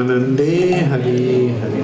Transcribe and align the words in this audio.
प्रेमानंदे 0.00 0.52
हरे 0.90 1.22
हरे। 1.60 1.82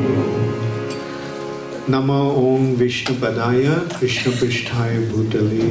नमो 1.90 2.20
ओम 2.42 2.62
विष्णुपदाय 2.74 3.64
कृष्ण 4.00 4.30
पृष्ठाय 4.30 4.94
भूतले, 5.08 5.66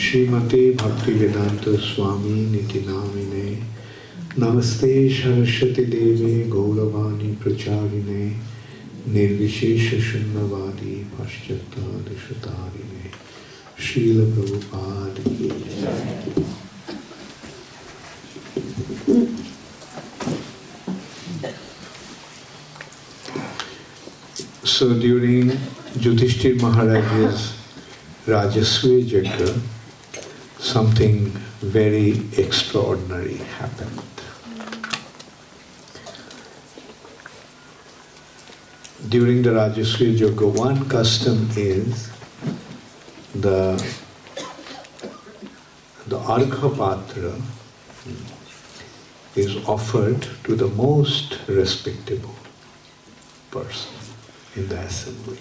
श्रीमते 0.00 0.62
भक्ति 0.74 1.12
वेदांत 1.12 1.68
स्वामी 1.80 2.38
निति 2.50 2.80
नामिने 2.88 3.48
नमस्ते 4.38 4.92
सरस्वती 5.14 5.84
देवे 5.84 6.32
गौरवाणी 6.48 7.30
प्रचारिणे 7.42 8.24
निर्विशेष 9.14 9.86
शून्यवादी 10.10 10.94
पाश्चात्यादिशतारिणे 11.14 13.04
श्रील 13.84 14.18
प्रभुपाद 14.32 15.14
की 15.28 15.48
So 24.80 24.98
during 24.98 25.50
Yudhishthir 26.02 26.58
Maharaj's 26.58 27.52
Rajasuya 28.24 29.10
Yajna, 29.10 29.60
something 30.58 31.26
very 31.60 32.22
extraordinary 32.38 33.34
happened. 33.58 34.00
During 39.10 39.42
the 39.42 39.50
Rajasuya 39.50 40.16
Yajna, 40.16 40.56
one 40.56 40.88
custom 40.88 41.46
is 41.56 42.10
the 43.34 43.76
the 46.06 46.18
Argha 46.20 46.70
Patra 46.70 47.34
is 49.36 49.56
offered 49.68 50.26
to 50.44 50.56
the 50.56 50.68
most 50.68 51.38
respectable 51.48 52.36
person 53.50 53.99
in 54.56 54.68
the 54.68 54.78
assembly. 54.78 55.38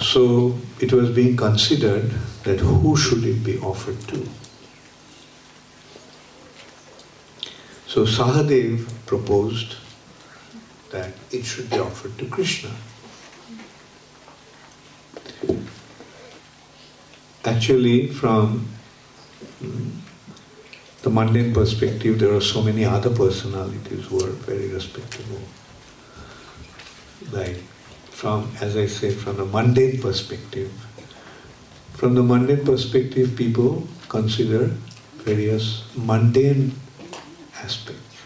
So 0.00 0.58
it 0.80 0.92
was 0.92 1.10
being 1.10 1.36
considered 1.36 2.10
that 2.44 2.60
who 2.60 2.96
should 2.96 3.24
it 3.24 3.44
be 3.44 3.58
offered 3.58 4.00
to? 4.08 4.28
So 7.86 8.04
Sahadev 8.04 8.86
proposed 9.06 9.76
that 10.90 11.12
it 11.30 11.44
should 11.44 11.70
be 11.70 11.78
offered 11.78 12.18
to 12.18 12.26
Krishna. 12.26 12.70
Actually, 17.44 18.08
from 18.08 18.68
the 21.08 21.14
mundane 21.14 21.54
perspective, 21.54 22.18
there 22.18 22.34
are 22.34 22.40
so 22.40 22.60
many 22.60 22.84
other 22.84 23.08
personalities 23.08 24.04
who 24.06 24.22
are 24.22 24.34
very 24.44 24.68
respectable. 24.68 25.40
Like, 27.32 27.56
from, 28.10 28.50
as 28.60 28.76
I 28.76 28.86
said, 28.86 29.14
from 29.14 29.38
the 29.38 29.46
mundane 29.46 30.02
perspective, 30.02 30.70
from 31.94 32.14
the 32.14 32.22
mundane 32.22 32.62
perspective, 32.64 33.34
people 33.36 33.88
consider 34.10 34.66
various 35.24 35.84
mundane 35.96 36.72
aspects, 37.56 38.18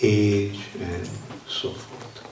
age 0.00 0.60
and 0.80 1.08
so 1.48 1.72
forth. 1.72 2.28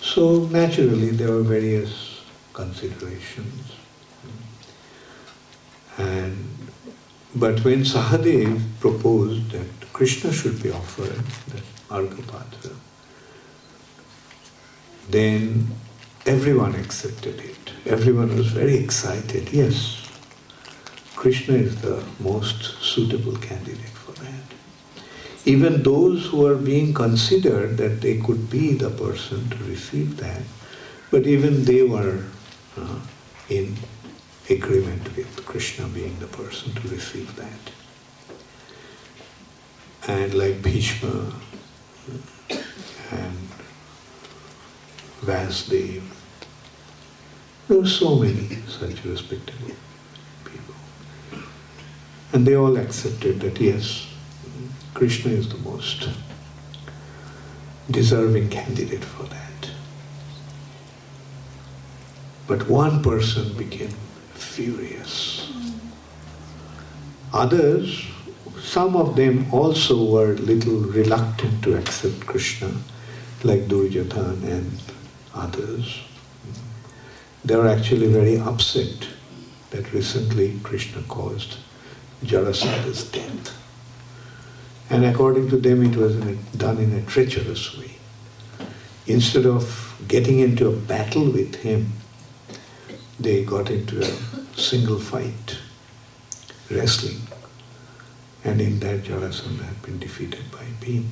So, 0.00 0.44
naturally, 0.46 1.10
there 1.10 1.32
are 1.32 1.42
various 1.42 2.22
considerations. 2.52 3.72
And 5.96 6.57
but 7.34 7.64
when 7.64 7.82
Sahadev 7.82 8.62
proposed 8.80 9.50
that 9.50 9.92
Krishna 9.92 10.32
should 10.32 10.62
be 10.62 10.70
offered, 10.70 11.24
that 11.48 11.62
Arghapatra, 11.90 12.74
then 15.10 15.68
everyone 16.26 16.74
accepted 16.74 17.40
it. 17.40 17.72
Everyone 17.86 18.36
was 18.36 18.48
very 18.48 18.76
excited. 18.76 19.52
Yes, 19.52 20.06
Krishna 21.16 21.54
is 21.54 21.80
the 21.82 22.02
most 22.20 22.62
suitable 22.82 23.36
candidate 23.36 23.96
for 24.04 24.12
that. 24.22 25.02
Even 25.44 25.82
those 25.82 26.26
who 26.26 26.46
are 26.46 26.54
being 26.54 26.92
considered 26.94 27.76
that 27.78 28.00
they 28.00 28.18
could 28.18 28.50
be 28.50 28.74
the 28.74 28.90
person 28.90 29.48
to 29.50 29.56
receive 29.64 30.16
that, 30.18 30.42
but 31.10 31.26
even 31.26 31.64
they 31.64 31.82
were 31.82 32.24
uh, 32.76 33.00
in 33.48 33.76
agreement 34.50 35.16
with 35.16 35.44
Krishna 35.44 35.86
being 35.88 36.18
the 36.18 36.26
person 36.26 36.72
to 36.74 36.88
receive 36.88 37.34
that. 37.36 37.72
And 40.08 40.32
like 40.34 40.62
Bhishma 40.62 41.32
and 43.10 43.48
Vasdev, 45.20 46.02
there 47.68 47.78
were 47.78 47.86
so 47.86 48.16
many 48.16 48.56
such 48.66 49.04
respectable 49.04 49.74
people. 50.44 50.74
And 52.32 52.46
they 52.46 52.56
all 52.56 52.78
accepted 52.78 53.40
that 53.40 53.60
yes, 53.60 54.08
Krishna 54.94 55.32
is 55.32 55.50
the 55.50 55.58
most 55.58 56.08
deserving 57.90 58.48
candidate 58.48 59.04
for 59.04 59.24
that. 59.24 59.70
But 62.46 62.66
one 62.68 63.02
person 63.02 63.52
became 63.56 63.94
furious. 64.38 65.52
Others, 67.32 68.06
some 68.62 68.96
of 68.96 69.16
them 69.16 69.52
also 69.52 70.10
were 70.10 70.34
little 70.34 70.80
reluctant 70.80 71.62
to 71.64 71.76
accept 71.76 72.26
Krishna, 72.26 72.72
like 73.42 73.68
Duryodhan 73.68 74.42
and 74.44 74.82
others. 75.34 76.00
They 77.44 77.56
were 77.56 77.68
actually 77.68 78.10
very 78.12 78.38
upset 78.38 79.08
that 79.70 79.92
recently 79.92 80.58
Krishna 80.62 81.02
caused 81.02 81.56
Jarasandha's 82.24 83.04
death. 83.04 83.54
And 84.90 85.04
according 85.04 85.50
to 85.50 85.56
them, 85.58 85.84
it 85.84 85.96
was 85.96 86.16
in 86.16 86.28
a, 86.28 86.56
done 86.56 86.78
in 86.78 86.92
a 86.94 87.02
treacherous 87.02 87.76
way. 87.76 87.92
Instead 89.06 89.46
of 89.46 90.02
getting 90.08 90.40
into 90.40 90.68
a 90.68 90.72
battle 90.72 91.30
with 91.30 91.56
him, 91.56 91.92
they 93.20 93.44
got 93.44 93.70
into 93.70 94.00
a 94.00 94.10
single 94.56 94.98
fight, 94.98 95.58
wrestling, 96.70 97.20
and 98.44 98.60
in 98.60 98.78
that 98.80 99.02
Jarasandha 99.02 99.64
had 99.64 99.82
been 99.82 99.98
defeated 99.98 100.50
by 100.52 100.64
Bhim. 100.80 101.06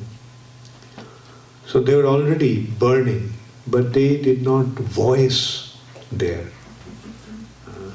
So 1.67 1.81
they 1.81 1.95
were 1.97 2.07
already 2.07 2.65
burning, 2.65 3.33
but 3.67 3.93
they 3.93 4.21
did 4.21 4.43
not 4.43 4.67
voice 4.67 5.77
their 6.13 6.47
uh, 7.67 7.91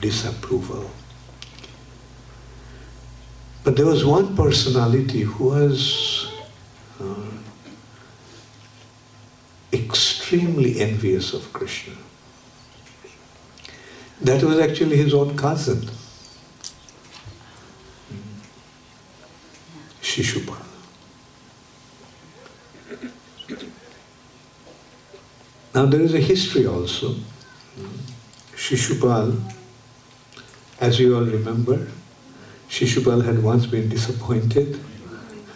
disapproval. 0.00 0.90
But 3.64 3.76
there 3.76 3.86
was 3.86 4.04
one 4.04 4.34
personality 4.34 5.22
who 5.22 5.44
was 5.44 6.32
uh, 7.00 7.30
extremely 9.72 10.80
envious 10.80 11.34
of 11.34 11.52
Krishna. 11.52 11.92
That 14.20 14.42
was 14.42 14.58
actually 14.58 14.96
his 14.96 15.12
own 15.14 15.36
cousin, 15.36 15.88
Shishupal. 20.00 20.56
Now 25.74 25.86
there 25.86 26.00
is 26.00 26.14
a 26.14 26.20
history 26.20 26.66
also. 26.66 27.16
Shishupal, 28.54 29.38
as 30.80 30.98
you 30.98 31.14
all 31.14 31.24
remember, 31.24 31.86
Shishupal 32.68 33.24
had 33.24 33.42
once 33.42 33.66
been 33.66 33.88
disappointed 33.88 34.80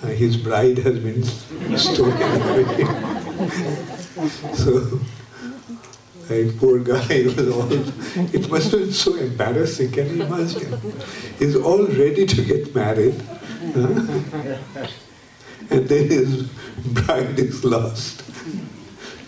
uh, 0.03 0.07
his 0.07 0.37
bride 0.37 0.79
has 0.79 0.99
been 0.99 1.23
stolen 1.77 2.13
away. 2.23 2.85
so, 4.55 5.01
like 6.31 6.57
poor 6.59 6.79
guy 6.79 7.25
was 7.37 7.49
all, 7.49 7.73
it 7.73 8.49
must 8.51 8.71
have 8.71 8.81
been 8.81 8.93
so 8.93 9.15
embarrassing, 9.17 9.91
can 9.91 10.17
you 10.17 10.23
imagine? 10.23 10.81
He's 11.39 11.57
all 11.57 11.87
ready 11.87 12.25
to 12.27 12.45
get 12.45 12.75
married. 12.75 13.21
huh? 13.75 14.87
and 15.71 15.89
then 15.89 16.09
his 16.09 16.43
bride 16.93 17.39
is 17.39 17.65
lost. 17.65 18.23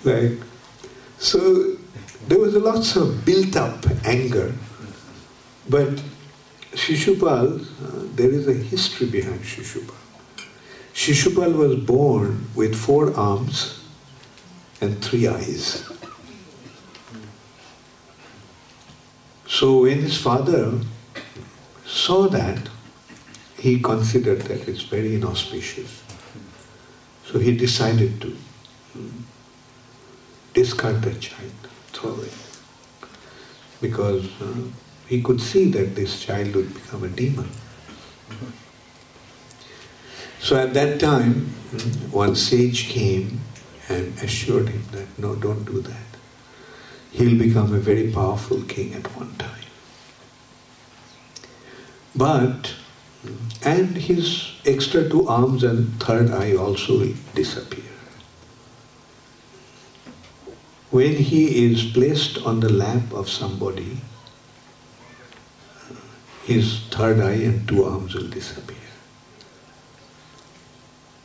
Like, 0.04 0.38
so 1.18 1.76
there 2.28 2.38
was 2.38 2.54
a 2.54 2.60
lots 2.60 2.96
of 2.96 3.24
built 3.24 3.56
up 3.56 3.84
anger. 4.04 4.52
But 5.68 6.02
Shishupal, 6.72 7.62
uh, 7.62 8.08
there 8.14 8.30
is 8.30 8.48
a 8.48 8.54
history 8.54 9.06
behind 9.08 9.40
Shishupal. 9.40 9.94
Shishupal 10.94 11.54
was 11.54 11.76
born 11.76 12.46
with 12.54 12.74
four 12.74 13.14
arms 13.14 13.84
and 14.80 15.02
three 15.02 15.28
eyes. 15.28 15.91
So 19.52 19.82
when 19.82 20.00
his 20.00 20.16
father 20.16 20.72
saw 21.84 22.26
that, 22.28 22.70
he 23.58 23.80
considered 23.80 24.40
that 24.42 24.66
it's 24.66 24.80
very 24.80 25.16
inauspicious. 25.16 26.02
So 27.26 27.38
he 27.38 27.54
decided 27.54 28.18
to 28.22 28.34
discard 30.54 31.02
the 31.02 31.14
child, 31.16 31.52
throw 31.88 32.18
it. 32.20 32.32
Because 33.82 34.24
uh, 34.40 34.54
he 35.06 35.20
could 35.20 35.42
see 35.42 35.70
that 35.72 35.96
this 35.96 36.18
child 36.24 36.54
would 36.54 36.72
become 36.72 37.04
a 37.04 37.08
demon. 37.08 37.50
So 40.40 40.56
at 40.56 40.72
that 40.72 40.98
time, 40.98 41.34
one 42.10 42.36
sage 42.36 42.88
came 42.88 43.40
and 43.90 44.16
assured 44.22 44.70
him 44.70 44.82
that 44.92 45.18
no, 45.18 45.34
don't 45.34 45.64
do 45.66 45.82
that. 45.82 46.11
He'll 47.12 47.38
become 47.38 47.74
a 47.74 47.78
very 47.78 48.10
powerful 48.10 48.62
king 48.62 48.94
at 48.94 49.06
one 49.16 49.34
time. 49.36 49.50
But, 52.14 52.74
and 53.62 53.96
his 53.96 54.52
extra 54.66 55.08
two 55.08 55.28
arms 55.28 55.62
and 55.62 56.00
third 56.02 56.30
eye 56.30 56.54
also 56.54 56.98
will 56.98 57.14
disappear. 57.34 57.84
When 60.90 61.16
he 61.16 61.66
is 61.66 61.84
placed 61.84 62.38
on 62.38 62.60
the 62.60 62.70
lap 62.70 63.12
of 63.12 63.28
somebody, 63.28 63.98
his 66.44 66.80
third 66.90 67.20
eye 67.20 67.42
and 67.44 67.66
two 67.66 67.84
arms 67.84 68.14
will 68.14 68.28
disappear. 68.28 68.76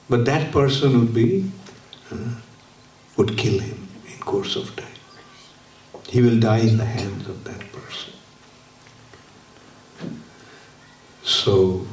But 0.09 0.25
that 0.25 0.51
person 0.53 0.99
would 0.99 1.13
be, 1.13 1.51
uh, 2.11 2.35
would 3.17 3.37
kill 3.37 3.59
him 3.59 3.89
in 4.07 4.19
course 4.19 4.55
of 4.55 4.73
time. 4.75 4.86
He 6.07 6.21
will 6.21 6.39
die 6.39 6.59
in 6.59 6.77
the 6.77 6.85
hands 6.85 7.27
of 7.27 7.43
that 7.43 7.59
person. 7.71 8.13
So, 11.23 11.85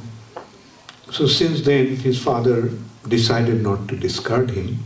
so 1.11 1.27
since 1.27 1.61
then 1.61 1.97
his 1.97 2.21
father 2.21 2.71
decided 3.07 3.61
not 3.61 3.87
to 3.89 3.97
discard 3.97 4.51
him 4.51 4.79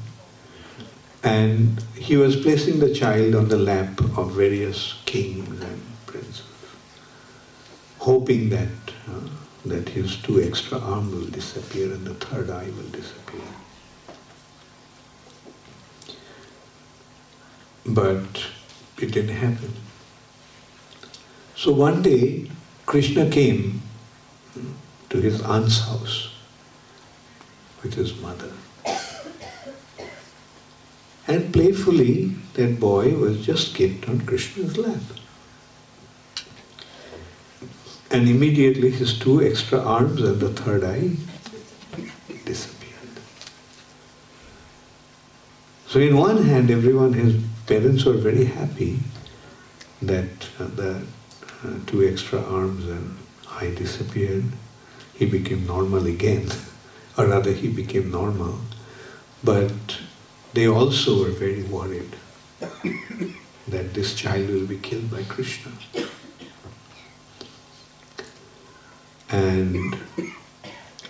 and 1.24 1.84
he 1.96 2.18
was 2.18 2.36
placing 2.36 2.80
the 2.80 2.94
child 2.94 3.36
on 3.36 3.50
the 3.50 3.58
lap 3.58 4.00
of 4.18 4.32
various 4.32 4.96
kings 5.06 5.62
and 5.62 5.82
princes, 6.06 6.44
hoping 8.00 8.50
that, 8.50 8.70
uh, 9.08 9.30
that 9.66 9.90
his 9.90 10.16
two 10.18 10.42
extra 10.42 10.80
arms 10.80 11.14
will 11.14 11.30
disappear 11.30 11.94
and 11.94 12.08
the 12.08 12.14
third 12.16 12.50
eye 12.50 12.70
will 12.76 12.90
disappear. 12.90 13.42
But 17.86 18.48
it 19.04 19.12
didn't 19.12 19.36
happen. 19.36 19.74
So 21.56 21.72
one 21.72 22.02
day, 22.02 22.50
Krishna 22.86 23.30
came 23.30 23.82
to 25.10 25.22
his 25.22 25.42
aunt's 25.42 25.80
house 25.82 26.34
with 27.84 27.94
his 27.96 28.20
mother. 28.22 28.52
And 31.28 31.54
playfully, 31.54 32.36
that 32.54 32.80
boy 32.80 33.14
was 33.16 33.46
just 33.46 33.76
kicked 33.76 34.10
on 34.10 34.22
Krishna's 34.22 34.78
lap. 34.78 35.02
And 38.10 38.28
immediately 38.28 38.90
his 38.90 39.20
two 39.20 39.44
extra 39.44 39.80
arms 39.80 40.22
and 40.22 40.40
the 40.40 40.50
third 40.50 40.84
eye 40.84 41.12
disappeared. 42.46 43.20
So, 45.86 46.00
in 46.00 46.18
one 46.18 46.44
hand, 46.44 46.72
everyone, 46.72 47.14
his 47.14 47.36
parents 47.70 48.04
were 48.04 48.14
very 48.14 48.46
happy 48.46 48.98
that 50.02 50.48
uh, 50.60 50.66
the 50.76 51.06
uh, 51.64 51.74
two 51.86 52.04
extra 52.04 52.42
arms 52.42 52.88
and 52.88 53.16
eye 53.52 53.72
disappeared. 53.76 54.46
He 55.14 55.28
became 55.28 55.68
normal 55.68 56.08
again, 56.08 56.48
or 57.18 57.28
rather, 57.28 57.52
he 57.52 57.68
became 57.68 58.10
normal. 58.10 58.60
But 59.44 60.00
they 60.54 60.68
also 60.68 61.24
were 61.24 61.30
very 61.30 61.62
worried 61.62 62.16
that 63.68 63.94
this 63.94 64.16
child 64.16 64.50
will 64.50 64.66
be 64.66 64.78
killed 64.78 65.12
by 65.12 65.22
Krishna. 65.24 65.72
And 69.30 69.96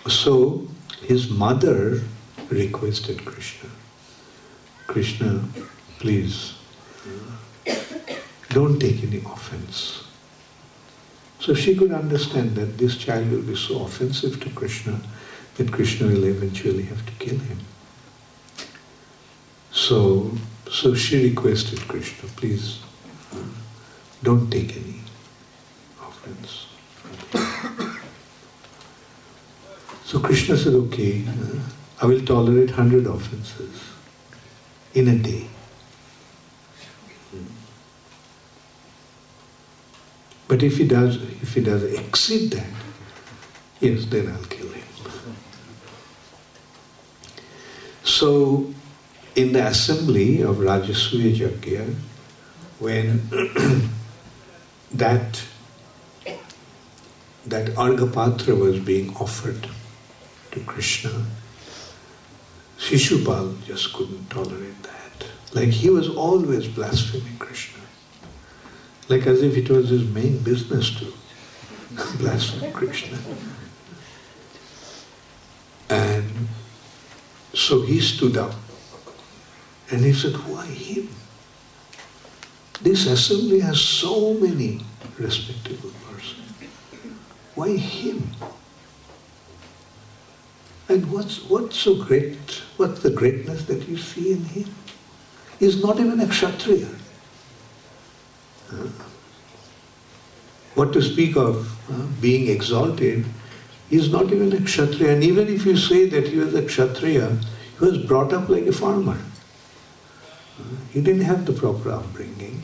so 0.08 0.68
his 1.00 1.30
mother 1.30 2.02
requested 2.50 3.24
Krishna, 3.24 3.70
Krishna, 4.86 5.44
please 6.00 6.54
don't 8.48 8.80
take 8.80 9.04
any 9.04 9.18
offense. 9.18 10.04
So 11.38 11.54
she 11.54 11.76
could 11.76 11.92
understand 11.92 12.56
that 12.56 12.78
this 12.78 12.96
child 12.96 13.30
will 13.30 13.42
be 13.42 13.54
so 13.54 13.84
offensive 13.84 14.40
to 14.40 14.50
Krishna 14.50 15.00
that 15.56 15.70
Krishna 15.70 16.06
will 16.06 16.24
eventually 16.24 16.84
have 16.84 17.04
to 17.04 17.12
kill 17.12 17.38
him. 17.38 17.58
So, 19.70 20.32
so 20.70 20.94
she 20.94 21.28
requested 21.28 21.80
Krishna, 21.86 22.28
please 22.36 22.80
don't 24.22 24.50
take 24.50 24.76
any 24.76 25.00
offense. 26.02 26.66
So 30.04 30.18
Krishna 30.18 30.56
said, 30.56 30.74
okay, 30.74 31.24
I 32.02 32.06
will 32.06 32.24
tolerate 32.24 32.70
hundred 32.70 33.06
offenses 33.06 33.80
in 34.94 35.08
a 35.08 35.16
day. 35.16 35.46
But 40.50 40.64
if 40.64 40.78
he 40.78 40.84
does, 40.84 41.14
if 41.42 41.54
he 41.54 41.60
does 41.60 41.84
exceed 41.84 42.50
that, 42.50 42.66
yes, 43.78 44.04
then 44.06 44.26
I'll 44.26 44.42
kill 44.46 44.68
him. 44.70 44.82
So, 48.02 48.74
in 49.36 49.52
the 49.52 49.64
assembly 49.64 50.40
of 50.42 50.56
Rajasuya 50.56 51.36
Yajna, 51.36 51.94
when 52.80 53.28
that 54.90 55.40
that 57.46 57.66
Arghapatra 57.76 58.58
was 58.58 58.80
being 58.80 59.14
offered 59.18 59.68
to 60.50 60.60
Krishna, 60.66 61.26
Shishupal 62.76 63.62
just 63.66 63.92
couldn't 63.92 64.28
tolerate 64.30 64.82
that. 64.82 65.26
Like 65.54 65.68
he 65.68 65.90
was 65.90 66.08
always 66.08 66.66
blaspheming 66.66 67.38
Krishna. 67.38 67.80
Like 69.10 69.26
as 69.26 69.42
if 69.42 69.56
it 69.56 69.68
was 69.68 69.88
his 69.88 70.08
main 70.08 70.38
business 70.38 70.96
to 71.00 71.12
blaspheme 72.18 72.70
Krishna. 72.70 73.18
And 75.88 76.30
so 77.52 77.82
he 77.82 77.98
stood 77.98 78.36
up 78.36 78.54
and 79.90 80.04
he 80.04 80.12
said, 80.12 80.34
Why 80.34 80.64
him? 80.64 81.08
This 82.82 83.06
assembly 83.06 83.58
has 83.58 83.80
so 83.80 84.34
many 84.34 84.80
respectable 85.18 85.90
persons. 86.08 86.52
Why 87.56 87.76
him? 87.76 88.30
And 90.88 91.10
what's, 91.10 91.42
what's 91.50 91.76
so 91.76 91.96
great? 92.04 92.62
What's 92.76 93.02
the 93.02 93.10
greatness 93.10 93.64
that 93.64 93.88
you 93.88 93.96
see 93.96 94.34
in 94.34 94.44
him? 94.44 94.72
He's 95.58 95.82
not 95.82 95.98
even 95.98 96.20
a 96.20 96.28
Kshatriya. 96.28 96.99
What 100.74 100.92
to 100.92 101.02
speak 101.02 101.36
of 101.36 101.76
being 102.20 102.48
exalted, 102.48 103.26
He 103.88 103.96
is 103.96 104.10
not 104.10 104.32
even 104.32 104.52
a 104.52 104.60
Kshatriya. 104.60 105.14
And 105.14 105.24
even 105.24 105.48
if 105.48 105.66
you 105.66 105.76
say 105.76 106.08
that 106.08 106.28
he 106.28 106.36
was 106.36 106.54
a 106.54 106.62
Kshatriya, 106.62 107.36
he 107.78 107.84
was 107.84 107.98
brought 107.98 108.32
up 108.32 108.48
like 108.48 108.66
a 108.66 108.72
farmer. 108.72 109.18
He 110.92 111.00
didn't 111.00 111.22
have 111.22 111.44
the 111.44 111.52
proper 111.52 111.90
upbringing. 111.90 112.62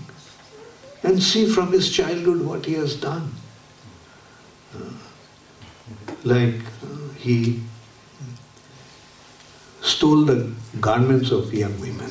And 1.02 1.22
see 1.22 1.46
from 1.46 1.72
his 1.72 1.90
childhood 1.90 2.42
what 2.42 2.64
he 2.64 2.74
has 2.74 2.94
done. 2.94 3.32
Like 6.22 6.60
he 7.16 7.60
stole 9.82 10.24
the 10.24 10.52
garments 10.80 11.30
of 11.30 11.52
young 11.52 11.78
women. 11.80 12.10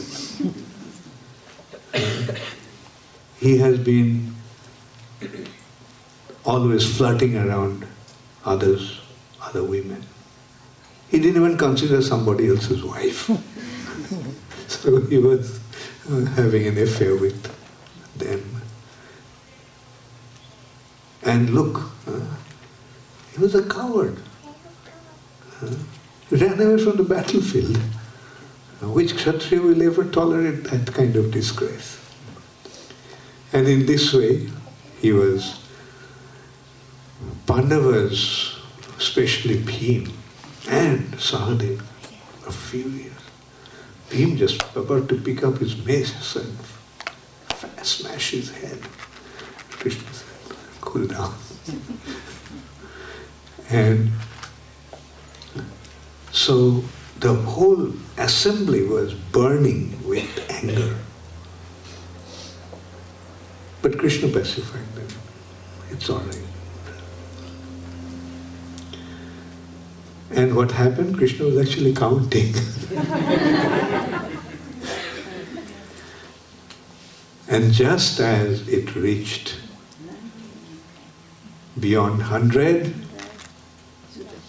he 3.39 3.57
has 3.57 3.77
been 3.77 4.35
always 6.45 6.97
flirting 6.97 7.37
around 7.37 7.85
others, 8.45 9.01
other 9.41 9.63
women. 9.63 10.03
He 11.09 11.19
didn't 11.19 11.43
even 11.43 11.57
consider 11.57 12.01
somebody 12.01 12.47
else's 12.49 12.83
wife. 12.83 13.29
so 14.67 15.01
he 15.01 15.17
was 15.17 15.59
uh, 16.09 16.25
having 16.25 16.67
an 16.67 16.77
affair 16.77 17.15
with 17.15 17.51
them. 18.17 18.61
And 21.23 21.49
look, 21.49 21.89
uh, 22.07 22.19
he 23.33 23.41
was 23.41 23.55
a 23.55 23.67
coward. 23.67 24.17
Uh, 25.61 25.73
he 26.29 26.35
ran 26.35 26.61
away 26.61 26.83
from 26.83 26.97
the 26.97 27.03
battlefield. 27.03 27.77
Uh, 28.83 28.89
which 28.89 29.15
Kshatriya 29.15 29.61
will 29.61 29.81
ever 29.81 30.03
tolerate 30.03 30.65
that 30.65 30.93
kind 30.93 31.15
of 31.15 31.31
disgrace? 31.31 32.04
And 33.55 33.69
in 33.69 33.85
this 33.85 34.13
way, 34.13 34.49
he 34.99 35.13
was 35.13 35.61
Pandavas, 37.47 38.59
especially 38.97 39.59
Bhim 39.59 40.11
and 40.67 41.13
Sahadev, 41.13 41.79
are 42.45 42.51
furious. 42.51 43.13
Bhim 44.09 44.35
just 44.35 44.61
about 44.75 45.07
to 45.07 45.21
pick 45.21 45.41
up 45.41 45.59
his 45.59 45.77
mace 45.85 46.35
and 46.35 46.57
smash 47.81 48.31
his 48.31 48.51
head. 48.51 48.81
Krishna 49.69 50.11
said, 50.11 50.57
cool 50.81 51.07
down. 51.07 51.33
and 53.69 54.11
so 56.33 56.83
the 57.21 57.33
whole 57.33 57.93
assembly 58.17 58.85
was 58.85 59.13
burning 59.13 60.05
with 60.05 60.51
anger. 60.51 60.97
But 63.85 63.99
Krishna 63.99 64.27
pacified 64.29 64.95
them. 64.95 65.07
It's 65.91 66.09
all 66.09 66.17
right. 66.17 66.41
And 70.31 70.55
what 70.55 70.71
happened? 70.71 71.15
Krishna 71.15 71.45
was 71.45 71.59
actually 71.59 71.93
counting. 71.93 72.55
and 77.47 77.71
just 77.71 78.19
as 78.19 78.67
it 78.67 78.95
reached 78.95 79.59
beyond 81.79 82.17
100, 82.17 82.91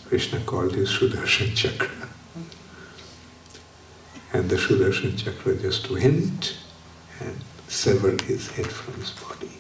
Krishna 0.07 0.41
called 0.47 0.73
his 0.73 0.89
Sudarshan 0.89 1.55
Chakra. 1.55 2.09
And 4.33 4.49
the 4.49 4.57
Sudarshan 4.57 5.19
Chakra 5.23 5.57
just 5.57 5.91
went 5.91 6.57
and 7.21 7.37
severed 7.69 8.23
his 8.23 8.51
head 8.51 8.67
from 8.67 8.95
his 8.95 9.11
body. 9.11 9.51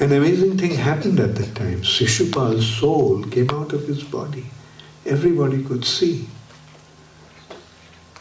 An 0.00 0.12
amazing 0.12 0.58
thing 0.58 0.72
happened 0.72 1.20
at 1.20 1.36
that 1.36 1.54
time. 1.54 1.82
Shishupal's 1.82 2.66
soul 2.66 3.22
came 3.24 3.50
out 3.50 3.72
of 3.72 3.86
his 3.86 4.02
body. 4.02 4.46
Everybody 5.06 5.62
could 5.62 5.84
see. 5.84 6.26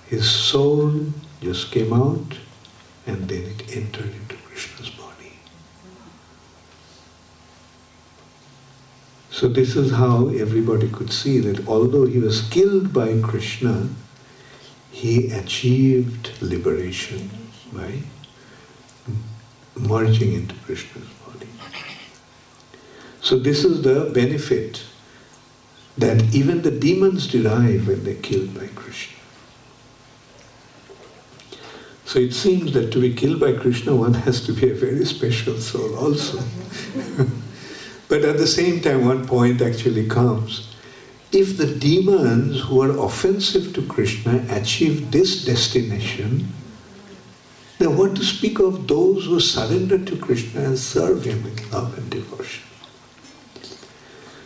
His 0.07 0.29
soul 0.29 1.07
just 1.41 1.71
came 1.71 1.91
out 1.93 2.37
and 3.07 3.27
then 3.27 3.43
it 3.43 3.75
entered 3.75 4.13
into 4.13 4.35
Krishna's 4.35 4.89
body. 4.89 5.39
So 9.31 9.47
this 9.47 9.75
is 9.75 9.91
how 9.93 10.27
everybody 10.27 10.87
could 10.87 11.11
see 11.11 11.39
that 11.39 11.67
although 11.67 12.05
he 12.05 12.19
was 12.19 12.41
killed 12.49 12.93
by 12.93 13.19
Krishna, 13.21 13.89
he 15.01 15.31
achieved 15.31 16.29
liberation 16.41 17.27
by 17.73 17.91
merging 19.75 20.33
into 20.33 20.53
Krishna's 20.63 21.07
body. 21.25 21.47
So 23.19 23.39
this 23.39 23.65
is 23.65 23.81
the 23.81 24.11
benefit 24.13 24.83
that 25.97 26.35
even 26.35 26.61
the 26.61 26.69
demons 26.69 27.25
derive 27.25 27.87
when 27.87 28.03
they're 28.03 28.13
killed 28.13 28.53
by 28.53 28.67
Krishna. 28.75 29.17
So 32.05 32.19
it 32.19 32.35
seems 32.35 32.73
that 32.73 32.91
to 32.91 33.01
be 33.01 33.15
killed 33.15 33.39
by 33.39 33.53
Krishna, 33.53 33.95
one 33.95 34.13
has 34.13 34.45
to 34.45 34.53
be 34.53 34.69
a 34.69 34.75
very 34.75 35.05
special 35.05 35.57
soul 35.57 35.97
also. 35.97 36.37
but 38.07 38.23
at 38.23 38.37
the 38.37 38.45
same 38.45 38.81
time, 38.81 39.05
one 39.05 39.25
point 39.25 39.63
actually 39.63 40.07
comes. 40.07 40.70
If 41.31 41.57
the 41.57 41.67
demons 41.67 42.61
who 42.61 42.81
are 42.81 42.97
offensive 43.05 43.73
to 43.75 43.85
Krishna 43.87 44.45
achieve 44.49 45.11
this 45.11 45.45
destination, 45.45 46.51
then 47.79 47.95
what 47.97 48.15
to 48.15 48.23
speak 48.23 48.59
of 48.59 48.87
those 48.87 49.25
who 49.25 49.39
surrender 49.39 49.97
to 49.97 50.17
Krishna 50.17 50.61
and 50.61 50.77
serve 50.77 51.23
him 51.23 51.43
with 51.43 51.71
love 51.71 51.97
and 51.97 52.09
devotion? 52.09 52.63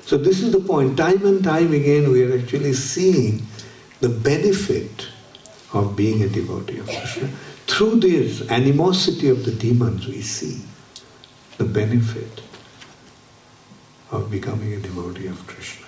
So 0.06 0.18
this 0.18 0.42
is 0.42 0.52
the 0.52 0.60
point. 0.60 0.98
Time 0.98 1.26
and 1.26 1.44
time 1.44 1.74
again 1.74 2.12
we 2.12 2.24
are 2.24 2.38
actually 2.38 2.74
seeing 2.74 3.42
the 4.02 4.10
benefit 4.10 5.08
of 5.74 5.96
being 5.96 6.22
a 6.22 6.30
devotee 6.30 6.78
of 6.78 6.86
Krishna. 6.86 7.30
Through 7.66 8.02
this 8.02 8.48
animosity 8.52 9.30
of 9.30 9.44
the 9.44 9.52
demons 9.52 10.08
we 10.08 10.22
see 10.22 10.62
the 11.58 11.66
benefit 11.66 12.42
of 14.12 14.30
becoming 14.30 14.74
a 14.74 14.80
devotee 14.80 15.28
of 15.28 15.46
Krishna. 15.48 15.85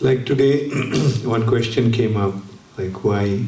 Like 0.00 0.26
today, 0.26 0.68
one 1.24 1.46
question 1.46 1.90
came 1.90 2.18
up, 2.18 2.34
like 2.76 3.02
why 3.02 3.46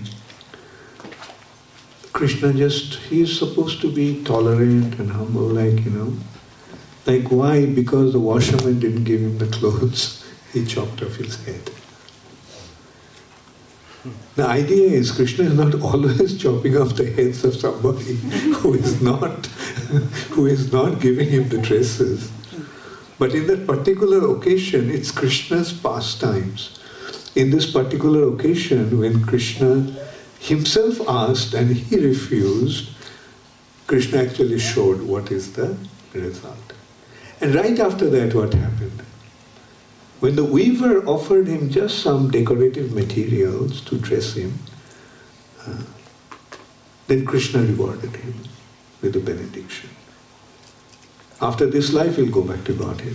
Krishna 2.14 2.54
just, 2.54 2.94
he 2.94 3.20
is 3.20 3.38
supposed 3.38 3.82
to 3.82 3.92
be 3.92 4.24
tolerant 4.24 4.98
and 4.98 5.10
humble, 5.10 5.42
like, 5.42 5.84
you 5.84 5.90
know, 5.90 6.16
like 7.04 7.30
why? 7.30 7.66
Because 7.66 8.14
the 8.14 8.18
washerman 8.18 8.80
didn't 8.80 9.04
give 9.04 9.20
him 9.20 9.36
the 9.36 9.46
clothes, 9.46 10.24
he 10.54 10.64
chopped 10.64 11.02
off 11.02 11.16
his 11.16 11.44
head. 11.44 11.70
The 14.36 14.46
idea 14.46 14.88
is 14.88 15.12
Krishna 15.12 15.44
is 15.44 15.54
not 15.54 15.74
always 15.82 16.38
chopping 16.40 16.78
off 16.78 16.96
the 16.96 17.10
heads 17.10 17.44
of 17.44 17.56
somebody 17.56 18.14
who 18.60 18.72
is 18.72 19.02
not 19.02 19.46
who 20.30 20.46
is 20.46 20.72
not 20.72 21.00
giving 21.00 21.28
him 21.28 21.48
the 21.50 21.58
dresses. 21.58 22.30
But 23.18 23.34
in 23.34 23.46
that 23.48 23.66
particular 23.66 24.36
occasion, 24.36 24.90
it's 24.90 25.10
Krishna's 25.10 25.72
pastimes. 25.72 26.78
In 27.34 27.50
this 27.50 27.70
particular 27.70 28.32
occasion, 28.32 28.98
when 28.98 29.24
Krishna 29.24 29.96
himself 30.38 31.00
asked 31.08 31.54
and 31.54 31.76
he 31.76 31.96
refused, 31.96 32.90
Krishna 33.86 34.22
actually 34.22 34.58
showed 34.58 35.02
what 35.02 35.32
is 35.32 35.52
the 35.54 35.76
result. 36.14 36.72
And 37.40 37.54
right 37.54 37.78
after 37.78 38.08
that, 38.10 38.34
what 38.34 38.54
happened? 38.54 39.02
When 40.20 40.36
the 40.36 40.44
weaver 40.44 41.04
offered 41.06 41.46
him 41.46 41.70
just 41.70 42.00
some 42.00 42.30
decorative 42.30 42.92
materials 42.92 43.80
to 43.82 43.98
dress 43.98 44.34
him, 44.34 44.58
uh, 45.66 45.82
then 47.06 47.24
Krishna 47.24 47.62
rewarded 47.62 48.16
him 48.16 48.34
with 49.00 49.14
a 49.16 49.20
benediction. 49.20 49.90
After 51.40 51.66
this 51.66 51.92
life, 51.92 52.16
he'll 52.16 52.30
go 52.30 52.42
back 52.42 52.64
to 52.64 52.72
Godhead. 52.72 53.14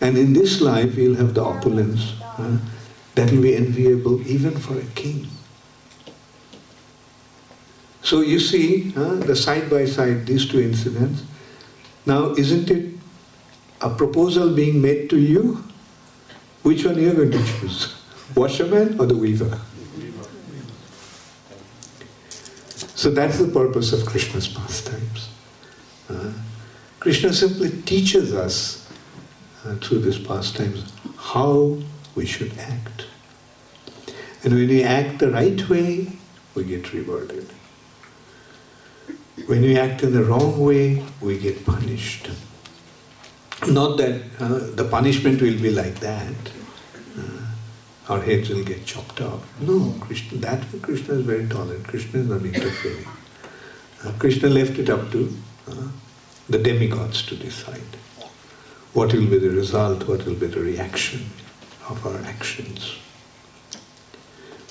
And 0.00 0.16
in 0.16 0.32
this 0.32 0.60
life, 0.60 0.94
he'll 0.94 1.16
have 1.16 1.34
the 1.34 1.42
opulence 1.42 2.14
that 3.14 3.30
will 3.32 3.42
be 3.42 3.56
enviable 3.56 4.26
even 4.26 4.56
for 4.56 4.78
a 4.78 4.84
king. 4.94 5.26
So 8.02 8.20
you 8.20 8.38
see 8.38 8.90
the 8.92 9.36
side 9.36 9.68
by 9.68 9.84
side, 9.84 10.24
these 10.24 10.48
two 10.48 10.60
incidents. 10.60 11.24
Now, 12.06 12.30
isn't 12.30 12.70
it 12.70 12.94
a 13.82 13.90
proposal 13.90 14.54
being 14.54 14.80
made 14.80 15.10
to 15.10 15.18
you? 15.18 15.62
Which 16.62 16.84
one 16.84 16.96
are 16.96 17.00
you 17.00 17.12
going 17.12 17.32
to 17.32 17.44
choose? 17.44 17.94
Washerman 18.34 18.98
or 18.98 19.06
the 19.06 19.16
weaver? 19.16 19.60
So 22.94 23.10
that's 23.10 23.38
the 23.38 23.48
purpose 23.48 23.92
of 23.92 24.06
Krishna's 24.06 24.48
pastimes. 24.48 25.27
Uh, 26.08 26.32
Krishna 27.00 27.32
simply 27.32 27.70
teaches 27.82 28.34
us 28.34 28.88
uh, 29.64 29.74
through 29.76 30.00
these 30.00 30.18
pastimes 30.18 30.92
how 31.16 31.78
we 32.14 32.26
should 32.26 32.56
act. 32.58 33.06
And 34.42 34.54
when 34.54 34.68
we 34.68 34.82
act 34.82 35.18
the 35.18 35.30
right 35.30 35.68
way, 35.68 36.12
we 36.54 36.64
get 36.64 36.92
rewarded. 36.92 37.46
When 39.46 39.62
we 39.62 39.78
act 39.78 40.02
in 40.02 40.12
the 40.12 40.24
wrong 40.24 40.58
way, 40.60 41.04
we 41.20 41.38
get 41.38 41.64
punished. 41.64 42.30
Not 43.66 43.96
that 43.98 44.22
uh, 44.38 44.74
the 44.74 44.84
punishment 44.84 45.40
will 45.42 45.58
be 45.60 45.70
like 45.70 46.00
that. 46.00 46.34
Uh, 47.18 48.12
our 48.12 48.20
heads 48.20 48.48
will 48.48 48.64
get 48.64 48.84
chopped 48.86 49.20
off. 49.20 49.42
No, 49.60 49.94
Krishna, 50.00 50.38
that 50.38 50.64
Krishna 50.82 51.14
is 51.14 51.24
very 51.24 51.46
tolerant. 51.48 51.86
Krishna 51.86 52.20
is 52.20 52.28
not 52.28 52.42
interfering. 52.42 53.06
Uh, 54.04 54.12
Krishna 54.18 54.48
left 54.48 54.78
it 54.78 54.88
up 54.88 55.10
to 55.12 55.36
the 56.48 56.58
demigods 56.58 57.22
to 57.22 57.36
decide 57.36 57.96
what 58.92 59.12
will 59.12 59.26
be 59.26 59.38
the 59.38 59.50
result, 59.50 60.08
what 60.08 60.24
will 60.24 60.34
be 60.34 60.46
the 60.46 60.60
reaction 60.60 61.26
of 61.88 62.04
our 62.06 62.18
actions. 62.22 62.96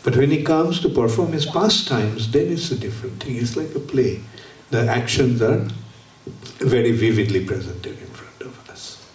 But 0.04 0.16
when 0.16 0.32
he 0.32 0.44
comes 0.44 0.80
to 0.82 0.90
perform 0.90 1.34
his 1.34 1.46
pastimes, 1.46 2.32
then 2.32 2.52
it's 2.52 2.72
a 2.72 2.78
different 2.78 3.22
thing. 3.22 3.36
It's 3.36 3.58
like 3.58 3.76
a 3.76 3.80
play. 3.80 4.22
The 4.70 4.88
actions 4.88 5.42
are 5.42 5.68
very 6.60 6.92
vividly 6.92 7.46
presented 7.46 8.00
in 8.00 8.08
front 8.08 8.42
of 8.42 8.70
us. 8.70 9.06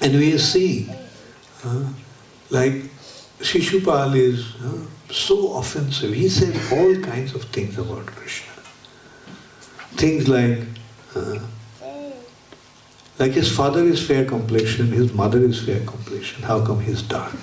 And 0.00 0.14
we 0.14 0.34
are 0.34 0.38
seeing, 0.38 0.90
uh, 1.64 1.88
like 2.50 2.72
Shishupal 3.40 4.16
is 4.16 4.54
uh, 4.56 5.12
so 5.12 5.56
offensive. 5.56 6.12
He 6.12 6.28
said 6.28 6.54
all 6.72 7.00
kinds 7.02 7.34
of 7.34 7.44
things 7.44 7.78
about 7.78 8.06
Krishna. 8.06 8.49
Things 10.00 10.28
like, 10.28 10.60
uh, 11.14 11.38
like 13.18 13.32
his 13.32 13.54
father 13.54 13.82
is 13.84 14.00
fair 14.00 14.24
complexion, 14.24 14.86
his 14.92 15.12
mother 15.12 15.40
is 15.40 15.62
fair 15.62 15.80
complexion. 15.80 16.42
How 16.42 16.64
come 16.64 16.80
he's 16.80 17.02
dark? 17.02 17.34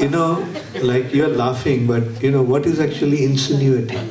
you 0.00 0.08
know, 0.08 0.42
like 0.82 1.12
you're 1.12 1.28
laughing, 1.28 1.86
but 1.86 2.22
you 2.22 2.30
know 2.30 2.42
what 2.42 2.64
is 2.64 2.80
actually 2.80 3.24
insinuating? 3.24 4.10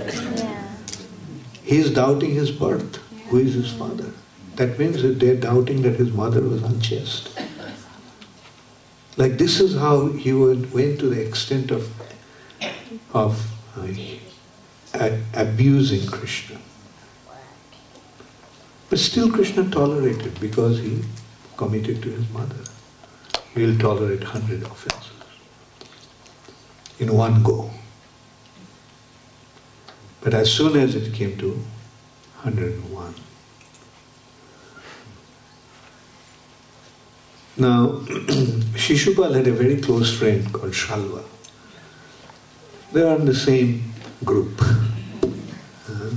He's 1.64 1.90
doubting 1.90 2.36
his 2.36 2.52
birth. 2.52 2.98
Who 3.30 3.40
is 3.40 3.56
his 3.56 3.74
father? 3.74 4.12
That 4.58 4.78
means 4.78 5.02
that 5.02 5.20
they're 5.20 5.36
doubting 5.36 5.82
that 5.82 5.96
his 5.96 6.12
mother 6.14 6.42
was 6.42 6.62
unchaste. 6.62 7.36
Like 9.18 9.40
this 9.40 9.60
is 9.60 9.76
how 9.76 10.10
he 10.10 10.34
would, 10.34 10.72
went 10.72 11.00
to 11.00 11.10
the 11.10 11.20
extent 11.26 11.72
of, 11.72 11.92
of 13.12 13.52
uh, 13.76 13.88
abusing 15.34 16.08
Krishna. 16.08 16.58
But 18.90 19.00
still 19.00 19.32
Krishna 19.32 19.70
tolerated 19.70 20.40
because 20.40 20.80
he 20.80 21.02
committed 21.58 22.02
to 22.04 22.10
his 22.10 22.30
mother. 22.30 22.64
He 23.54 23.66
will 23.66 23.78
tolerate 23.78 24.24
hundred 24.24 24.64
offenses 24.64 25.12
in 27.00 27.14
one 27.14 27.44
go. 27.44 27.72
But 30.22 30.34
as 30.34 30.52
soon 30.52 30.76
as 30.78 30.96
it 30.96 31.14
came 31.14 31.38
to 31.38 31.52
101, 32.42 33.16
Now, 37.58 37.88
Shishupal 38.76 39.34
had 39.34 39.48
a 39.48 39.54
very 39.54 39.80
close 39.80 40.14
friend 40.14 40.52
called 40.52 40.74
Shalva. 40.74 41.24
They 42.92 43.02
are 43.02 43.16
in 43.16 43.26
the 43.26 43.34
same 43.34 43.95
group. 44.24 44.62
Uh, 44.62 46.12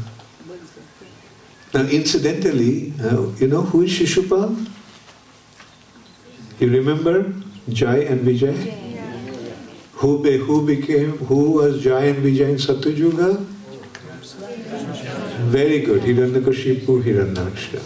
now, 1.75 1.83
incidentally, 1.83 2.93
uh, 3.03 3.27
you 3.37 3.49
know 3.49 3.63
who 3.63 3.83
is 3.83 3.91
Shishupal? 3.91 4.67
You 6.61 6.71
remember 6.71 7.33
Jai 7.69 7.99
and 7.99 8.27
Vijay? 8.27 8.75
Who, 9.95 10.23
be, 10.23 10.39
who 10.39 10.67
became, 10.67 11.19
who 11.19 11.53
was 11.53 11.83
Jai 11.83 12.05
and 12.05 12.25
Vijay 12.25 12.51
in 12.51 12.57
Satyuga? 12.57 13.45
Very 15.51 15.81
good, 15.81 16.03
Hiranyakashipu, 16.03 17.03
Hiranyaksha. 17.03 17.83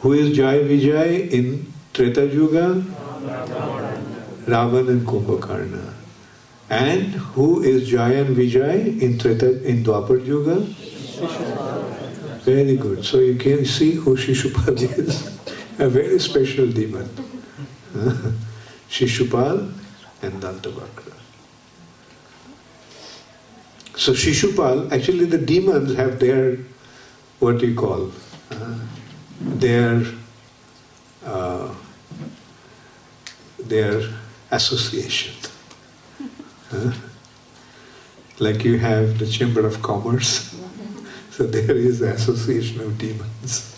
Who 0.00 0.12
is 0.12 0.36
Jai 0.36 0.58
Vijay 0.60 1.30
in 1.30 1.72
Treta 1.98 2.26
Yuga, 2.26 2.80
Ravan 4.46 4.88
and 4.88 5.04
Kumbhakarna. 5.04 5.97
And 6.70 7.14
who 7.34 7.62
is 7.62 7.88
Jaya 7.88 8.24
and 8.24 8.36
Vijay 8.36 9.00
in 9.00 9.18
Treta 9.18 9.62
in 9.64 9.82
Dwapar 9.84 10.24
Yuga? 10.24 10.60
Very 12.44 12.76
good. 12.76 13.04
So 13.04 13.18
you 13.20 13.36
can 13.36 13.64
see 13.64 13.92
who 13.92 14.16
Shishupal 14.16 14.76
is. 14.98 15.38
A 15.78 15.88
very 15.88 16.18
special 16.18 16.66
demon. 16.66 17.08
Shishupal 18.90 19.72
and 20.22 20.42
Dantavakra. 20.42 21.14
So 23.96 24.12
Shishupal, 24.12 24.92
actually 24.92 25.24
the 25.24 25.38
demons 25.38 25.94
have 25.96 26.18
their, 26.18 26.58
what 27.38 27.58
do 27.58 27.66
you 27.66 27.74
call, 27.74 28.12
uh, 28.50 28.78
their 29.40 30.02
uh, 31.24 31.74
their 33.58 34.02
association. 34.50 35.34
Huh? 36.70 36.92
Like 38.38 38.64
you 38.64 38.78
have 38.78 39.18
the 39.18 39.26
Chamber 39.26 39.66
of 39.66 39.82
Commerce, 39.82 40.54
so 41.30 41.44
there 41.44 41.76
is 41.76 41.98
the 41.98 42.12
Association 42.12 42.80
of 42.80 42.98
Demons. 42.98 43.74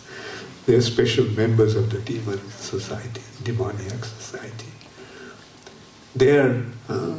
They 0.67 0.75
are 0.75 0.83
special 0.83 1.25
members 1.25 1.77
of 1.77 1.91
the 1.91 1.99
demon 1.99 2.41
society, 2.51 3.23
demoniac 3.43 4.05
society. 4.05 4.67
They 6.15 6.37
are 6.39 6.65
uh, 6.89 7.15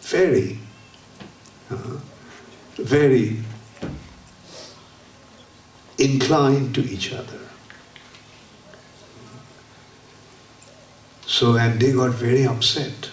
very, 0.00 0.58
uh, 1.70 1.96
very 2.76 3.38
inclined 5.98 6.74
to 6.74 6.82
each 6.82 7.12
other. 7.12 7.40
So, 11.26 11.56
and 11.56 11.80
they 11.80 11.92
got 11.92 12.10
very 12.10 12.46
upset 12.46 13.10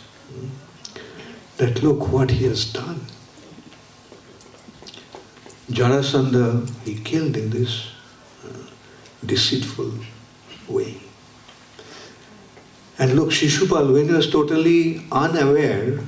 that 1.58 1.82
look 1.84 2.10
what 2.10 2.30
he 2.32 2.46
has 2.46 2.66
done. 2.66 3.02
Jarasandha, 5.70 6.70
he 6.84 6.96
killed 6.96 7.38
in 7.38 7.50
this 7.50 7.92
uh, 8.46 8.50
deceitful 9.26 9.92
way. 10.68 10.98
And 12.98 13.16
look, 13.16 13.30
Shishupal, 13.30 13.94
when 13.94 14.08
he 14.08 14.14
was 14.14 14.30
totally 14.30 15.06
unaware, 15.12 16.00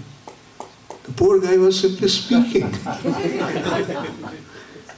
the 1.03 1.13
poor 1.15 1.39
guy 1.39 1.57
was 1.57 1.79
simply 1.79 2.07
speaking. 2.07 2.69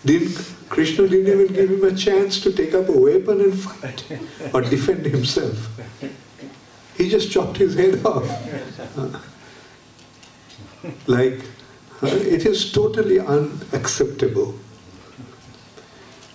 didn't, 0.05 0.53
Krishna 0.69 1.07
didn't 1.07 1.27
even 1.27 1.47
give 1.53 1.69
him 1.71 1.83
a 1.83 1.95
chance 1.95 2.39
to 2.41 2.51
take 2.51 2.73
up 2.73 2.89
a 2.89 2.97
weapon 2.97 3.41
and 3.41 3.59
fight 3.59 4.03
or 4.53 4.62
defend 4.62 5.05
himself. 5.05 5.69
He 6.95 7.09
just 7.09 7.31
chopped 7.31 7.57
his 7.57 7.75
head 7.75 8.05
off. 8.05 8.27
like, 11.07 11.41
it 12.01 12.45
is 12.45 12.71
totally 12.71 13.19
unacceptable. 13.19 14.55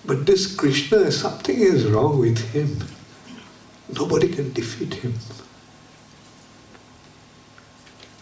But 0.04 0.26
this 0.26 0.54
Krishna, 0.54 1.10
something 1.10 1.58
is 1.58 1.86
wrong 1.86 2.18
with 2.18 2.38
him. 2.52 2.78
Nobody 3.88 4.28
can 4.28 4.52
defeat 4.52 4.94
him. 4.94 5.14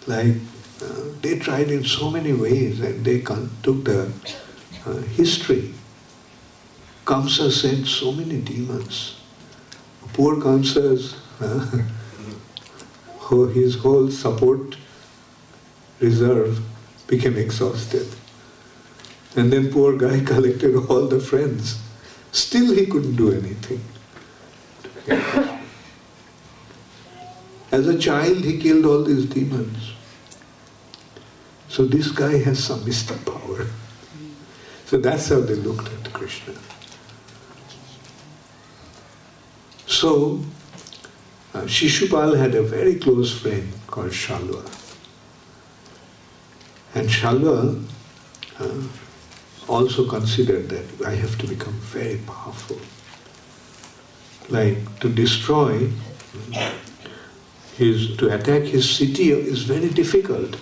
Like, 0.06 0.36
uh, 0.82 1.10
they 1.20 1.38
tried 1.38 1.70
in 1.70 1.84
so 1.84 2.10
many 2.10 2.32
ways 2.32 2.80
and 2.80 3.04
they 3.04 3.20
took 3.20 3.84
the 3.84 4.12
uh, 4.86 4.92
history. 5.16 5.74
Kamsa 7.04 7.50
sent 7.50 7.86
so 7.86 8.12
many 8.12 8.40
demons. 8.40 9.16
Poor 10.12 10.36
Kamsa's 10.36 11.16
uh, 11.40 11.82
his 13.54 13.76
whole 13.76 14.10
support 14.10 14.76
reserve 16.02 16.60
became 17.06 17.36
exhausted. 17.36 18.06
And 19.36 19.52
then 19.52 19.72
poor 19.72 19.96
guy 19.96 20.20
collected 20.32 20.76
all 20.76 21.06
the 21.06 21.20
friends. 21.20 21.80
Still 22.32 22.74
he 22.74 22.86
couldn't 22.86 23.16
do 23.16 23.32
anything. 23.32 23.80
As 27.70 27.88
a 27.88 27.98
child 27.98 28.44
he 28.44 28.58
killed 28.58 28.84
all 28.84 29.02
these 29.02 29.26
demons. 29.26 29.92
So 31.68 31.86
this 31.86 32.10
guy 32.10 32.36
has 32.38 32.62
some 32.62 32.84
mystic 32.84 33.24
power. 33.24 33.66
So 34.86 34.98
that's 34.98 35.30
how 35.30 35.40
they 35.40 35.54
looked 35.54 35.88
at 35.88 36.12
Krishna. 36.12 36.54
So 39.86 40.40
uh, 41.54 41.62
Shishupal 41.62 42.36
had 42.36 42.54
a 42.54 42.62
very 42.62 42.96
close 42.96 43.32
friend 43.40 43.72
called 43.86 44.10
Shalva. 44.10 44.81
And 46.94 47.08
Shalva 47.08 47.82
uh, 48.58 48.82
also 49.68 50.06
considered 50.08 50.68
that 50.68 51.06
I 51.06 51.14
have 51.14 51.38
to 51.38 51.46
become 51.46 51.74
very 51.74 52.18
powerful. 52.26 52.78
Like 54.48 55.00
to 55.00 55.08
destroy 55.08 55.90
his, 57.76 58.16
to 58.18 58.34
attack 58.34 58.62
his 58.62 58.88
city 58.88 59.30
is 59.32 59.62
very 59.62 59.88
difficult. 59.88 60.56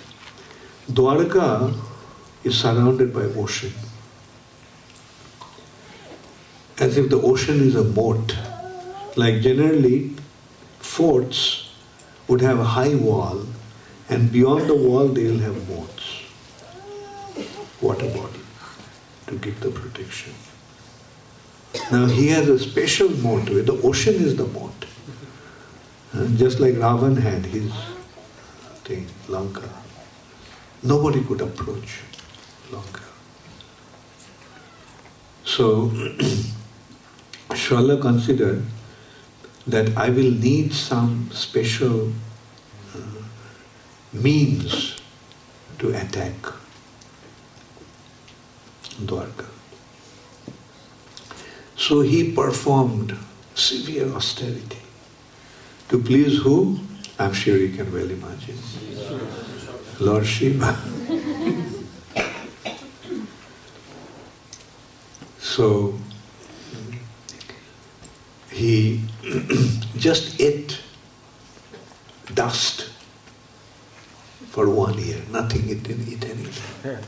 Dwarka 0.91 1.75
is 2.45 2.59
surrounded 2.59 3.13
by 3.13 3.23
ocean. 3.23 3.73
As 6.79 6.97
if 6.97 7.11
the 7.11 7.21
ocean 7.21 7.61
is 7.61 7.75
a 7.75 7.85
moat. 7.85 8.37
Like 9.17 9.41
generally, 9.43 10.15
forts 10.79 11.71
would 12.29 12.41
have 12.41 12.61
a 12.61 12.65
high 12.65 12.95
wall, 12.95 13.45
and 14.09 14.31
beyond 14.33 14.69
the 14.69 14.75
wall 14.75 15.09
they 15.09 15.25
will 15.25 15.41
have 15.41 15.69
moats, 15.69 16.00
water 17.81 18.09
body 18.09 18.41
to 19.27 19.37
give 19.39 19.61
the 19.61 19.71
protection. 19.71 20.35
Now 21.91 22.07
he 22.07 22.29
has 22.29 22.49
a 22.49 22.59
special 22.59 23.11
moat. 23.11 23.47
The 23.47 23.81
ocean 23.85 24.15
is 24.15 24.37
the 24.37 24.47
moat. 24.47 24.87
Uh, 26.13 26.27
just 26.37 26.59
like 26.59 26.75
Ravan 26.75 27.17
had 27.17 27.47
his 27.47 27.73
thing, 28.85 29.07
Lanka. 29.29 29.69
Nobody 30.83 31.23
could 31.23 31.41
approach 31.41 32.01
Lanka. 32.73 33.03
So 35.45 35.89
Shalva 37.51 38.01
considered 38.01 38.65
that 39.67 39.97
I 39.97 40.11
will 40.11 40.31
need 40.31 40.73
some 40.73 41.31
special 41.33 42.13
uh, 42.95 43.23
means 44.13 45.01
to 45.79 45.91
attack 45.91 46.35
Dwarka. 49.07 49.47
So 51.77 52.01
he 52.03 52.33
performed 52.33 53.17
severe 53.55 54.09
austerity. 54.13 54.79
To 55.89 55.99
please 55.99 56.39
who? 56.43 56.79
I'm 57.19 57.33
sure 57.33 57.57
you 57.57 57.71
can 57.71 57.93
well 57.93 58.11
imagine. 58.11 58.57
Lord 59.99 60.27
Shiva. 60.27 60.77
so 65.39 65.95
he 68.51 69.03
just 69.97 70.41
ate 70.41 70.81
dust 72.35 72.91
for 74.51 74.69
one 74.69 74.99
year. 74.99 75.23
Nothing, 75.31 75.63
he 75.63 75.75
didn't 75.75 76.09
eat 76.09 76.25
anything. 76.25 76.99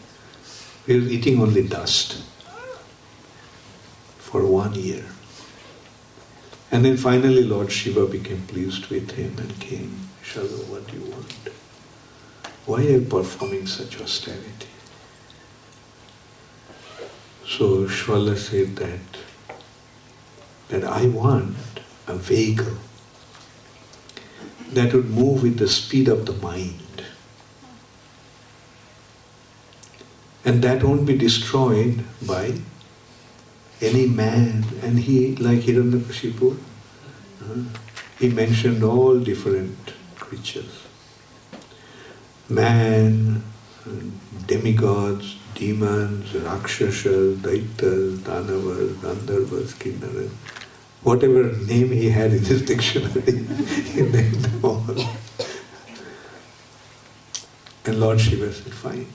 He 0.87 0.97
was 0.97 1.13
eating 1.13 1.41
only 1.41 1.67
dust 1.67 2.23
for 4.19 4.45
one 4.47 4.75
year. 4.75 5.05
And 6.73 6.85
then 6.85 6.97
finally 6.97 7.45
Lord 7.45 7.71
Shiva 7.71 8.07
became 8.07 8.43
pleased 8.47 8.87
with 8.87 9.13
him 9.13 9.37
and 9.39 9.61
came, 9.61 10.09
Shalva, 10.25 10.67
what 10.69 10.87
do 10.89 10.97
you 10.99 11.11
want? 11.11 11.35
Why 12.67 12.79
are 12.79 12.91
you 12.91 13.01
performing 13.03 13.67
such 13.67 14.01
austerity? 14.01 14.69
So 17.47 17.87
Shalva 17.87 18.37
said 18.37 18.77
that, 18.77 19.01
that 20.69 20.85
I 20.85 21.07
want 21.07 21.57
a 22.09 22.15
vehicle 22.15 22.79
that 24.73 24.95
would 24.95 25.11
move 25.11 25.43
with 25.43 25.59
the 25.59 25.69
speed 25.69 26.09
of 26.09 26.25
the 26.25 26.33
mind. 26.33 26.82
And 30.45 30.63
that 30.63 30.83
won't 30.83 31.07
be 31.07 31.17
destroyed 31.17 32.05
by 32.27 32.55
any 33.81 34.07
man. 34.07 34.65
And 34.83 34.99
he, 34.99 35.37
like 35.37 35.61
Hiranyakashipu, 35.61 36.57
uh, 37.43 37.79
he 38.19 38.29
mentioned 38.29 38.83
all 38.83 39.19
different 39.19 39.93
creatures. 40.17 40.87
Man, 42.49 43.43
demigods, 44.47 45.37
demons, 45.55 46.35
rakshasas, 46.35 47.39
daityas, 47.39 48.19
danavas, 48.19 48.95
gandharvas, 48.95 49.75
kinnaras, 49.75 50.31
whatever 51.03 51.53
name 51.67 51.91
he 51.91 52.11
had 52.11 52.33
in 52.33 52.45
his 52.45 52.63
dictionary, 52.73 53.45
he 53.93 54.03
named 54.03 54.35
them 54.35 54.65
all. 54.65 54.85
And 57.85 57.99
Lord 57.99 58.21
Shiva 58.21 58.53
said, 58.53 58.73
fine. 58.73 59.07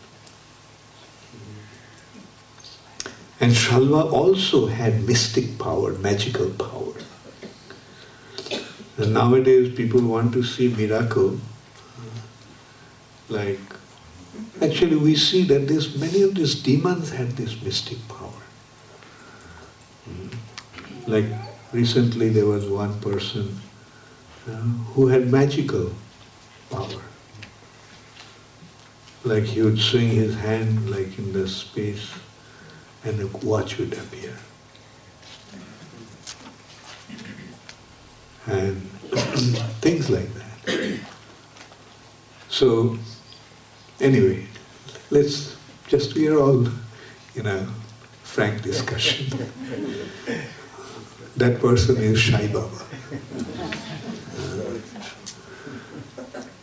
And 3.39 3.51
Shalva 3.51 4.11
also 4.11 4.65
had 4.65 5.03
mystic 5.03 5.59
power, 5.59 5.91
magical 5.93 6.49
power. 6.49 6.93
And 8.97 9.13
nowadays 9.13 9.75
people 9.75 10.01
want 10.01 10.33
to 10.33 10.43
see 10.43 10.69
miracle. 10.69 11.39
Like, 13.29 13.59
actually 14.61 14.95
we 14.95 15.15
see 15.15 15.43
that 15.43 15.67
this, 15.67 15.95
many 15.95 16.23
of 16.23 16.33
these 16.33 16.55
demons 16.55 17.11
had 17.11 17.31
this 17.31 17.61
mystic 17.61 17.99
power. 18.07 18.31
Like 21.05 21.25
recently 21.71 22.29
there 22.29 22.47
was 22.47 22.65
one 22.65 22.99
person 23.01 23.59
uh, 24.47 24.51
who 24.95 25.07
had 25.07 25.27
magical 25.27 25.93
power. 26.71 27.01
Like 29.23 29.43
he 29.43 29.61
would 29.61 29.79
swing 29.79 30.09
his 30.09 30.35
hand 30.35 30.89
like 30.89 31.17
in 31.19 31.33
the 31.33 31.47
space 31.47 32.09
and 33.07 33.43
watch 33.43 33.77
would 33.77 33.93
appear. 33.93 34.33
And 38.47 38.81
things 39.81 40.09
like 40.09 40.29
that. 40.33 40.99
So, 42.49 42.97
anyway, 43.99 44.45
let's 45.09 45.55
just, 45.87 46.15
we 46.15 46.27
are 46.27 46.39
all 46.39 46.67
in 47.35 47.45
a 47.45 47.67
frank 48.23 48.61
discussion. 48.61 49.27
that 51.37 51.59
person 51.59 51.97
is 51.97 52.23
Sai 52.23 52.47
Baba. 52.47 52.81
Uh, 54.39 54.79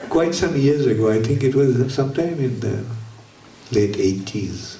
quite 0.08 0.34
some 0.34 0.56
years 0.56 0.86
ago, 0.86 1.10
I 1.10 1.22
think 1.22 1.42
it 1.42 1.54
was 1.54 1.94
sometime 1.94 2.38
in 2.40 2.60
the 2.60 2.84
late 3.72 3.94
80s, 3.94 4.78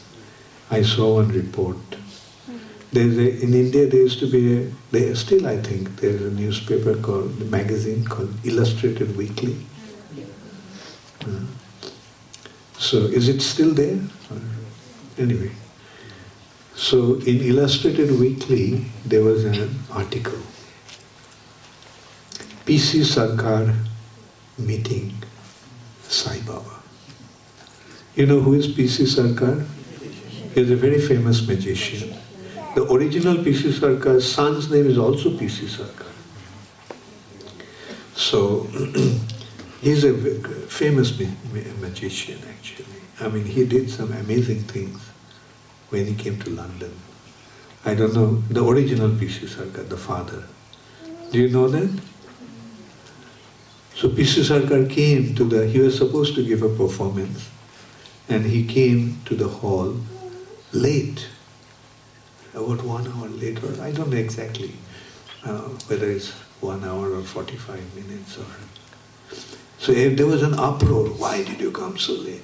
I 0.71 0.83
saw 0.83 1.17
one 1.17 1.29
report. 1.29 1.77
There's 2.93 3.19
a, 3.19 3.43
in 3.43 3.55
India 3.55 3.87
there 3.87 4.01
used 4.01 4.21
to 4.21 4.31
be 4.31 4.59
a, 4.59 4.73
there 4.91 5.15
still 5.17 5.47
I 5.47 5.57
think 5.61 5.97
there's 6.01 6.23
a 6.23 6.31
newspaper 6.31 6.95
called, 6.97 7.51
magazine 7.51 8.05
called 8.05 8.33
Illustrated 8.45 9.17
Weekly. 9.17 9.57
Uh, 11.23 11.41
so 12.79 12.99
is 12.99 13.29
it 13.29 13.41
still 13.41 13.75
there? 13.75 13.99
Anyway. 15.19 15.53
So 16.77 17.15
in 17.21 17.41
Illustrated 17.41 18.11
Weekly 18.19 18.85
there 19.05 19.23
was 19.23 19.45
an 19.45 19.71
article. 19.91 20.39
PC 22.67 23.05
Sarkar 23.05 23.75
meeting 24.59 25.13
Sai 26.03 26.41
Baba. 26.47 26.81
You 28.15 28.27
know 28.27 28.41
who 28.41 28.55
is 28.55 28.69
PC 28.69 29.07
Sarkar? 29.07 29.67
He 30.55 30.61
is 30.61 30.71
a 30.71 30.77
very 30.77 31.01
famous 31.01 31.45
magician. 31.49 32.15
The 32.77 32.85
original 32.85 33.39
PC 33.39 33.73
Sarkar's 33.73 34.33
son's 34.33 34.71
name 34.71 34.87
is 34.87 34.99
also 34.99 35.31
PC 35.31 35.67
Sarkar. 35.67 36.13
So 38.15 38.69
he's 39.81 40.05
a 40.05 40.15
famous 40.69 41.19
magician 41.81 42.39
actually. 42.49 42.87
I 43.21 43.29
mean, 43.29 43.45
he 43.45 43.67
did 43.67 43.91
some 43.91 44.13
amazing 44.13 44.63
things 44.63 45.01
when 45.91 46.07
he 46.07 46.15
came 46.15 46.39
to 46.43 46.51
London. 46.51 46.93
I 47.85 47.95
don't 47.95 48.15
know, 48.15 48.43
the 48.49 48.65
original 48.65 49.11
PC 49.11 49.49
Sarkar, 49.49 49.89
the 49.89 49.97
father. 49.97 50.45
Do 51.33 51.41
you 51.41 51.49
know 51.49 51.67
that? 51.67 51.91
So 53.97 54.09
PC 54.09 54.45
Sarkar 54.45 54.89
came 54.89 55.35
to 55.35 55.43
the, 55.43 55.67
he 55.67 55.81
was 55.81 55.99
supposed 55.99 56.37
to 56.37 56.45
give 56.47 56.63
a 56.63 56.69
performance 56.69 57.49
and 58.29 58.47
he 58.47 58.65
came 58.65 59.21
to 59.25 59.35
the 59.35 59.49
hall 59.49 59.97
late, 60.75 61.29
about 62.53 62.83
one 62.83 63.07
hour 63.09 63.29
later. 63.29 63.81
I 63.83 63.91
don't 63.91 64.11
know 64.11 64.17
exactly 64.17 64.73
uh, 65.45 65.61
whether 65.89 66.11
it's 66.11 66.31
one 66.61 66.85
hour 66.85 67.13
or 67.15 67.23
45 67.23 67.95
minutes 67.95 68.39
or. 68.39 68.47
So 69.79 69.93
if 69.93 70.17
there 70.17 70.27
was 70.27 70.43
an 70.43 70.55
uproar, 70.55 71.09
why 71.09 71.45
did 71.45 71.61
you 71.61 71.71
come 71.71 71.99
so 71.99 72.15
late? 72.15 72.43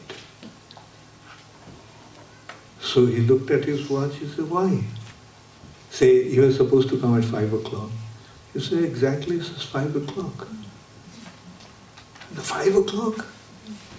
So 2.80 3.06
he 3.06 3.20
looked 3.20 3.50
at 3.50 3.64
his 3.64 3.88
watch, 3.88 4.16
he 4.16 4.26
said, 4.26 4.50
why? 4.50 4.84
Say, 5.90 6.28
you 6.28 6.42
were 6.42 6.52
supposed 6.52 6.88
to 6.90 7.00
come 7.00 7.16
at 7.16 7.24
5 7.24 7.52
o'clock. 7.52 7.90
He 8.52 8.60
said, 8.60 8.84
exactly, 8.84 9.36
it's 9.36 9.62
5 9.64 9.96
o'clock. 9.96 10.48
The 12.32 12.42
5 12.42 12.76
o'clock? 12.76 13.26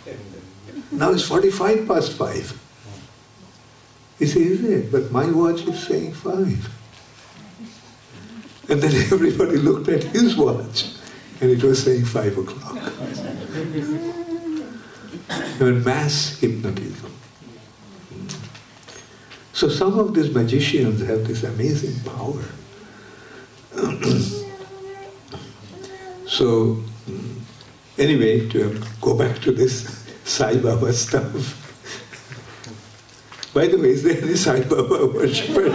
Now 0.91 1.11
it's 1.11 1.23
45 1.23 1.87
past 1.87 2.11
5. 2.13 2.70
He 4.21 4.27
said, 4.27 4.43
is 4.43 4.63
it? 4.63 4.91
But 4.91 5.11
my 5.11 5.25
watch 5.31 5.61
is 5.61 5.81
saying 5.81 6.13
5. 6.13 6.69
And 8.69 8.79
then 8.79 8.93
everybody 9.11 9.57
looked 9.57 9.89
at 9.89 10.03
his 10.03 10.37
watch 10.37 10.91
and 11.41 11.49
it 11.49 11.63
was 11.63 11.83
saying 11.83 12.05
5 12.05 12.37
o'clock. 12.37 12.77
I 15.27 15.57
mean, 15.59 15.83
mass 15.83 16.37
hypnotism. 16.37 17.11
So 19.53 19.69
some 19.69 19.97
of 19.97 20.13
these 20.13 20.29
magicians 20.29 21.01
have 21.01 21.27
this 21.27 21.41
amazing 21.41 21.99
power. 22.01 22.43
so 26.27 26.77
anyway, 27.97 28.47
to 28.49 28.79
go 29.01 29.17
back 29.17 29.39
to 29.39 29.51
this 29.51 30.05
Sai 30.25 30.57
Baba 30.57 30.93
stuff. 30.93 31.60
By 33.53 33.67
the 33.67 33.77
way, 33.77 33.89
is 33.89 34.03
there 34.03 34.21
any 34.21 34.35
Sai 34.35 34.61
Baba 34.61 35.07
worshipper? 35.07 35.69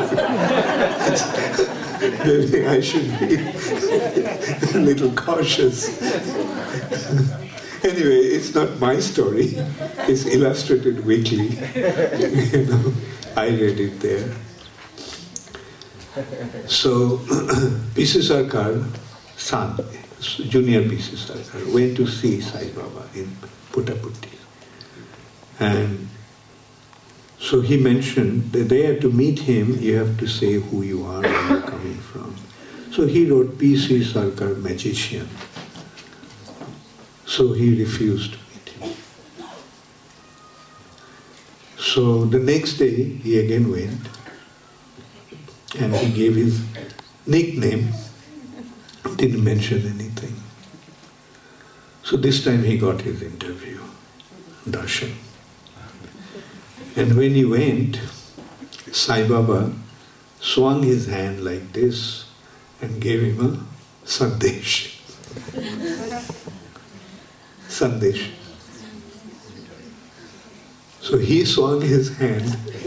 Maybe 2.25 2.67
I 2.67 2.81
should 2.81 3.19
be 3.21 3.37
a 3.37 4.81
little 4.81 5.13
cautious. 5.13 6.01
anyway, 7.85 8.21
it's 8.37 8.55
not 8.55 8.81
my 8.81 8.99
story. 9.01 9.57
It's 10.09 10.25
illustrated 10.25 11.05
weekly. 11.05 11.49
you 11.77 12.65
know, 12.65 12.95
I 13.37 13.49
read 13.49 13.81
it 13.81 14.01
there. 14.01 14.33
So, 16.67 17.19
P.C. 17.95 18.21
Sarkar, 18.21 18.89
son, 19.37 19.79
junior 20.21 20.89
P.C. 20.89 21.17
Sarkar, 21.17 21.75
went 21.75 21.97
to 21.99 22.07
see 22.07 22.41
Sai 22.41 22.71
Baba 22.71 23.07
in 23.15 23.37
Puttaparthi. 23.71 24.33
And 25.61 26.09
so 27.39 27.61
he 27.61 27.77
mentioned 27.77 28.53
that 28.53 28.69
there 28.69 28.99
to 29.01 29.11
meet 29.11 29.41
him, 29.41 29.79
you 29.79 29.97
have 29.97 30.19
to 30.19 30.27
say 30.27 30.55
who 30.55 30.83
you 30.83 31.05
are, 31.05 31.21
where 31.23 31.49
you're 31.49 31.63
coming 31.63 31.99
from. 31.99 32.35
So 32.93 33.07
he 33.07 33.31
wrote 33.31 33.59
P.C. 33.59 34.01
Sarkar, 34.01 34.61
magician. 34.61 35.29
So 37.27 37.53
he 37.53 37.79
refused 37.79 38.33
to 38.33 38.39
meet 38.39 38.69
him. 38.91 38.97
So 41.79 42.25
the 42.25 42.39
next 42.39 42.79
day 42.79 43.05
he 43.05 43.39
again 43.39 43.71
went 43.71 44.09
and 45.79 45.95
he 45.95 46.13
gave 46.13 46.37
his 46.37 46.65
nickname, 47.27 47.93
didn't 49.17 49.45
mention 49.45 49.87
anything. 49.87 50.35
So 52.03 52.17
this 52.17 52.43
time 52.45 52.65
he 52.65 52.79
got 52.79 53.03
his 53.03 53.21
interview, 53.21 53.81
darshan. 54.67 55.26
And 56.97 57.15
when 57.15 57.33
he 57.33 57.45
went, 57.45 58.01
Sai 58.91 59.29
Baba 59.29 59.71
swung 60.41 60.83
his 60.83 61.07
hand 61.07 61.45
like 61.45 61.75
this 61.75 62.25
and 62.81 63.03
gave 63.03 63.21
him 63.21 63.39
a 63.45 64.07
sandesh. 64.07 64.97
sandesh. 67.69 68.31
So 71.03 71.19
he 71.19 71.45
swung 71.45 71.83
his 71.83 72.17
hand. 72.17 72.57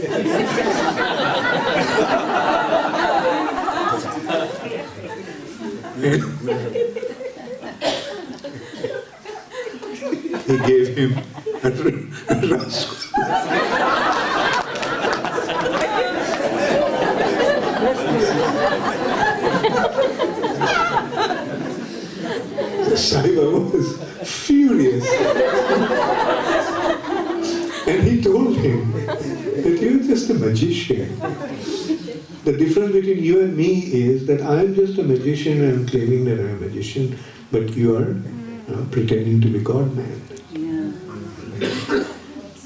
he 10.50 10.58
gave 10.66 10.96
him 10.96 11.12
a 11.62 11.70
rasgulla. 11.70 13.59
Baba 23.08 23.50
was 23.50 23.96
furious. 24.46 25.04
and 27.88 28.02
he 28.06 28.20
told 28.22 28.56
him 28.56 28.92
that 29.06 29.78
you're 29.80 30.02
just 30.02 30.28
a 30.30 30.34
magician. 30.34 31.18
The 32.44 32.52
difference 32.56 32.92
between 32.92 33.22
you 33.22 33.40
and 33.40 33.56
me 33.56 33.80
is 33.92 34.26
that 34.26 34.42
I'm 34.42 34.74
just 34.74 34.98
a 34.98 35.02
magician 35.02 35.62
and 35.62 35.80
I'm 35.80 35.86
claiming 35.86 36.24
that 36.26 36.40
I'm 36.40 36.56
a 36.56 36.60
magician, 36.66 37.18
but 37.50 37.70
you 37.70 37.96
are 37.96 38.16
uh, 38.72 38.84
pretending 38.90 39.40
to 39.42 39.48
be 39.48 39.60
God 39.60 39.94
man. 39.96 40.20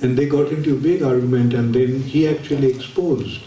And 0.02 0.18
they 0.18 0.26
got 0.26 0.48
into 0.48 0.74
a 0.74 0.78
big 0.78 1.02
argument, 1.02 1.54
and 1.54 1.74
then 1.74 2.02
he 2.02 2.28
actually 2.28 2.72
exposed 2.74 3.40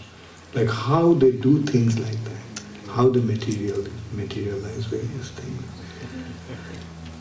like 0.54 0.68
how 0.68 1.14
they 1.14 1.32
do 1.32 1.62
things 1.62 1.98
like 1.98 2.18
that, 2.24 2.62
how 2.90 3.08
they 3.10 3.20
material 3.20 3.84
materialize 4.12 4.86
various 4.86 5.30
things. 5.30 5.77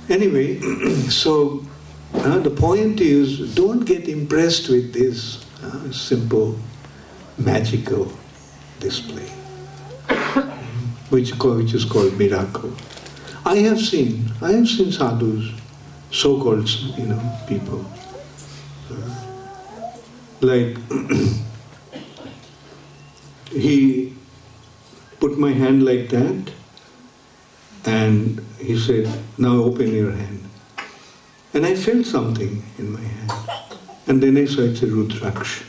Anyway, 0.09 0.59
so 1.09 1.65
uh, 2.13 2.39
the 2.39 2.49
point 2.49 3.01
is 3.01 3.53
don't 3.55 3.85
get 3.85 4.07
impressed 4.07 4.69
with 4.69 4.93
this 4.93 5.45
uh, 5.61 5.91
simple 5.91 6.57
magical 7.37 8.09
display, 8.79 9.27
which, 11.09 11.31
which 11.31 11.73
is 11.73 11.83
called 11.83 12.17
miracle. 12.17 12.71
I 13.45 13.57
have 13.57 13.81
seen, 13.81 14.31
I 14.41 14.51
have 14.51 14.67
seen 14.67 14.93
sadhus, 14.93 15.51
so-called, 16.11 16.69
you 16.97 17.07
know, 17.07 17.37
people, 17.47 17.85
uh, 18.89 19.25
like 20.39 20.77
he 23.51 24.13
put 25.19 25.37
my 25.37 25.51
hand 25.51 25.83
like 25.83 26.07
that, 26.09 26.51
and 27.85 28.46
he 28.59 28.77
said, 28.77 29.07
Now 29.37 29.55
open 29.63 29.93
your 29.93 30.11
hand. 30.11 30.43
And 31.53 31.65
I 31.65 31.75
felt 31.75 32.05
something 32.05 32.63
in 32.77 32.93
my 32.93 33.01
hand. 33.01 33.31
And 34.07 34.21
then 34.21 34.37
I 34.37 34.45
saw 34.45 34.61
it's 34.61 34.81
a 34.83 34.87
Rudraksh. 34.87 35.63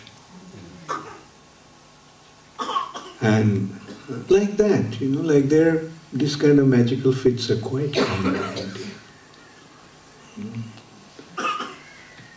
And 3.21 3.81
like 4.29 4.57
that, 4.57 5.01
you 5.01 5.09
know, 5.09 5.23
like 5.23 5.49
there, 5.49 5.91
this 6.13 6.37
kind 6.37 6.59
of 6.59 6.67
magical 6.69 7.13
fits 7.13 7.51
are 7.51 7.61
quite 7.61 7.95
common. 7.95 8.39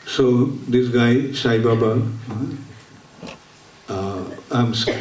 So 0.05 0.45
this 0.67 0.89
guy, 0.89 1.31
Sai 1.31 1.59
Baba, 1.59 2.01
uh, 3.87 4.25
I'm 4.51 4.73
sorry. 4.73 4.99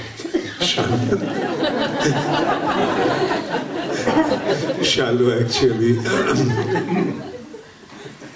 Shalva 4.78 5.44
actually 5.44 5.98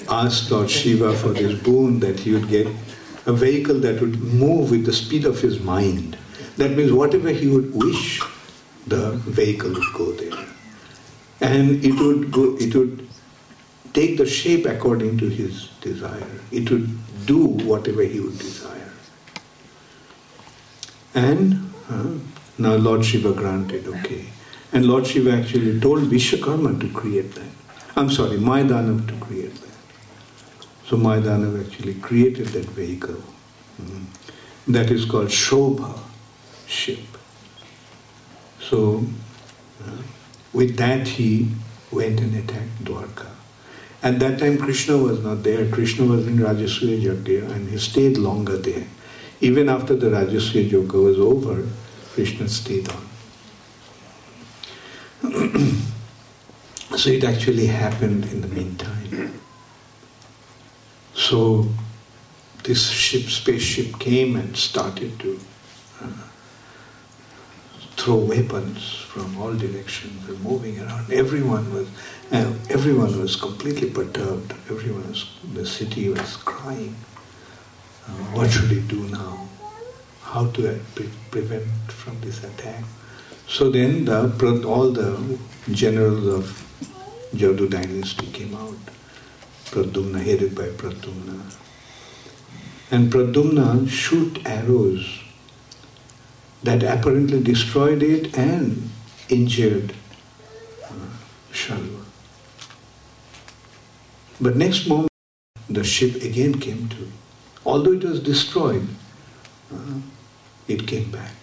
asked 0.09 0.51
Lord 0.51 0.71
Shiva 0.71 1.15
for 1.15 1.29
this 1.31 1.61
boon 1.63 2.01
that 2.01 2.21
he 2.21 2.33
would 2.33 2.49
get 2.49 2.67
a 3.27 3.33
vehicle 3.33 3.79
that 3.81 4.01
would 4.01 4.21
move 4.21 4.71
with 4.71 4.85
the 4.85 4.93
speed 4.93 5.25
of 5.25 5.41
his 5.41 5.61
mind. 5.61 6.17
That 6.57 6.73
means 6.73 6.93
whatever 6.93 7.31
he 7.31 7.47
would 7.49 7.75
wish, 7.75 8.21
the 8.87 9.13
vehicle 9.13 9.73
would 9.73 9.93
go 9.95 10.13
there. 10.13 10.47
And 11.41 11.85
it 11.85 11.99
would 11.99 12.31
go 12.31 12.57
it 12.59 12.75
would 12.75 13.09
take 13.93 14.19
the 14.19 14.27
shape 14.27 14.67
according 14.67 15.19
to 15.19 15.29
his 15.29 15.69
desire. 15.81 16.41
It 16.51 16.71
would 16.71 17.27
do 17.27 17.47
whatever 17.47 18.03
he 18.03 18.21
would 18.21 18.39
desire. 18.39 18.93
And 21.15 21.73
uh, 21.89 22.11
now 22.59 22.75
Lord 22.75 23.05
Shiva 23.05 23.33
granted, 23.33 23.87
okay. 23.87 24.27
And 24.75 24.87
Lord 24.87 25.07
Shiva 25.07 25.31
actually 25.31 25.79
told 25.79 26.03
Vishwakarma 26.03 26.81
to 26.81 26.89
create 26.89 27.33
that. 27.37 27.51
I'm 27.95 28.11
sorry, 28.11 28.39
Mayadanav 28.39 29.07
to 29.07 29.15
create 29.25 29.55
that. 29.55 29.77
So 30.85 30.97
Mayadanav 30.97 31.65
actually 31.65 31.95
created 31.95 32.49
that 32.49 32.65
vehicle. 32.71 33.23
Mm. 33.81 34.07
That 34.67 34.91
is 34.91 35.05
called 35.05 35.29
Saubha 35.29 35.97
ship. 36.67 36.99
So 38.61 39.05
uh, 39.81 40.03
with 40.53 40.77
that 40.79 41.07
he 41.07 41.51
went 41.93 42.19
and 42.19 42.35
attacked 42.35 42.85
Dwarka. 42.85 43.29
At 44.03 44.19
that 44.19 44.41
time 44.41 44.59
Krishna 44.59 44.97
was 44.97 45.23
not 45.23 45.45
there. 45.45 45.71
Krishna 45.71 46.05
was 46.05 46.27
in 46.27 46.39
Rajasuya 46.39 47.01
Yajna 47.01 47.53
and 47.53 47.71
he 47.71 47.79
stayed 47.79 48.17
longer 48.19 48.57
there. 48.57 48.89
Even 49.41 49.69
after 49.69 49.95
the 49.95 50.09
Rajasuya 50.09 50.69
Yajna 50.69 51.05
was 51.05 51.19
over, 51.21 51.65
Krishna 52.15 52.49
stayed 52.49 52.89
on. 52.91 53.04
So 57.05 57.11
it 57.11 57.23
actually 57.23 57.67
happened 57.67 58.25
in 58.33 58.41
the 58.41 58.49
meantime. 58.49 59.39
So 61.15 61.69
this 62.63 62.89
ship, 62.89 63.25
spaceship 63.25 63.99
came 63.99 64.37
and 64.37 64.57
started 64.57 65.19
to 65.21 65.39
uh, 66.01 66.07
throw 67.97 68.17
weapons 68.17 68.95
from 68.95 69.37
all 69.37 69.53
directions 69.53 70.27
and 70.31 70.43
moving 70.43 70.81
around. 70.81 71.13
Everyone 71.13 71.71
was, 71.75 71.89
uh, 72.33 72.55
everyone 72.71 73.21
was 73.21 73.37
completely 73.37 73.91
perturbed. 73.91 74.53
Everyone 74.71 75.07
was, 75.07 75.29
the 75.53 75.67
city 75.67 76.09
was 76.09 76.37
crying. 76.39 76.97
Uh, 78.09 78.13
what 78.33 78.51
should 78.51 78.71
we 78.71 78.81
do 78.81 79.07
now? 79.11 79.47
How 80.23 80.47
to 80.47 80.71
uh, 80.71 80.79
pre- 80.95 81.11
prevent 81.31 81.93
from 81.93 82.19
this 82.23 82.43
attack? 82.43 82.83
So 83.47 83.71
then 83.71 84.07
the, 84.07 84.65
all 84.67 84.91
the 84.91 85.39
generals 85.71 86.27
of 86.27 86.65
Jadu 87.35 87.69
dynasty 87.71 88.27
came 88.27 88.55
out. 88.55 88.79
Pradyumna, 89.67 90.23
headed 90.23 90.55
by 90.55 90.69
Pradyumna. 90.69 91.41
And 92.91 93.13
Pradyumna 93.13 93.89
shoot 93.89 94.41
arrows 94.47 95.21
that 96.63 96.83
apparently 96.83 97.43
destroyed 97.43 98.03
it 98.03 98.37
and 98.39 98.91
injured 99.29 99.93
uh, 100.85 100.93
Shalva. 101.53 102.05
But 104.41 104.57
next 104.57 104.87
moment, 104.87 105.11
the 105.69 105.85
ship 105.85 106.23
again 106.23 106.61
came 106.61 106.89
to. 106.89 107.11
Although 107.67 107.93
it 107.93 108.05
was 108.05 108.21
destroyed, 108.21 108.87
uh, 109.73 110.01
it 110.69 110.87
came 110.87 111.11
back. 111.11 111.35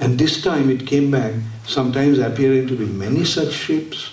And 0.00 0.18
this 0.18 0.42
time 0.42 0.70
it 0.70 0.86
came 0.86 1.10
back, 1.10 1.34
sometimes 1.66 2.18
appearing 2.18 2.66
to 2.68 2.76
be 2.76 2.86
many 2.86 3.24
such 3.24 3.52
ships, 3.52 4.12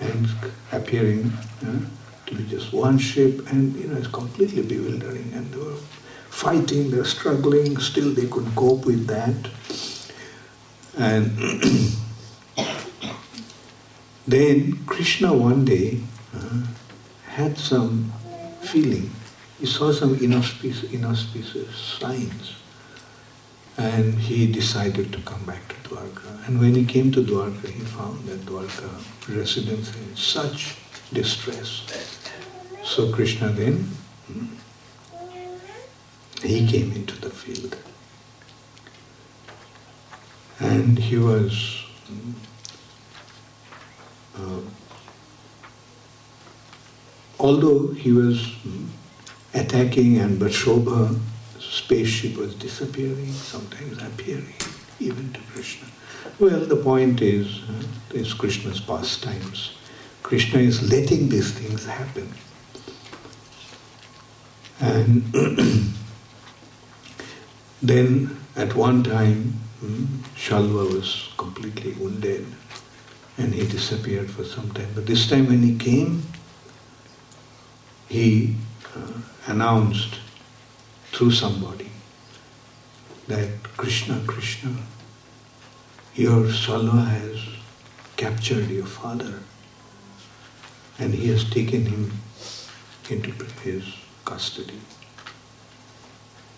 and 0.00 0.28
appearing 0.72 1.32
uh, 1.66 1.78
to 2.26 2.34
be 2.34 2.44
just 2.44 2.72
one 2.72 2.98
ship, 2.98 3.50
and 3.50 3.74
you 3.76 3.88
know, 3.88 3.96
it's 3.96 4.06
completely 4.06 4.62
bewildering. 4.62 5.32
And 5.34 5.50
they 5.52 5.58
were 5.58 5.76
fighting, 6.30 6.90
they 6.90 6.98
were 6.98 7.04
struggling, 7.04 7.76
still 7.78 8.12
they 8.12 8.26
could 8.26 8.46
cope 8.54 8.86
with 8.86 9.06
that. 9.06 9.34
And 10.96 11.36
then 14.26 14.84
Krishna 14.86 15.32
one 15.32 15.64
day 15.64 16.00
uh, 16.34 16.62
had 17.26 17.58
some 17.58 18.12
feeling. 18.62 19.10
He 19.58 19.66
saw 19.66 19.92
some 19.92 20.14
inauspicious, 20.16 20.92
inauspicious 20.92 21.74
signs. 21.76 22.57
And 23.78 24.14
he 24.18 24.50
decided 24.50 25.12
to 25.12 25.20
come 25.20 25.44
back 25.44 25.68
to 25.68 25.74
Dwarka. 25.88 26.46
And 26.46 26.60
when 26.60 26.74
he 26.74 26.84
came 26.84 27.12
to 27.12 27.22
Dwarka, 27.22 27.68
he 27.68 27.80
found 27.80 28.26
that 28.26 28.44
Dwarka 28.44 28.90
residents 29.28 29.94
in 29.94 30.16
such 30.16 30.76
distress. 31.12 31.86
So 32.82 33.12
Krishna 33.12 33.48
then, 33.50 33.84
hmm, 34.26 34.46
he 36.42 36.66
came 36.66 36.92
into 36.92 37.16
the 37.20 37.30
field. 37.30 37.76
And 40.58 40.98
he 40.98 41.18
was 41.18 41.84
hmm, 42.08 42.32
uh, 44.36 44.60
although 47.38 47.88
he 47.88 48.12
was 48.12 48.44
hmm, 48.62 48.86
attacking 49.54 50.18
and 50.18 50.40
Bashobha 50.40 51.18
spaceship 51.68 52.36
was 52.36 52.54
disappearing, 52.54 53.32
sometimes 53.32 54.02
appearing, 54.02 54.54
even 55.00 55.32
to 55.32 55.40
Krishna. 55.52 55.86
Well, 56.38 56.60
the 56.60 56.76
point 56.76 57.20
is, 57.20 57.60
uh, 57.68 57.82
is 58.12 58.32
Krishna's 58.32 58.80
pastimes. 58.80 59.74
Krishna 60.22 60.60
is 60.60 60.90
letting 60.90 61.28
these 61.28 61.52
things 61.52 61.84
happen. 61.84 62.32
And 64.80 65.24
then 67.82 68.36
at 68.56 68.74
one 68.74 69.02
time, 69.02 69.54
hmm, 69.80 70.04
Shalva 70.36 70.92
was 70.94 71.28
completely 71.36 71.92
wounded 71.92 72.46
and 73.36 73.54
he 73.54 73.66
disappeared 73.66 74.30
for 74.30 74.44
some 74.44 74.70
time. 74.72 74.88
But 74.94 75.06
this 75.06 75.28
time 75.28 75.46
when 75.46 75.62
he 75.62 75.76
came, 75.76 76.22
he 78.08 78.56
uh, 78.96 79.12
announced 79.46 80.18
through 81.18 81.32
somebody 81.32 81.90
that 83.26 83.48
Krishna, 83.76 84.20
Krishna, 84.24 84.72
your 86.14 86.48
Salva 86.48 87.00
has 87.00 87.40
captured 88.16 88.70
your 88.70 88.86
father 88.86 89.40
and 90.96 91.12
he 91.12 91.28
has 91.30 91.42
taken 91.50 91.86
him 91.86 92.12
into 93.10 93.32
his 93.64 93.82
custody, 94.24 94.80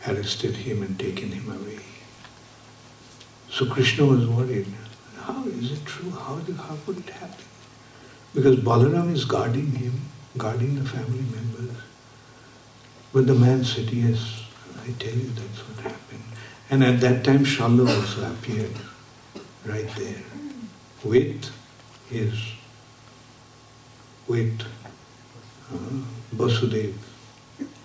arrested 0.06 0.56
him 0.56 0.82
and 0.82 0.98
taken 0.98 1.32
him 1.32 1.50
away. 1.50 1.80
So 3.48 3.64
Krishna 3.64 4.04
was 4.04 4.26
worried. 4.26 4.66
How 5.22 5.42
is 5.46 5.72
it 5.72 5.86
true? 5.86 6.11
How, 6.11 6.36
did, 6.40 6.56
how 6.56 6.76
could 6.84 6.98
it 6.98 7.08
happen? 7.08 7.46
Because 8.34 8.56
Balaram 8.56 9.11
is 9.11 9.24
guarding 9.24 9.72
him, 9.72 10.02
guarding 10.36 10.74
the 10.74 10.86
family 10.86 11.24
members. 11.34 11.76
But 13.14 13.26
the 13.26 13.34
man 13.34 13.64
said, 13.64 13.90
Yes, 13.90 14.49
I 14.83 14.93
tell 14.99 15.12
you 15.14 15.31
that's 15.31 15.61
what 15.68 15.81
happened. 15.81 16.23
And 16.71 16.85
at 16.85 17.01
that 17.01 17.25
time, 17.25 17.45
Shalva 17.45 17.89
also 17.89 18.31
appeared 18.31 18.75
right 19.64 19.89
there 19.97 20.23
with 21.05 21.51
his, 22.09 22.35
with 24.29 24.62
uh, 25.73 25.77
Basudev 26.35 26.95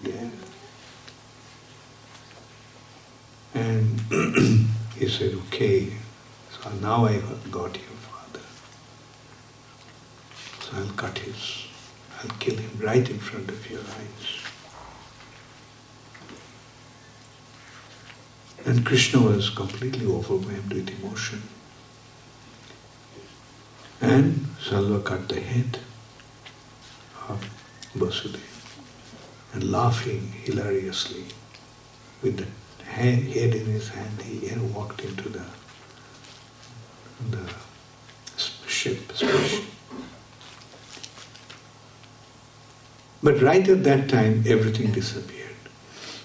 there. 0.03 0.31
And 3.53 3.99
he 4.97 5.07
said, 5.07 5.33
Okay, 5.47 5.93
so 6.51 6.69
now 6.81 7.05
I 7.05 7.21
got 7.49 7.75
your 7.75 7.97
father. 8.09 8.45
So 10.61 10.77
I'll 10.77 10.93
cut 10.93 11.17
his, 11.19 11.65
I'll 12.21 12.37
kill 12.37 12.57
him 12.57 12.71
right 12.79 13.09
in 13.09 13.19
front 13.19 13.49
of 13.49 13.69
your 13.69 13.79
eyes. 13.79 14.44
And 18.65 18.85
Krishna 18.85 19.21
was 19.21 19.49
completely 19.49 20.05
overwhelmed 20.07 20.73
with 20.73 20.89
emotion. 20.99 21.43
And 24.01 24.47
Salva 24.61 25.01
cut 25.01 25.29
the 25.29 25.39
head 25.39 25.79
of 27.29 27.47
Vasudeva 27.95 28.39
and 29.53 29.71
laughing 29.71 30.33
hilariously 30.43 31.25
with 32.21 32.37
the 32.37 32.47
head 32.83 33.19
in 33.55 33.65
his 33.65 33.89
hand, 33.89 34.21
he 34.21 34.53
walked 34.73 35.01
into 35.01 35.29
the, 35.29 35.45
the 37.29 37.49
ship. 38.67 38.99
But 43.23 43.41
right 43.41 43.67
at 43.67 43.83
that 43.83 44.09
time, 44.09 44.43
everything 44.47 44.91
disappeared. 44.91 45.34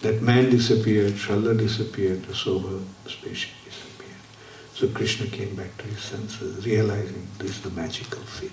That 0.00 0.22
man 0.22 0.48
disappeared, 0.48 1.12
Shalva 1.12 1.56
disappeared, 1.56 2.24
the 2.24 2.32
Saubha 2.32 2.82
spaceship 3.06 3.50
disappeared. 3.64 4.16
So 4.74 4.88
Krishna 4.88 5.26
came 5.26 5.54
back 5.54 5.76
to 5.76 5.84
his 5.84 6.00
senses, 6.00 6.64
realizing 6.64 7.26
this 7.38 7.50
is 7.50 7.60
the 7.60 7.70
magical 7.70 8.22
fit. 8.22 8.52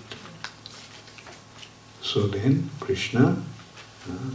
So 2.02 2.26
then 2.26 2.68
Krishna, 2.80 3.42
uh, 4.10 4.34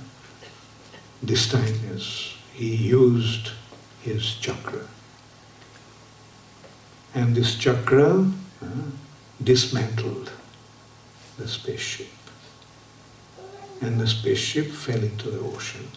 this 1.21 1.49
time 1.49 1.73
yes, 1.91 2.33
he 2.53 2.75
used 2.75 3.51
his 4.01 4.35
chakra. 4.35 4.87
And 7.13 7.35
this 7.35 7.55
chakra 7.55 8.25
uh, 8.61 8.65
dismantled 9.43 10.31
the 11.37 11.47
spaceship. 11.47 12.07
And 13.81 13.99
the 13.99 14.07
spaceship 14.07 14.71
fell 14.71 15.03
into 15.03 15.29
the 15.29 15.39
ocean. 15.39 15.87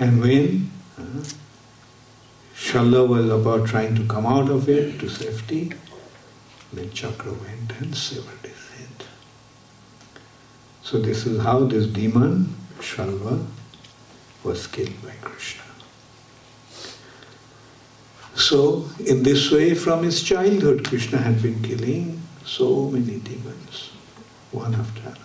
And 0.00 0.18
when 0.22 0.70
uh, 0.98 1.04
was 3.06 3.28
about 3.28 3.68
trying 3.68 3.94
to 3.96 4.06
come 4.06 4.24
out 4.24 4.48
of 4.48 4.66
it 4.68 4.98
to 5.00 5.10
safety, 5.10 5.72
then 6.72 6.90
Chakra 6.90 7.32
went 7.32 7.72
and 7.78 7.94
severed 7.94 8.40
his 8.42 8.68
head. 8.70 9.06
So 10.82 10.98
this 10.98 11.26
is 11.26 11.42
how 11.42 11.64
this 11.64 11.86
demon, 11.86 12.56
Shalva, 12.78 13.44
was 14.42 14.66
killed 14.66 15.02
by 15.02 15.12
Krishna. 15.20 15.64
So, 18.34 18.88
in 19.04 19.22
this 19.22 19.50
way, 19.50 19.74
from 19.74 20.02
his 20.02 20.22
childhood, 20.22 20.88
Krishna 20.88 21.18
had 21.18 21.42
been 21.42 21.62
killing 21.62 22.22
so 22.44 22.88
many 22.88 23.18
demons, 23.18 23.90
one 24.50 24.74
after 24.74 25.02
another. 25.02 25.19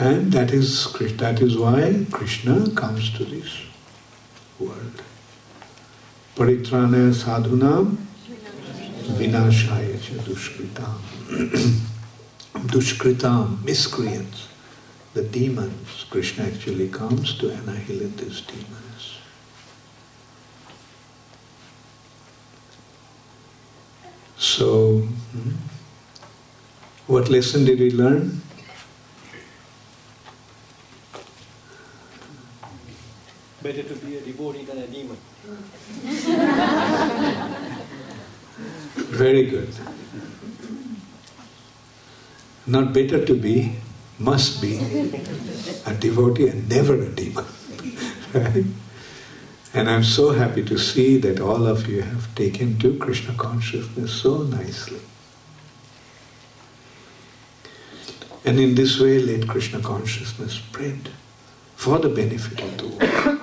And 0.00 0.32
that 0.32 0.50
is, 0.50 0.90
that 1.18 1.42
is 1.42 1.58
why 1.58 2.06
Krishna 2.10 2.70
comes 2.70 3.12
to 3.18 3.24
this 3.26 3.60
world. 4.58 5.02
Paritrana 6.34 7.12
sadhunam 7.12 7.98
vinashaya 9.18 10.00
cha 10.00 10.14
dushkritam. 10.22 10.96
dushkritam, 12.72 13.62
miscreants, 13.62 14.48
the 15.12 15.22
demons. 15.22 16.06
Krishna 16.08 16.44
actually 16.44 16.88
comes 16.88 17.36
to 17.36 17.50
annihilate 17.50 18.16
these 18.16 18.40
demons. 18.40 19.18
So, 24.38 25.00
hmm, 25.00 25.50
what 27.06 27.28
lesson 27.28 27.66
did 27.66 27.80
we 27.80 27.90
learn? 27.90 28.40
Better 33.62 33.82
to 33.82 33.94
be 33.96 34.16
a 34.16 34.20
devotee 34.20 34.64
than 34.64 34.78
a 34.78 34.86
demon. 34.86 35.18
Very 38.96 39.44
good. 39.46 39.68
Not 42.66 42.94
better 42.94 43.24
to 43.24 43.34
be, 43.34 43.76
must 44.18 44.62
be 44.62 44.78
a 45.86 45.94
devotee 45.94 46.48
and 46.48 46.68
never 46.68 46.94
a 46.94 47.08
demon. 47.08 47.44
right? 48.34 48.64
And 49.72 49.88
I'm 49.88 50.02
so 50.02 50.32
happy 50.32 50.64
to 50.64 50.76
see 50.76 51.16
that 51.18 51.38
all 51.40 51.64
of 51.66 51.86
you 51.86 52.02
have 52.02 52.34
taken 52.34 52.76
to 52.80 52.98
Krishna 52.98 53.34
consciousness 53.34 54.12
so 54.12 54.38
nicely. 54.38 54.98
And 58.44 58.58
in 58.58 58.74
this 58.74 58.98
way, 58.98 59.20
let 59.20 59.46
Krishna 59.48 59.80
consciousness 59.80 60.54
spread 60.54 61.10
for 61.76 62.00
the 62.00 62.08
benefit 62.08 62.60
of 62.60 62.78
the 62.78 62.88
world. 62.88 63.39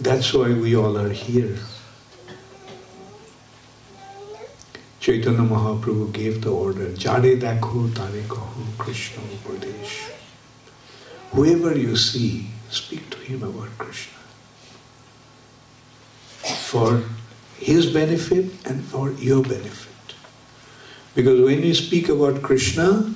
That's 0.00 0.34
why 0.34 0.52
we 0.52 0.76
all 0.76 0.98
are 0.98 1.10
here. 1.10 1.56
Chaitanya 4.98 5.40
Mahaprabhu 5.40 6.12
gave 6.12 6.42
the 6.42 6.50
order, 6.50 6.92
Jare 6.94 7.36
dakho 7.36 7.94
tare 7.94 8.22
kaho 8.22 8.78
Krishna 8.78 9.22
Upadesh. 9.22 10.10
Whoever 11.32 11.76
you 11.76 11.96
see, 11.96 12.46
speak 12.70 13.10
to 13.10 13.18
him 13.18 13.42
about 13.42 13.76
Krishna. 13.78 14.18
For 16.42 17.02
his 17.58 17.92
benefit 17.92 18.46
and 18.66 18.82
for 18.84 19.12
your 19.12 19.42
benefit. 19.42 20.14
Because 21.14 21.40
when 21.40 21.62
you 21.62 21.74
speak 21.74 22.08
about 22.08 22.42
Krishna, 22.42 23.14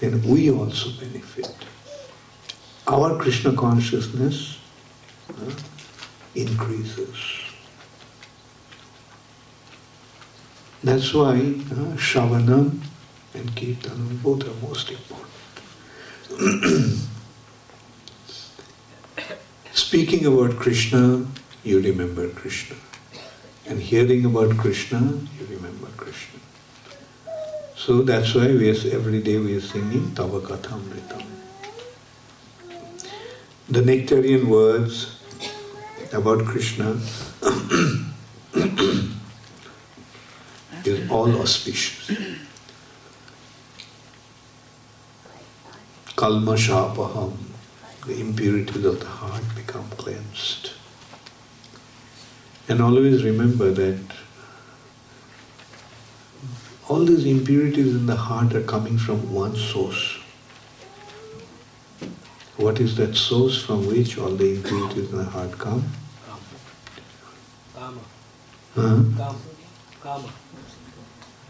then 0.00 0.22
we 0.22 0.50
also 0.50 0.90
benefit. 0.98 1.54
Our 2.88 3.18
Krishna 3.18 3.52
consciousness 3.52 4.59
uh, 5.30 5.52
increases. 6.34 7.16
That's 10.82 11.12
why 11.12 11.34
uh, 11.34 11.96
Shravanam 11.96 12.80
and 13.34 13.50
Kirtanam 13.54 14.22
both 14.22 14.44
are 14.44 14.66
most 14.66 14.90
important. 14.90 15.28
Speaking 19.72 20.24
about 20.24 20.56
Krishna, 20.56 21.26
you 21.64 21.80
remember 21.80 22.28
Krishna. 22.30 22.76
And 23.66 23.78
hearing 23.80 24.24
about 24.24 24.56
Krishna, 24.56 25.00
you 25.38 25.46
remember 25.50 25.88
Krishna. 25.96 26.40
So 27.76 28.02
that's 28.02 28.34
why 28.34 28.46
we 28.46 28.70
are, 28.70 28.94
every 28.94 29.20
day 29.20 29.38
we 29.38 29.56
are 29.56 29.60
singing 29.60 30.14
Tava 30.14 30.40
Kathamritam. 30.40 31.24
The 33.68 33.82
nectarian 33.82 34.48
words 34.48 35.19
about 36.12 36.44
Krishna 36.44 36.98
is 40.84 41.10
all 41.10 41.40
auspicious. 41.40 42.10
Kalmashapaham, 46.16 47.36
the 48.06 48.20
impurities 48.20 48.84
of 48.84 49.00
the 49.00 49.06
heart 49.06 49.42
become 49.54 49.88
cleansed. 49.90 50.72
And 52.68 52.82
always 52.82 53.24
remember 53.24 53.70
that 53.70 54.00
all 56.88 57.04
these 57.04 57.24
impurities 57.24 57.94
in 57.94 58.06
the 58.06 58.16
heart 58.16 58.54
are 58.54 58.62
coming 58.62 58.98
from 58.98 59.32
one 59.32 59.56
source. 59.56 60.18
What 62.56 62.80
is 62.80 62.96
that 62.96 63.16
source 63.16 63.62
from 63.62 63.86
which 63.86 64.18
all 64.18 64.30
the 64.30 64.56
impurities 64.56 65.10
in 65.10 65.16
the 65.16 65.24
heart 65.24 65.52
come? 65.52 65.84
Huh? 68.80 69.34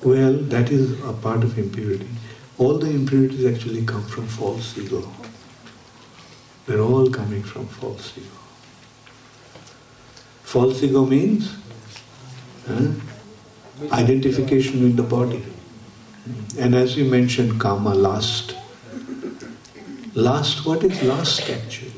Well, 0.03 0.33
that 0.33 0.71
is 0.71 1.01
a 1.05 1.13
part 1.13 1.45
of 1.45 1.59
impurity. 1.59 2.09
All 2.59 2.79
the 2.79 2.91
impurities 2.91 3.45
actually 3.47 3.85
come 3.85 4.03
from 4.03 4.27
false 4.27 4.77
ego. 4.77 5.09
They're 6.67 6.81
all 6.81 7.11
coming 7.11 7.43
from 7.43 7.67
false 7.69 8.13
ego. 8.19 8.27
False 10.43 10.83
ego 10.83 11.05
means 11.07 11.57
huh, 12.67 12.89
identification 13.93 14.83
with 14.83 14.97
the 14.97 15.03
body. 15.03 15.45
And 16.59 16.75
as 16.75 16.97
you 16.97 17.05
mentioned, 17.05 17.61
karma, 17.61 17.95
lust. 17.95 18.57
Lust, 20.15 20.67
what 20.67 20.83
is 20.83 21.03
lust 21.03 21.49
actually? 21.49 21.93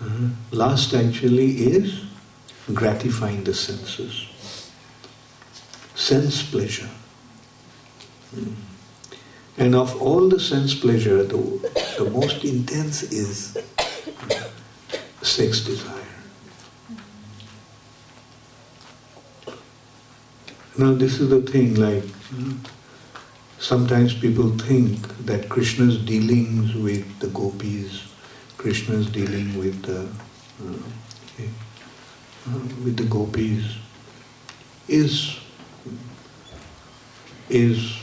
Uh, 0.00 0.28
lust 0.52 0.94
actually 0.94 1.50
is 1.72 2.07
gratifying 2.74 3.44
the 3.44 3.54
senses 3.54 4.28
sense 5.98 6.42
pleasure. 6.42 6.88
Mm. 8.34 8.54
And 9.58 9.74
of 9.74 10.00
all 10.00 10.28
the 10.28 10.38
sense 10.38 10.74
pleasure, 10.74 11.24
the, 11.24 11.36
the 11.98 12.08
most 12.10 12.44
intense 12.44 13.02
is 13.02 13.58
sex 15.22 15.60
desire. 15.60 15.94
Now, 20.78 20.94
this 20.94 21.18
is 21.18 21.28
the 21.28 21.42
thing 21.42 21.74
like, 21.74 22.04
uh, 22.04 22.52
sometimes 23.58 24.14
people 24.14 24.50
think 24.50 25.08
that 25.26 25.48
Krishna's 25.48 25.98
dealings 25.98 26.76
with 26.76 27.18
the 27.18 27.26
gopis, 27.26 28.06
Krishna's 28.56 29.08
dealing 29.10 29.58
with 29.58 29.82
the, 29.82 30.02
uh, 30.64 31.42
uh, 31.42 31.48
with 32.84 32.96
the 32.96 33.04
gopis 33.04 33.64
is 34.88 35.38
is 37.48 37.98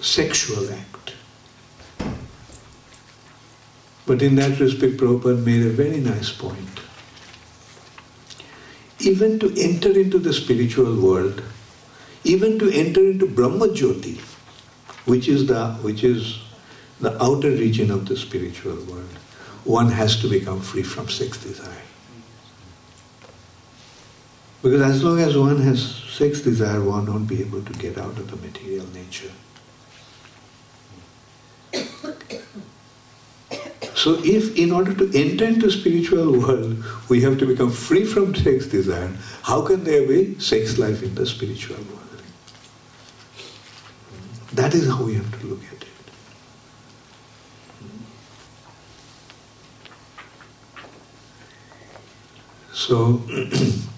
sexual 0.00 0.68
act. 0.72 1.14
But 4.06 4.22
in 4.22 4.34
that 4.36 4.58
respect, 4.58 4.96
Prabhupada 4.96 5.44
made 5.44 5.64
a 5.64 5.70
very 5.70 5.98
nice 5.98 6.30
point. 6.30 6.80
Even 8.98 9.38
to 9.38 9.54
enter 9.60 9.90
into 9.98 10.18
the 10.18 10.32
spiritual 10.32 11.00
world, 11.00 11.42
even 12.24 12.58
to 12.58 12.70
enter 12.70 13.00
into 13.00 13.26
Brahma 13.26 13.68
Jyoti, 13.68 14.20
which 15.06 15.28
is 15.28 15.46
the 15.46 15.72
which 15.82 16.04
is 16.04 16.38
the 17.00 17.20
outer 17.22 17.50
region 17.50 17.90
of 17.90 18.06
the 18.06 18.16
spiritual 18.16 18.76
world, 18.84 19.18
one 19.64 19.90
has 19.90 20.20
to 20.20 20.28
become 20.28 20.60
free 20.60 20.82
from 20.82 21.08
sex 21.08 21.42
desire. 21.42 21.91
Because 24.62 24.80
as 24.82 25.02
long 25.02 25.18
as 25.18 25.36
one 25.36 25.60
has 25.62 25.96
sex 26.08 26.40
desire, 26.40 26.80
one 26.82 27.06
won't 27.06 27.26
be 27.26 27.40
able 27.40 27.62
to 27.62 27.72
get 27.74 27.98
out 27.98 28.16
of 28.16 28.30
the 28.30 28.36
material 28.36 28.86
nature. 28.94 29.32
So 34.02 34.20
if 34.24 34.56
in 34.56 34.72
order 34.72 34.94
to 34.94 35.04
enter 35.16 35.44
into 35.44 35.70
spiritual 35.70 36.38
world, 36.38 36.82
we 37.08 37.20
have 37.22 37.38
to 37.38 37.46
become 37.46 37.70
free 37.70 38.04
from 38.04 38.34
sex 38.34 38.66
desire, 38.66 39.12
how 39.42 39.62
can 39.62 39.84
there 39.84 40.06
be 40.06 40.38
sex 40.40 40.78
life 40.78 41.02
in 41.02 41.14
the 41.14 41.24
spiritual 41.24 41.76
world? 41.76 42.22
That 44.54 44.74
is 44.74 44.88
how 44.88 45.04
we 45.04 45.14
have 45.14 45.40
to 45.40 45.46
look 45.46 45.60
at 45.66 45.82
it. 45.82 45.88
So 52.72 53.22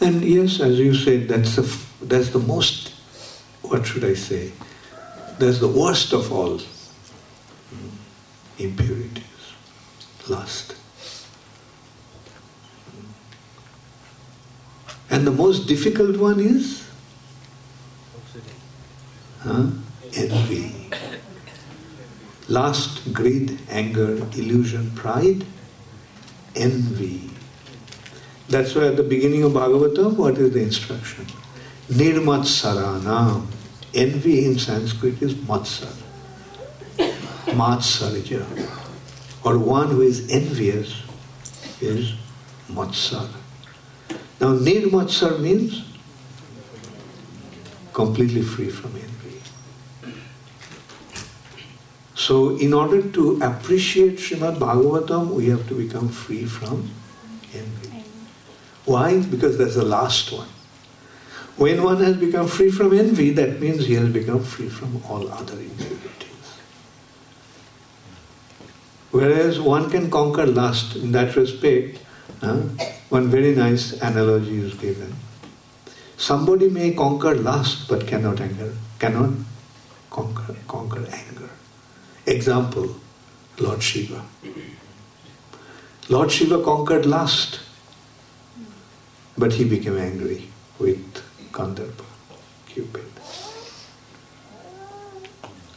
And 0.00 0.22
yes, 0.22 0.60
as 0.60 0.78
you 0.78 0.94
said, 0.94 1.28
that's 1.28 1.56
the, 1.56 1.76
that's 2.02 2.30
the 2.30 2.38
most, 2.38 2.92
what 3.62 3.86
should 3.86 4.04
I 4.04 4.14
say, 4.14 4.52
that's 5.38 5.58
the 5.58 5.68
worst 5.68 6.12
of 6.12 6.32
all 6.32 6.58
mm, 6.58 7.90
impurities, 8.58 9.24
lust. 10.28 10.74
And 15.10 15.26
the 15.26 15.32
most 15.32 15.66
difficult 15.66 16.16
one 16.16 16.38
is 16.38 16.86
huh? 19.40 19.66
envy. 20.14 20.74
Lust, 22.48 23.12
greed, 23.12 23.58
anger, 23.68 24.16
illusion, 24.36 24.90
pride, 24.92 25.44
envy. 26.56 27.30
That's 28.48 28.74
why 28.74 28.86
at 28.86 28.96
the 28.96 29.02
beginning 29.02 29.42
of 29.42 29.52
Bhagavatam, 29.52 30.16
what 30.16 30.38
is 30.38 30.52
the 30.52 30.62
instruction? 30.62 31.26
Nirmatsaranam. 31.90 33.46
Envy 33.94 34.44
in 34.46 34.58
Sanskrit 34.58 35.20
is 35.20 35.34
matsar. 35.34 35.94
Matsarja. 37.46 38.44
Or 39.44 39.58
one 39.58 39.88
who 39.88 40.00
is 40.00 40.30
envious 40.30 41.02
is 41.80 42.14
matsar. 42.70 43.28
Now, 44.40 44.54
nirmatsar 44.54 45.40
means 45.40 45.84
completely 47.92 48.42
free 48.42 48.70
from 48.70 48.94
envy. 48.94 49.42
So, 52.14 52.56
in 52.56 52.72
order 52.72 53.02
to 53.02 53.40
appreciate 53.42 54.16
Srimad 54.16 54.58
Bhagavatam, 54.58 55.32
we 55.32 55.48
have 55.48 55.68
to 55.68 55.74
become 55.74 56.08
free 56.08 56.44
from. 56.44 56.90
Why? 58.88 59.20
Because 59.20 59.58
that's 59.58 59.74
the 59.74 59.84
last 59.84 60.32
one. 60.32 60.48
When 61.56 61.82
one 61.82 62.02
has 62.02 62.16
become 62.16 62.48
free 62.48 62.70
from 62.70 62.94
envy, 62.98 63.30
that 63.32 63.60
means 63.60 63.86
he 63.86 63.94
has 63.94 64.08
become 64.08 64.42
free 64.42 64.70
from 64.70 65.02
all 65.08 65.30
other 65.30 65.60
impurities. 65.60 66.58
Whereas 69.10 69.60
one 69.60 69.90
can 69.90 70.10
conquer 70.10 70.46
lust 70.46 70.96
in 70.96 71.12
that 71.12 71.36
respect, 71.36 71.98
one 73.10 73.28
very 73.28 73.54
nice 73.54 73.92
analogy 74.00 74.58
is 74.58 74.72
given. 74.74 75.14
Somebody 76.16 76.70
may 76.70 76.92
conquer 76.92 77.34
lust 77.34 77.88
but 77.88 78.06
cannot 78.06 78.40
anger, 78.40 78.72
cannot 78.98 79.30
conquer 80.10 80.56
conquer 80.66 81.06
anger. 81.12 81.50
Example 82.26 82.96
Lord 83.58 83.82
Shiva. 83.82 84.24
Lord 86.08 86.32
Shiva 86.32 86.62
conquered 86.62 87.04
lust, 87.06 87.60
but 89.38 89.52
he 89.52 89.64
became 89.64 89.96
angry 89.96 90.48
with 90.78 91.22
Kandarpa, 91.52 92.04
Cupid. 92.66 93.04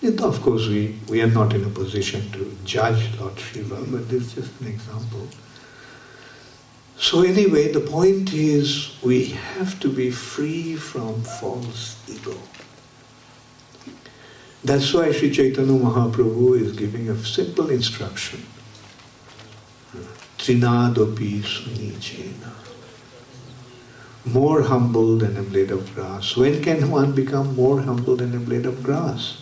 And 0.02 0.20
of 0.22 0.42
course, 0.42 0.68
we, 0.68 1.00
we 1.08 1.22
are 1.22 1.28
not 1.28 1.54
in 1.54 1.64
a 1.64 1.70
position 1.70 2.32
to 2.32 2.58
judge 2.66 3.20
Lord 3.20 3.40
Shiva, 3.40 3.84
but 3.88 4.10
this 4.10 4.24
is 4.24 4.34
just 4.34 4.62
an 4.62 4.68
example. 4.68 5.28
So, 6.98 7.22
anyway, 7.24 7.72
the 7.72 7.82
point 7.82 8.34
is 8.34 8.98
we 9.04 9.26
have 9.26 9.80
to 9.82 9.90
be 9.90 10.10
free 10.10 10.76
from 10.76 11.22
false 11.22 11.98
ego. 12.10 12.38
That's 14.64 14.94
why 14.94 15.12
Sri 15.12 15.32
Chaitanya 15.32 15.80
Mahaprabhu 15.80 16.62
is 16.62 16.74
giving 16.74 17.10
a 17.10 17.18
simple 17.24 17.70
instruction. 17.70 18.46
Trinadopi 20.38 21.42
sunichena. 21.42 22.71
More 24.26 24.62
humble 24.62 25.18
than 25.18 25.36
a 25.38 25.44
blade 25.44 25.72
of 25.72 25.94
grass. 25.96 26.38
When 26.38 26.62
can 26.64 26.92
one 26.92 27.14
become 27.14 27.56
more 27.56 27.82
humble 27.82 28.16
than 28.16 28.36
a 28.36 28.40
blade 28.40 28.66
of 28.66 28.84
grass? 28.84 29.42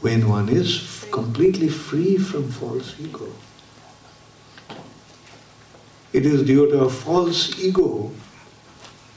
When 0.00 0.28
one 0.28 0.48
is 0.48 1.06
completely 1.10 1.68
free 1.68 2.18
from 2.18 2.50
false 2.50 2.94
ego. 3.00 3.32
It 6.12 6.26
is 6.26 6.42
due 6.42 6.70
to 6.70 6.80
a 6.80 6.90
false 6.90 7.58
ego 7.58 8.12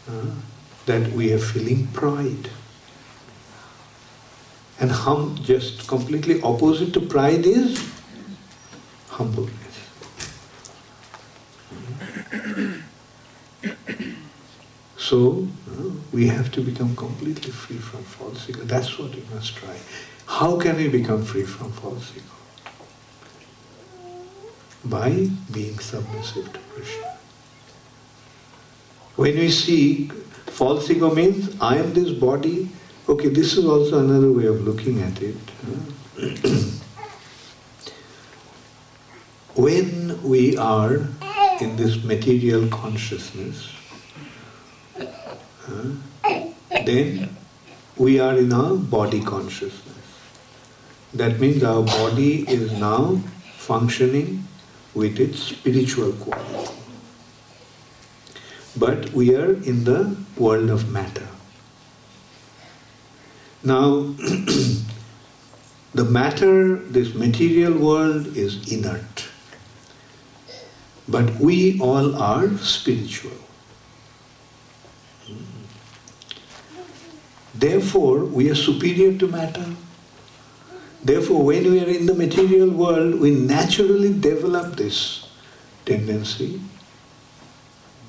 uh, 0.09 0.25
that 0.85 1.11
we 1.11 1.33
are 1.33 1.39
feeling 1.39 1.87
pride. 1.87 2.49
And 4.79 4.91
hum, 4.91 5.37
just 5.43 5.87
completely 5.87 6.41
opposite 6.41 6.93
to 6.93 7.01
pride 7.01 7.45
is 7.45 7.85
humbleness. 9.09 9.58
So 15.09 15.47
uh, 15.67 15.89
we 16.11 16.27
have 16.27 16.51
to 16.51 16.61
become 16.61 16.95
completely 16.95 17.49
free 17.51 17.77
from 17.77 18.03
false 18.03 18.47
ego. 18.47 18.59
That's 18.63 18.99
what 18.99 19.15
we 19.15 19.23
must 19.33 19.55
try. 19.55 19.75
How 20.27 20.59
can 20.59 20.75
we 20.75 20.87
become 20.87 21.25
free 21.25 21.45
from 21.45 21.71
false 21.71 22.11
ego? 22.15 22.35
By 24.85 25.31
being 25.51 25.79
submissive 25.79 26.53
to 26.53 26.59
Krishna. 26.59 27.17
When 29.15 29.35
we 29.35 29.49
see 29.49 30.11
false 30.45 30.91
ego 30.91 31.11
means 31.11 31.59
I 31.59 31.77
am 31.77 31.91
this 31.95 32.11
body, 32.11 32.69
okay, 33.07 33.29
this 33.29 33.57
is 33.57 33.65
also 33.65 33.97
another 34.05 34.31
way 34.31 34.45
of 34.45 34.61
looking 34.61 35.01
at 35.01 35.23
it. 35.23 35.37
when 39.55 40.21
we 40.21 40.55
are 40.55 40.97
in 41.59 41.77
this 41.77 42.03
material 42.03 42.67
consciousness, 42.67 43.78
then 46.85 47.35
we 47.97 48.19
are 48.19 48.37
in 48.37 48.53
our 48.53 48.75
body 48.75 49.21
consciousness. 49.21 49.97
That 51.13 51.39
means 51.39 51.63
our 51.63 51.83
body 51.83 52.49
is 52.49 52.71
now 52.71 53.21
functioning 53.57 54.47
with 54.93 55.19
its 55.19 55.39
spiritual 55.39 56.13
quality. 56.13 56.73
But 58.75 59.11
we 59.11 59.35
are 59.35 59.53
in 59.53 59.83
the 59.83 60.15
world 60.37 60.69
of 60.69 60.89
matter. 60.91 61.27
Now, 63.63 64.15
the 65.93 66.05
matter, 66.05 66.77
this 66.77 67.13
material 67.13 67.73
world 67.73 68.37
is 68.37 68.71
inert. 68.71 69.27
But 71.07 71.35
we 71.35 71.79
all 71.79 72.15
are 72.15 72.57
spiritual. 72.59 73.48
Therefore, 77.59 78.23
we 78.23 78.49
are 78.49 78.55
superior 78.55 79.17
to 79.17 79.27
matter. 79.27 79.65
Therefore, 81.03 81.43
when 81.43 81.69
we 81.71 81.83
are 81.83 81.89
in 81.89 82.05
the 82.05 82.13
material 82.13 82.69
world, 82.69 83.19
we 83.19 83.31
naturally 83.31 84.13
develop 84.17 84.77
this 84.77 85.27
tendency 85.85 86.61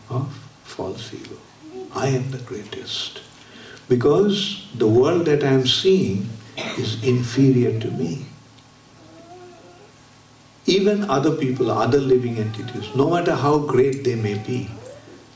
of 0.08 0.32
false 0.62 1.12
ego. 1.12 1.36
I 1.94 2.08
am 2.08 2.30
the 2.30 2.38
greatest. 2.38 3.22
Because 3.88 4.68
the 4.76 4.86
world 4.86 5.26
that 5.26 5.42
I 5.42 5.48
am 5.48 5.66
seeing 5.66 6.28
is 6.78 7.02
inferior 7.02 7.78
to 7.80 7.90
me. 7.90 8.26
Even 10.66 11.10
other 11.10 11.34
people, 11.34 11.72
other 11.72 11.98
living 11.98 12.36
entities, 12.36 12.94
no 12.94 13.10
matter 13.10 13.34
how 13.34 13.58
great 13.58 14.04
they 14.04 14.14
may 14.14 14.38
be, 14.38 14.70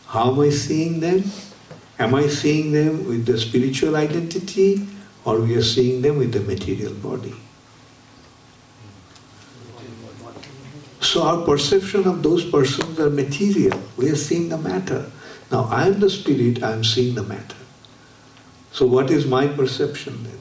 how 0.07 0.31
am 0.31 0.39
I 0.39 0.51
seeing 0.51 1.01
them? 1.01 1.25
Am 1.99 2.15
I 2.15 2.27
seeing 2.27 2.73
them 2.73 3.07
with 3.07 3.27
the 3.27 3.39
spiritual 3.39 3.97
identity 3.97 4.87
or 5.25 5.41
we 5.41 5.55
are 5.55 5.63
seeing 5.63 6.03
them 6.03 6.19
with 6.19 6.33
the 6.33 6.41
material 6.41 6.93
body? 6.95 7.35
So 11.01 11.23
our 11.23 11.45
perception 11.45 12.09
of 12.09 12.23
those 12.23 12.45
persons 12.45 12.99
are 12.99 13.11
material. 13.11 13.81
We 13.97 14.11
are 14.11 14.17
seeing 14.17 14.49
the 14.49 14.59
matter. 14.59 15.11
Now 15.53 15.65
I 15.71 15.87
am 15.87 16.01
the 16.01 16.11
spirit, 16.11 16.63
I 16.63 16.73
am 16.73 16.83
seeing 16.83 17.15
the 17.15 17.23
matter. 17.23 17.57
So 18.73 18.87
what 18.87 19.11
is 19.11 19.25
my 19.25 19.47
perception 19.47 20.25
then? 20.25 20.41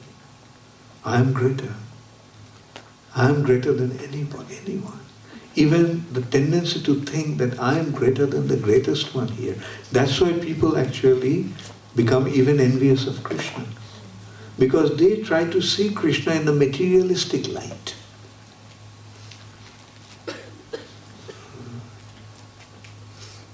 I 1.04 1.20
am 1.20 1.32
greater. 1.32 1.74
I 3.14 3.28
am 3.28 3.44
greater 3.44 3.72
than 3.72 3.96
anybody, 4.00 4.58
anyone. 4.64 5.03
Even 5.56 6.04
the 6.12 6.22
tendency 6.22 6.80
to 6.82 7.00
think 7.00 7.38
that 7.38 7.60
I 7.60 7.78
am 7.78 7.92
greater 7.92 8.26
than 8.26 8.48
the 8.48 8.56
greatest 8.56 9.14
one 9.14 9.28
here. 9.28 9.56
That's 9.92 10.20
why 10.20 10.32
people 10.32 10.76
actually 10.76 11.46
become 11.94 12.26
even 12.26 12.58
envious 12.60 13.06
of 13.06 13.22
Krishna. 13.22 13.64
Because 14.58 14.96
they 14.96 15.22
try 15.22 15.44
to 15.44 15.60
see 15.60 15.92
Krishna 15.92 16.34
in 16.34 16.44
the 16.44 16.52
materialistic 16.52 17.48
light. 17.48 17.94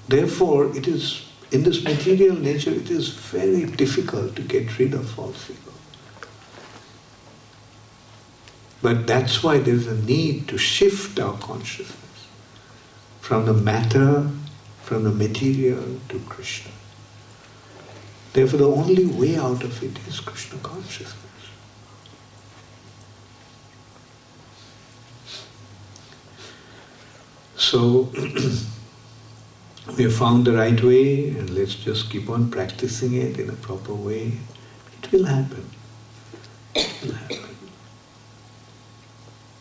Therefore, 0.09 0.76
it 0.76 0.88
is 0.88 1.30
in 1.53 1.64
this 1.64 1.82
material 1.82 2.36
nature, 2.36 2.70
it 2.70 2.90
is 2.90 3.09
very 3.09 3.64
difficult 3.64 4.36
to 4.36 4.42
get 4.42 4.78
rid 4.78 4.94
of 4.94 5.09
false 5.11 5.51
ego. 5.51 5.70
But 8.83 9.07
that's 9.07 9.43
why 9.43 9.59
there 9.59 9.74
is 9.74 9.87
a 9.87 9.95
need 9.95 10.49
to 10.49 10.59
shift 10.59 11.20
our 11.20 11.37
consciousness 11.39 11.97
from 13.20 13.47
the 13.47 13.53
matter, 13.53 14.31
from 14.83 15.05
the 15.05 15.12
material 15.12 16.01
to 16.09 16.18
Krishna. 16.20 16.72
Therefore, 18.33 18.59
the 18.59 18.66
only 18.66 19.07
way 19.07 19.37
out 19.37 19.62
of 19.62 19.83
it 19.83 19.99
is 20.07 20.20
Krishna 20.20 20.59
consciousness. 20.59 21.16
So, 27.57 28.11
we 29.97 30.05
have 30.05 30.14
found 30.14 30.47
the 30.47 30.53
right 30.53 30.83
way, 30.83 31.28
and 31.31 31.51
let's 31.51 31.74
just 31.74 32.11
keep 32.11 32.31
on 32.31 32.51
practicing 32.51 33.14
it 33.14 33.39
in 33.39 33.51
a 33.51 33.55
proper 33.55 33.95
way. 33.95 34.39
It 35.03 35.12
will 35.12 35.24
happen. 35.24 35.68
It 36.74 36.91
will 37.03 37.12
happen. 37.12 37.60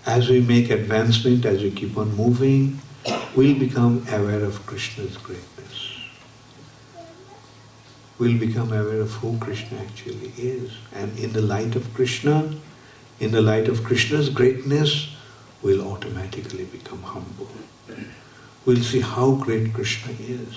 As 0.10 0.28
we 0.28 0.42
make 0.42 0.72
advancement, 0.72 1.46
as 1.46 1.62
we 1.62 1.70
keep 1.70 1.96
on 1.96 2.16
moving, 2.16 2.80
we'll 3.36 3.60
become 3.60 4.04
aware 4.10 4.44
of 4.44 4.66
Krishna's 4.66 5.18
greatness. 5.18 5.76
We'll 8.18 8.40
become 8.40 8.74
aware 8.74 9.02
of 9.02 9.12
who 9.12 9.38
Krishna 9.38 9.78
actually 9.78 10.34
is. 10.36 10.72
And 10.96 11.16
in 11.20 11.34
the 11.34 11.44
light 11.44 11.76
of 11.76 11.94
Krishna, 11.94 12.56
in 13.20 13.30
the 13.30 13.44
light 13.44 13.68
of 13.68 13.84
Krishna's 13.84 14.30
greatness, 14.30 15.16
we'll 15.62 15.88
automatically 15.88 16.66
become 16.66 17.04
humble. 17.04 17.52
We'll 18.66 18.82
see 18.82 19.02
how 19.02 19.34
great 19.34 19.76
Krishna 19.76 20.14
is. 20.20 20.56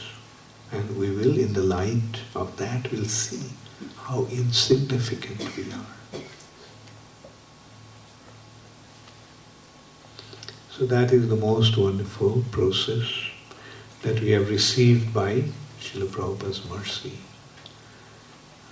And 0.72 0.96
we 0.96 1.10
will, 1.10 1.38
in 1.38 1.52
the 1.52 1.62
light 1.62 2.22
of 2.34 2.56
that, 2.56 2.90
we'll 2.90 3.04
see 3.04 3.50
how 3.98 4.24
insignificant 4.30 5.54
we 5.58 5.70
are. 5.74 6.01
So 10.82 10.88
that 10.88 11.12
is 11.12 11.28
the 11.28 11.36
most 11.36 11.76
wonderful 11.78 12.42
process 12.50 13.06
that 14.02 14.18
we 14.18 14.32
have 14.32 14.50
received 14.50 15.14
by 15.14 15.44
Srila 15.80 16.08
Prabhupada's 16.08 16.68
mercy. 16.68 17.12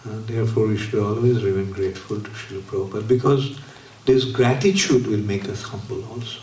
And 0.03 0.27
therefore 0.27 0.67
we 0.67 0.77
should 0.77 0.99
always 0.99 1.45
remain 1.45 1.71
grateful 1.71 2.21
to 2.21 2.31
Srila 2.31 2.63
Prabhupada 2.63 3.07
because 3.07 3.61
this 4.07 4.25
gratitude 4.25 5.07
will 5.07 5.21
make 5.21 5.49
us 5.49 5.63
humble 5.63 6.05
also. 6.11 6.41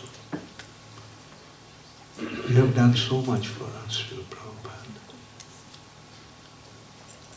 You 2.18 2.54
have 2.54 2.74
done 2.74 2.96
so 2.96 3.20
much 3.20 3.48
for 3.48 3.64
us, 3.84 4.04
Srila 4.04 4.24
Prabhupada. 4.30 5.00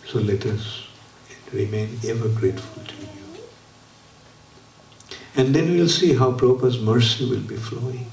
So 0.05 0.19
let 0.19 0.45
us 0.45 0.87
remain 1.51 1.99
ever 2.07 2.29
grateful 2.29 2.81
to 2.81 2.95
you. 2.95 3.43
And 5.35 5.53
then 5.53 5.71
we'll 5.71 5.89
see 5.89 6.13
how 6.13 6.31
Prabhupada's 6.31 6.79
mercy 6.79 7.29
will 7.29 7.41
be 7.41 7.57
flowing. 7.57 8.05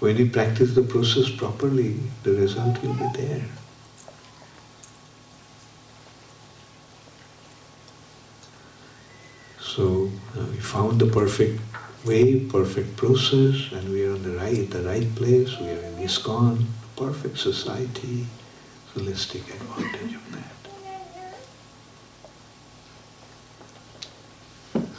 When 0.00 0.16
you 0.16 0.30
practice 0.30 0.74
the 0.74 0.82
process 0.82 1.30
properly, 1.30 2.00
the 2.24 2.32
result 2.32 2.82
will 2.82 2.94
be 2.94 3.08
there. 3.14 3.44
So 9.60 10.10
uh, 10.38 10.44
we 10.50 10.58
found 10.58 11.00
the 11.00 11.06
perfect 11.06 11.60
way, 12.04 12.40
perfect 12.40 12.96
process, 12.96 13.72
and 13.72 13.88
we 13.90 14.04
are 14.06 14.12
on 14.12 14.22
the 14.22 14.36
right, 14.36 14.70
the 14.70 14.82
right 14.82 15.14
place. 15.14 15.58
We 15.58 15.70
are 15.70 15.82
in 15.82 15.96
ISKCON, 15.96 16.64
perfect 16.96 17.38
society. 17.38 18.26
So 18.92 19.00
let's 19.02 19.26
take 19.26 19.48
advantage 19.48 20.14
of 20.14 20.32
that. 20.32 20.54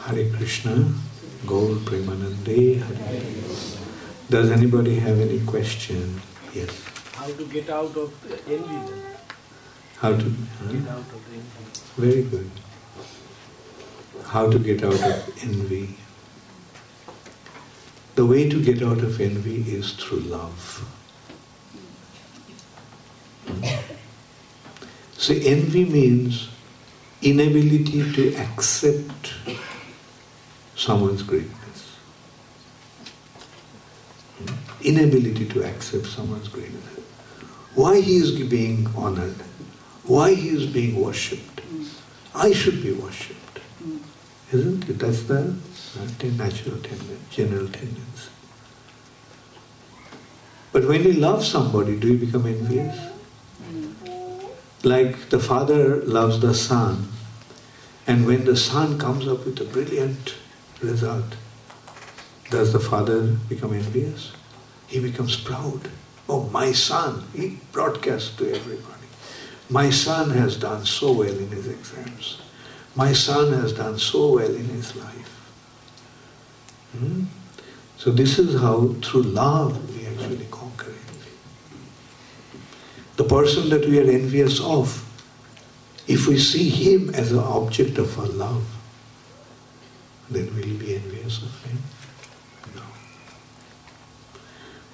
Hare 0.05 0.29
Krishna, 0.35 0.93
Gaur 1.45 1.75
Premanande, 1.87 2.81
Hare 2.81 3.21
Does 4.29 4.49
anybody 4.49 4.95
have 4.95 5.19
any 5.19 5.39
question? 5.45 6.19
Yes. 6.53 6.83
How 7.13 7.27
to 7.27 7.45
get 7.45 7.69
out 7.69 7.95
of 7.95 8.13
the 8.27 8.35
envy 8.51 8.91
then? 8.91 9.03
How 9.97 10.15
to? 10.15 10.23
Get 10.23 10.87
out 10.89 10.97
of 10.97 11.21
the 11.29 11.35
envy. 11.35 11.61
Very 11.97 12.23
good. 12.23 12.49
How 14.25 14.49
to 14.49 14.57
get 14.57 14.83
out 14.83 14.93
of 14.93 15.43
envy. 15.43 15.97
The 18.15 18.25
way 18.25 18.49
to 18.49 18.63
get 18.63 18.81
out 18.81 18.99
of 18.99 19.21
envy 19.21 19.61
is 19.71 19.93
through 19.93 20.21
love. 20.21 20.79
Hmm? 23.47 23.63
So 25.13 25.33
envy 25.33 25.85
means 25.85 26.49
inability 27.21 28.11
to 28.13 28.35
accept 28.37 29.33
someone's 30.75 31.21
greatness. 31.23 31.64
Inability 34.85 35.45
to 35.49 35.63
accept 35.63 36.05
someone's 36.05 36.47
greatness. 36.47 36.99
Why 37.73 37.99
he 37.99 38.17
is 38.17 38.31
being 38.43 38.87
honored, 38.95 39.35
why 40.03 40.33
he 40.33 40.49
is 40.49 40.67
being 40.67 41.01
worshipped. 41.01 41.61
I 42.35 42.51
should 42.53 42.83
be 42.83 42.91
worshipped. 42.93 43.59
Isn't 44.51 44.87
it? 44.87 44.99
That's 44.99 45.23
the 45.23 45.39
uh, 45.39 46.25
natural 46.37 46.77
tendency, 46.77 47.17
general 47.31 47.67
tendency. 47.67 48.29
But 50.71 50.87
when 50.87 51.03
you 51.03 51.13
love 51.13 51.43
somebody, 51.43 51.97
do 51.97 52.09
you 52.09 52.17
become 52.17 52.45
envious? 52.45 52.97
Like 54.83 55.29
the 55.29 55.39
father 55.39 56.01
loves 56.03 56.41
the 56.41 56.53
son, 56.53 57.07
and 58.05 58.27
when 58.27 58.45
the 58.45 58.55
son 58.55 58.99
comes 58.99 59.27
up 59.27 59.45
with 59.45 59.59
a 59.59 59.63
brilliant 59.63 60.35
result, 60.81 61.37
does 62.51 62.71
the 62.71 62.79
father 62.79 63.21
become 63.49 63.73
envious? 63.73 64.31
He 64.87 64.99
becomes 64.99 65.37
proud. 65.37 65.89
Oh, 66.27 66.49
my 66.49 66.71
son, 66.71 67.23
he 67.33 67.59
broadcasts 67.71 68.35
to 68.37 68.53
everybody. 68.53 69.07
My 69.69 69.89
son 69.89 70.31
has 70.31 70.57
done 70.57 70.85
so 70.85 71.11
well 71.11 71.37
in 71.37 71.49
his 71.49 71.67
exams. 71.67 72.41
My 72.95 73.13
son 73.13 73.53
has 73.53 73.73
done 73.73 73.99
so 73.99 74.35
well 74.35 74.53
in 74.55 74.65
his 74.65 74.95
life. 74.95 75.51
Hmm? 76.97 77.23
So 77.97 78.11
this 78.11 78.37
is 78.39 78.59
how 78.61 78.95
through 79.01 79.23
love 79.23 79.95
we 79.95 80.05
actually 80.05 80.47
conquer 80.51 80.91
envy. 80.91 81.31
The 83.17 83.23
person 83.23 83.69
that 83.69 83.87
we 83.87 83.99
are 83.99 84.09
envious 84.09 84.59
of, 84.61 85.01
if 86.07 86.27
we 86.27 86.37
see 86.37 86.69
him 86.69 87.09
as 87.15 87.31
an 87.31 87.39
object 87.39 87.97
of 87.97 88.17
our 88.19 88.27
love, 88.27 88.65
then 90.29 90.53
we 90.55 90.61
will 90.61 90.79
be 90.79 90.95
envious 90.95 91.41
of 91.41 91.63
him? 91.65 91.79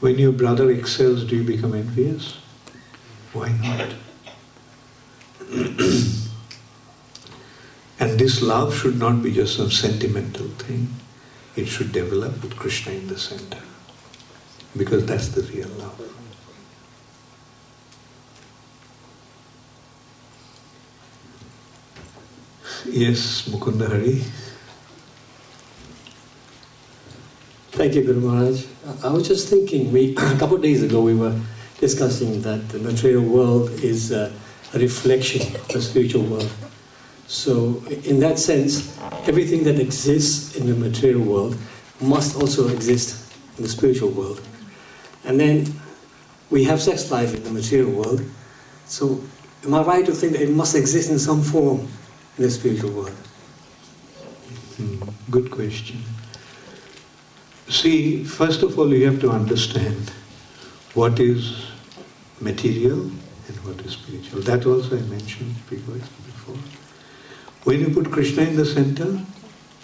When 0.02 0.18
your 0.18 0.32
brother 0.32 0.72
excels, 0.72 1.24
do 1.24 1.36
you 1.36 1.44
become 1.44 1.76
envious? 1.76 2.40
Why 3.34 3.50
not? 3.50 3.94
and 8.00 8.20
this 8.20 8.42
love 8.42 8.76
should 8.76 8.98
not 8.98 9.22
be 9.22 9.32
just 9.32 9.58
some 9.58 9.70
sentimental 9.70 10.48
thing. 10.48 10.88
It 11.56 11.68
should 11.68 11.92
develop 11.92 12.42
with 12.42 12.56
Krishna 12.56 12.94
in 12.94 13.10
the 13.10 13.20
center. 13.20 13.60
Because 14.76 15.06
that's 15.06 15.28
the 15.28 15.44
real 15.44 15.70
love. 15.70 16.02
Yes, 22.88 23.48
Mukunda 23.48 23.88
Hari. 23.88 24.24
Thank 27.72 27.96
you, 27.96 28.04
Guru 28.04 28.20
Maharaj. 28.20 28.66
I 29.04 29.10
was 29.10 29.28
just 29.28 29.48
thinking, 29.48 29.92
we, 29.94 30.12
a 30.16 30.38
couple 30.38 30.58
of 30.58 30.62
days 30.62 30.84
ago 30.84 31.02
we 31.02 31.16
were 31.16 31.40
discussing 31.80 32.42
that 32.42 32.68
the 32.70 32.80
material 32.80 33.24
world 33.24 33.70
is 33.82 34.12
a 34.12 34.32
reflection 34.74 35.56
of 35.56 35.68
the 35.70 35.82
spiritual 35.82 36.24
world. 36.24 36.52
So, 37.28 37.82
in 38.04 38.20
that 38.20 38.40
sense, 38.40 38.98
everything 39.26 39.64
that 39.64 39.80
exists 39.80 40.56
in 40.58 40.68
the 40.68 40.76
material 40.76 41.22
world 41.22 41.58
must 42.02 42.36
also 42.36 42.68
exist 42.68 43.34
in 43.58 43.64
the 43.64 43.70
spiritual 43.70 44.10
world. 44.10 44.42
And 45.24 45.40
then 45.40 45.74
we 46.50 46.66
have 46.66 46.82
sex 46.82 47.10
life 47.10 47.34
in 47.34 47.44
the 47.44 47.52
material 47.52 47.92
world. 47.92 48.22
So, 48.86 49.22
am 49.64 49.74
I 49.74 49.82
right 49.84 50.06
to 50.06 50.12
think 50.12 50.34
that 50.34 50.42
it 50.42 50.52
must 50.52 50.76
exist 50.76 51.10
in 51.10 51.20
some 51.20 51.42
form 51.42 51.88
in 52.38 52.44
the 52.44 52.52
spiritual 52.52 52.92
world? 52.92 53.16
Hmm, 54.76 55.10
Good 55.32 55.50
question. 55.52 56.04
See, 57.72 58.26
first 58.26 58.64
of 58.64 58.78
all, 58.78 58.94
you 58.94 59.06
have 59.06 59.22
to 59.22 59.32
understand 59.32 60.12
what 60.94 61.22
is 61.22 61.68
material 62.42 63.00
and 63.00 63.58
what 63.64 63.80
is 63.86 63.94
spiritual. 63.94 64.42
That 64.42 64.66
also 64.66 64.98
I 64.98 65.02
mentioned 65.04 65.56
before. 65.70 65.96
When 67.64 67.80
you 67.80 67.90
put 67.90 68.12
Krishna 68.12 68.44
in 68.44 68.58
the 68.58 68.66
center, 68.66 69.22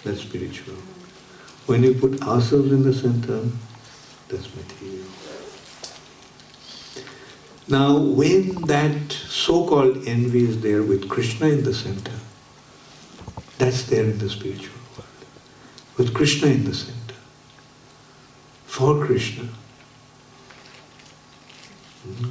that's 0.04 0.20
spiritual. 0.20 0.74
When 1.64 1.82
you 1.82 1.94
put 1.94 2.22
ourselves 2.22 2.72
in 2.72 2.82
the 2.82 2.92
center, 2.92 3.48
that's 4.28 4.54
material. 4.54 5.06
Now, 7.68 7.96
when 7.96 8.66
that 8.66 9.12
so-called 9.12 10.06
envy 10.06 10.44
is 10.44 10.60
there 10.60 10.82
with 10.82 11.08
Krishna 11.08 11.46
in 11.46 11.64
the 11.64 11.72
center, 11.72 12.18
that's 13.56 13.84
there 13.84 14.04
in 14.04 14.18
the 14.18 14.28
spiritual 14.28 14.76
world. 14.94 15.08
With 15.96 16.12
Krishna 16.12 16.48
in 16.48 16.64
the 16.64 16.74
center. 16.74 16.97
For 18.78 19.04
Krishna. 19.04 19.48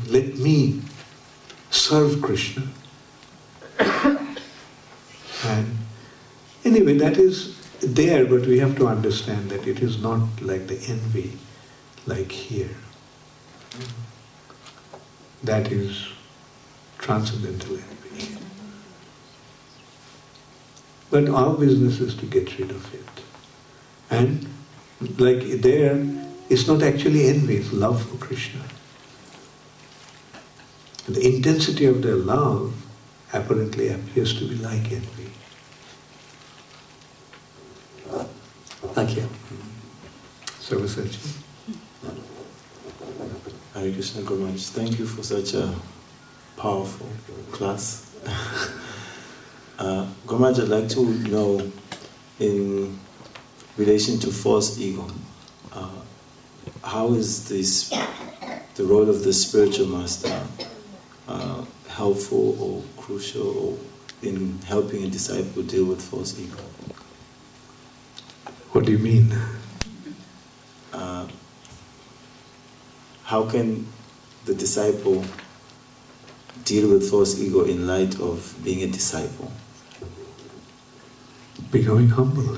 Let 0.08 0.38
me 0.38 0.82
serve 1.72 2.22
Krishna. 2.22 2.64
And 5.44 5.78
anyway, 6.64 6.98
that 7.00 7.18
is 7.18 7.60
there, 7.82 8.24
but 8.26 8.46
we 8.46 8.60
have 8.60 8.78
to 8.78 8.88
understand 8.88 9.50
that 9.50 9.68
it 9.68 9.82
is 9.82 10.02
not 10.02 10.22
like 10.42 10.68
the 10.68 10.80
envy, 10.88 11.34
like 12.06 12.32
here. 12.32 12.78
That 15.44 15.70
is 15.70 16.08
transcendental 16.98 17.76
envy. 17.76 18.38
But 21.12 21.28
our 21.28 21.58
business 21.58 22.00
is 22.00 22.16
to 22.16 22.26
get 22.26 22.58
rid 22.58 22.72
of 22.72 22.94
it. 22.94 23.10
And 24.10 24.48
like 25.20 25.42
there, 25.62 26.24
it's 26.50 26.68
not 26.68 26.82
actually 26.84 27.28
envy, 27.28 27.58
it's 27.58 27.74
love 27.74 28.02
for 28.02 28.18
Krishna. 28.18 28.62
The 31.08 31.36
intensity 31.36 31.86
of 31.86 32.02
their 32.02 32.16
love 32.16 32.74
apparently 33.34 33.90
appears 33.90 34.38
to 34.40 34.48
be 34.48 34.56
like 34.56 34.92
envy. 34.92 35.32
Thank 38.94 39.16
you. 39.16 39.30
Sarvasachi. 40.60 41.44
Hare 43.74 43.92
Krishna 43.92 44.24
Guru 44.24 44.52
Thank 44.58 44.98
you 44.98 45.06
for 45.06 45.24
such 45.24 45.54
a 45.54 45.74
powerful 46.58 47.08
class. 47.52 48.12
uh, 49.80 50.08
I'd 50.28 50.58
like 50.58 50.90
to 50.90 51.06
know 51.30 51.72
in 52.40 53.00
relation 53.78 54.20
to 54.20 54.32
false 54.32 54.80
ego, 54.80 55.08
uh, 55.72 55.90
how 56.84 57.14
is 57.14 57.48
this 57.50 57.90
the 58.76 58.84
role 58.84 59.10
of 59.10 59.24
the 59.24 59.34
spiritual 59.34 59.88
master 59.88 60.42
uh, 61.28 61.64
helpful 61.88 62.58
or 62.62 62.84
crucial 63.02 63.58
or 63.58 63.78
in 64.22 64.60
helping 64.68 65.04
a 65.04 65.08
disciple 65.08 65.64
deal 65.64 65.86
with 65.86 66.02
false 66.02 66.40
ego? 66.40 66.58
What 68.72 68.86
do 68.86 68.92
you 68.92 69.00
mean? 69.00 69.34
uh, 70.94 71.28
how 73.24 73.50
can 73.50 73.88
the 74.46 74.56
disciple 74.56 75.24
deal 76.64 76.90
with 76.90 77.10
false 77.10 77.40
ego 77.40 77.64
in 77.64 77.88
light 77.88 78.20
of 78.20 78.56
being 78.64 78.84
a 78.84 78.88
disciple? 78.88 79.52
becoming 81.72 82.10
humble. 82.10 82.58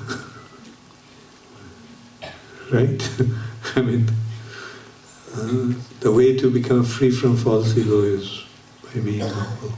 right? 2.72 3.10
I 3.76 3.82
mean, 3.82 4.10
uh, 5.34 5.74
the 6.00 6.12
way 6.12 6.36
to 6.36 6.50
become 6.50 6.84
free 6.84 7.10
from 7.10 7.36
false 7.36 7.76
ego 7.76 8.02
is 8.02 8.44
by 8.82 9.00
being 9.00 9.20
humble. 9.20 9.72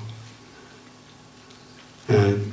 And 2.08 2.52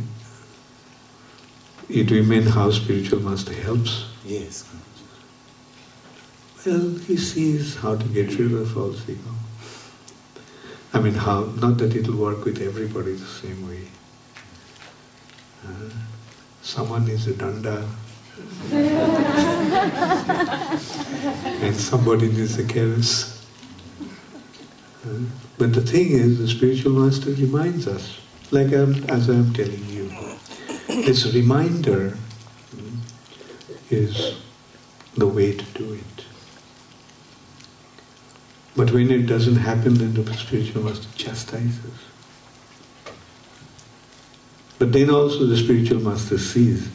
it 1.90 2.12
remain 2.12 2.44
how 2.44 2.72
spiritual 2.72 3.22
master 3.22 3.54
helps. 3.54 4.06
Yes. 4.26 4.70
Well, 6.66 6.96
he 7.08 7.18
sees 7.18 7.78
how 7.78 7.96
to 7.96 8.08
get 8.10 8.38
rid 8.38 8.52
of 8.52 8.72
false 8.72 9.08
ego. 9.08 9.32
I 10.94 11.00
mean, 11.00 11.14
how, 11.14 11.46
not 11.62 11.78
that 11.78 11.96
it'll 11.96 12.18
work 12.18 12.46
with 12.46 12.62
everybody 12.62 13.14
the 13.14 13.26
same 13.26 13.68
way. 13.68 13.88
Uh, 15.66 15.90
someone 16.62 17.08
is 17.08 17.28
a 17.28 17.34
danda, 17.34 17.88
and 21.62 21.76
somebody 21.76 22.28
needs 22.28 22.58
a 22.60 22.64
keras. 22.64 23.44
Uh, 25.06 25.20
but 25.58 25.74
the 25.74 25.82
thing 25.82 26.12
is, 26.12 26.38
the 26.38 26.48
spiritual 26.48 26.92
master 26.94 27.32
reminds 27.32 27.88
us, 27.88 28.20
like 28.52 28.72
I'm, 28.74 29.04
as 29.10 29.30
I'm 29.30 29.54
telling 29.54 29.86
you, 29.90 30.12
this 30.88 31.34
reminder 31.34 32.18
is 33.90 34.38
the 35.16 35.28
way 35.28 35.54
to 35.56 35.66
do 35.78 35.94
it. 35.94 36.26
But 38.76 38.92
when 38.92 39.12
it 39.12 39.26
doesn't 39.26 39.58
happen, 39.58 39.96
then 39.96 40.14
the 40.14 40.34
spiritual 40.34 40.84
master 40.84 41.08
chastises. 41.18 41.80
But 44.78 44.94
then 44.94 45.10
also 45.10 45.46
the 45.46 45.58
spiritual 45.58 46.00
master 46.00 46.38
sees 46.38 46.88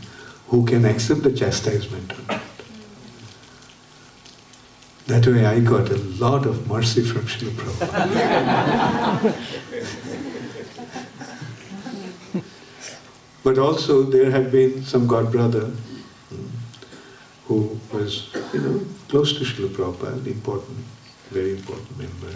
who 0.49 0.65
can 0.65 0.85
accept 0.85 1.23
the 1.23 1.33
chastisement 1.33 2.13
or 2.13 2.23
not. 2.29 2.43
That 5.07 5.27
way 5.27 5.45
I 5.45 5.61
got 5.61 5.91
a 5.91 5.97
lot 5.97 6.47
of 6.47 6.67
mercy 6.67 7.03
from 7.03 7.23
Srila 7.23 7.51
Prabhupada. 7.51 9.35
but 13.45 13.59
also 13.59 14.03
there 14.03 14.31
had 14.31 14.51
been 14.51 14.83
some 14.83 15.07
god 15.07 15.31
brother 15.31 15.71
mm, 16.33 16.49
who 17.47 17.79
was, 17.93 18.31
you 18.55 18.61
know, 18.61 18.81
close 19.09 19.37
to 19.39 19.45
Srila 19.45 19.69
Prabhupada, 19.69 20.27
important, 20.27 20.79
very 21.31 21.53
important 21.53 21.99
member. 21.99 22.35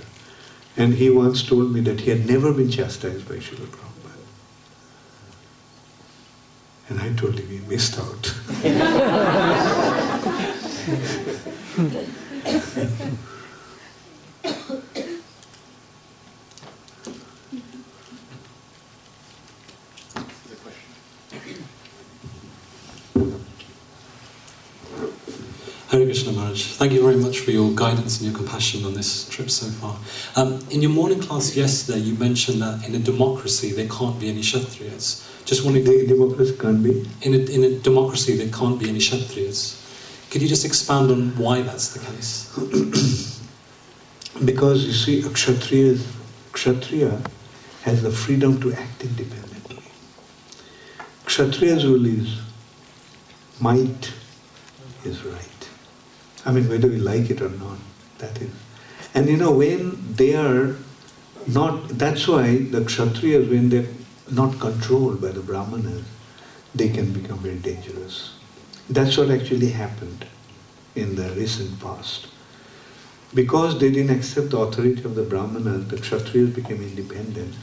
And 0.77 0.95
he 0.95 1.09
once 1.09 1.43
told 1.43 1.73
me 1.73 1.81
that 1.81 2.01
he 2.01 2.11
had 2.11 2.27
never 2.27 2.53
been 2.53 2.71
chastised 2.71 3.27
by 3.27 3.37
Srila 3.37 3.67
Prabhupada. 3.67 3.98
And 6.91 6.99
I 7.01 7.13
told 7.15 7.39
him 7.39 7.49
he 7.49 7.59
missed 7.69 7.99
out. 7.99 8.35
Hare 25.89 26.05
Krishna 26.05 26.33
Maharaj, 26.33 26.65
thank 26.77 26.93
you 26.93 27.03
very 27.03 27.17
much 27.17 27.41
for 27.41 27.51
your 27.51 27.71
guidance 27.75 28.21
and 28.21 28.31
your 28.31 28.37
compassion 28.37 28.85
on 28.85 28.95
this 28.95 29.29
trip 29.29 29.51
so 29.51 29.67
far. 29.67 29.99
Um, 30.37 30.61
in 30.71 30.81
your 30.81 30.91
morning 30.91 31.21
class 31.21 31.55
yesterday, 31.57 31.99
you 31.99 32.15
mentioned 32.15 32.63
that 32.63 32.87
in 32.87 32.95
a 32.95 32.99
democracy 32.99 33.73
there 33.73 33.89
can't 33.89 34.19
be 34.19 34.29
any 34.29 34.41
Kshatriyas. 34.41 35.38
Just 35.49 35.65
wondering, 35.65 35.87
The 35.87 36.07
democracy 36.07 36.55
can't 36.59 36.83
be. 36.83 37.09
in 37.23 37.33
a, 37.33 37.39
in 37.39 37.65
a 37.65 37.79
democracy 37.79 38.37
there 38.37 38.51
can't 38.51 38.79
be 38.79 38.91
any 38.91 38.99
Kshatriyas. 38.99 40.31
Could 40.31 40.43
you 40.43 40.49
just 40.49 40.67
expand 40.67 41.11
on 41.11 41.35
why 41.39 41.63
that's 41.63 41.95
the 41.95 42.01
case? 42.05 42.55
Because 44.45 44.85
you 44.85 44.93
see, 44.93 45.27
a 45.27 45.31
Kshatriya, 45.31 45.99
Kshatriya 46.53 47.23
has 47.83 48.03
the 48.03 48.11
freedom 48.11 48.61
to 48.61 48.73
act 48.75 49.03
independently. 49.03 49.83
Kshatriya's 51.25 51.87
rule 51.87 52.05
is 52.05 52.41
might 53.59 54.13
is 55.05 55.25
right. 55.25 55.69
I 56.45 56.53
mean, 56.53 56.69
whether 56.69 56.89
we 56.89 56.99
like 56.99 57.31
it 57.31 57.41
or 57.41 57.49
not, 57.49 57.79
that 58.19 58.41
is. 58.43 58.53
And 59.15 59.29
you 59.29 59.39
know, 59.39 59.51
when 59.53 60.15
they 60.15 60.37
are 60.37 60.77
not, 61.47 61.89
that's 61.89 62.29
why 62.29 62.59
the 62.59 62.83
Kshatriyas, 62.83 63.49
when 63.49 63.71
they're 63.71 63.89
not 64.31 64.59
controlled 64.59 65.21
by 65.21 65.29
the 65.29 65.41
Brahmanas, 65.41 66.05
they 66.75 66.89
can 66.89 67.13
become 67.13 67.39
very 67.39 67.57
dangerous. 67.57 68.35
That's 68.91 69.17
what 69.17 69.31
actually 69.31 69.71
happened 69.71 70.27
in 70.95 71.17
the 71.17 71.31
recent 71.31 71.81
past. 71.81 72.29
Because 73.35 73.79
they 73.79 73.91
didn't 73.91 74.17
accept 74.17 74.51
the 74.51 74.59
authority 74.59 75.05
of 75.05 75.15
the 75.15 75.23
Brahmanas, 75.23 75.89
the 75.89 75.97
Kshatriyas 75.97 76.55
became 76.55 76.83
independent. 76.83 77.55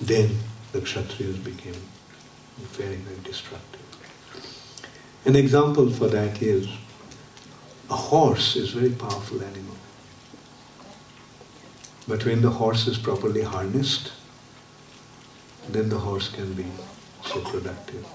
Then 0.00 0.36
the 0.72 0.80
Kshatriyas 0.80 1.42
became 1.42 1.80
very, 2.58 2.96
very 2.96 3.20
destructive. 3.24 3.80
An 5.24 5.36
example 5.36 5.90
for 5.90 6.08
that 6.08 6.42
is 6.42 6.68
a 7.88 7.96
horse 7.96 8.56
is 8.56 8.74
a 8.74 8.80
very 8.80 8.90
powerful 8.90 9.42
animal. 9.42 9.76
But 12.08 12.24
when 12.24 12.42
the 12.42 12.50
horse 12.50 12.86
is 12.86 12.98
properly 12.98 13.42
harnessed, 13.42 14.12
then 15.68 15.88
the 15.88 15.98
horse 15.98 16.28
can 16.28 16.52
be 16.54 16.66
so 17.24 17.40
productive. 17.40 18.06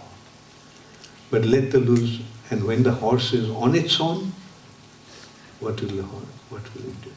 But 1.29 1.45
let 1.45 1.71
the 1.71 1.79
loose, 1.79 2.21
and 2.49 2.63
when 2.63 2.83
the 2.83 2.91
horse 2.91 3.33
is 3.33 3.49
on 3.49 3.75
its 3.75 3.99
own, 3.99 4.31
what 5.59 5.81
will 5.81 5.89
the 5.89 6.03
horse, 6.03 6.25
what 6.49 6.75
will 6.75 6.83
it 6.83 7.01
do? 7.01 7.11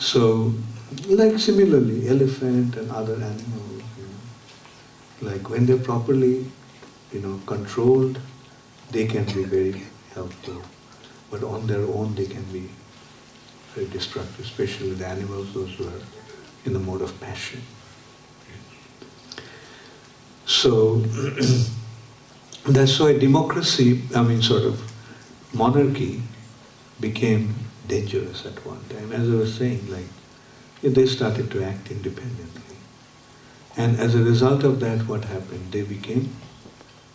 So, 0.00 0.54
like 1.08 1.38
similarly, 1.38 2.08
elephant 2.08 2.76
and 2.76 2.90
other 2.90 3.14
animals, 3.14 3.82
you 3.98 4.04
know, 5.22 5.30
like 5.32 5.50
when 5.50 5.66
they're 5.66 5.76
properly, 5.76 6.46
you 7.12 7.20
know, 7.20 7.40
controlled, 7.46 8.20
they 8.90 9.06
can 9.06 9.24
be 9.24 9.44
very 9.44 9.82
helpful. 10.14 10.62
But 11.30 11.42
on 11.42 11.66
their 11.66 11.82
own, 11.82 12.14
they 12.14 12.26
can 12.26 12.44
be 12.44 12.70
very 13.74 13.88
destructive, 13.88 14.44
especially 14.44 14.94
the 14.94 15.06
animals, 15.06 15.52
those 15.52 15.74
who 15.74 15.88
are 15.88 16.02
in 16.68 16.74
the 16.74 16.78
mode 16.78 17.02
of 17.02 17.18
passion. 17.20 17.62
So 20.44 20.96
that's 22.66 23.00
why 23.00 23.18
democracy, 23.18 24.02
I 24.14 24.22
mean, 24.22 24.42
sort 24.42 24.64
of 24.64 24.80
monarchy, 25.52 26.22
became 27.00 27.54
dangerous 27.86 28.44
at 28.44 28.64
one 28.66 28.82
time. 28.90 29.12
As 29.12 29.30
I 29.30 29.34
was 29.34 29.54
saying, 29.54 29.90
like 29.90 30.10
they 30.82 31.06
started 31.06 31.50
to 31.52 31.64
act 31.64 31.90
independently, 31.90 32.76
and 33.76 33.98
as 33.98 34.14
a 34.14 34.22
result 34.22 34.62
of 34.64 34.80
that, 34.80 35.06
what 35.08 35.24
happened? 35.24 35.72
They 35.72 35.82
became 35.82 36.34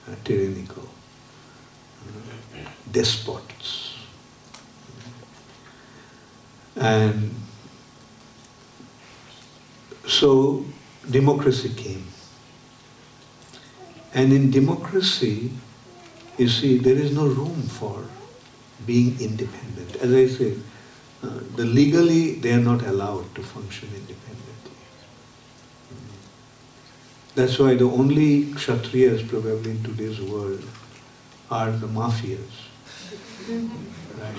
uh, 0.07 0.15
tyrannical, 0.23 0.89
uh, 2.07 2.69
despots, 2.91 3.97
and 6.75 7.42
so 10.07 10.65
democracy 11.09 11.69
came. 11.75 12.05
And 14.13 14.31
in 14.31 14.51
democracy, 14.51 15.51
you 16.37 16.47
see, 16.47 16.77
there 16.77 16.95
is 16.95 17.13
no 17.15 17.27
room 17.27 17.61
for 17.63 18.05
being 18.85 19.19
independent. 19.19 19.95
As 19.97 20.13
I 20.13 20.27
say, 20.27 20.55
uh, 21.23 21.39
the 21.55 21.65
legally 21.65 22.35
they 22.35 22.53
are 22.53 22.59
not 22.59 22.83
allowed 22.85 23.33
to 23.35 23.43
function 23.43 23.89
independently. 23.95 24.71
That's 27.35 27.57
why 27.59 27.75
the 27.75 27.85
only 27.85 28.45
kshatriyas 28.45 29.27
probably 29.27 29.71
in 29.71 29.83
today's 29.83 30.21
world 30.21 30.63
are 31.49 31.71
the 31.71 31.87
mafias, 31.87 32.55
right? 34.19 34.35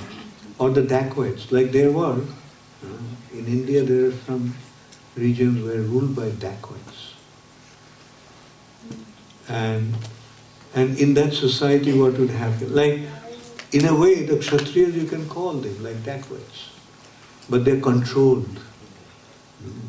Or 0.59 0.71
the 0.71 0.83
dacoits, 0.83 1.51
like 1.53 1.73
there 1.73 1.91
were. 1.91 2.21
uh, 2.85 2.87
in 3.33 3.47
India, 3.47 3.83
there 3.83 4.09
are 4.09 4.13
some 4.27 4.55
regions 5.17 5.63
were 5.63 5.81
ruled 5.83 6.17
by 6.17 6.31
dacoits. 6.31 7.15
And 9.49 9.95
and 10.75 10.99
in 10.99 11.15
that 11.15 11.33
society, 11.33 11.97
what 11.97 12.19
would 12.19 12.31
happen? 12.31 12.75
Like, 12.75 13.01
in 13.73 13.85
a 13.85 13.95
way, 13.95 14.25
the 14.25 14.37
Kshatriyas, 14.37 14.95
you 14.95 15.05
can 15.05 15.29
call 15.29 15.53
them 15.53 15.83
like 15.85 16.05
dacoits. 16.05 16.71
But 17.49 17.65
they're 17.65 17.81
controlled 17.81 18.49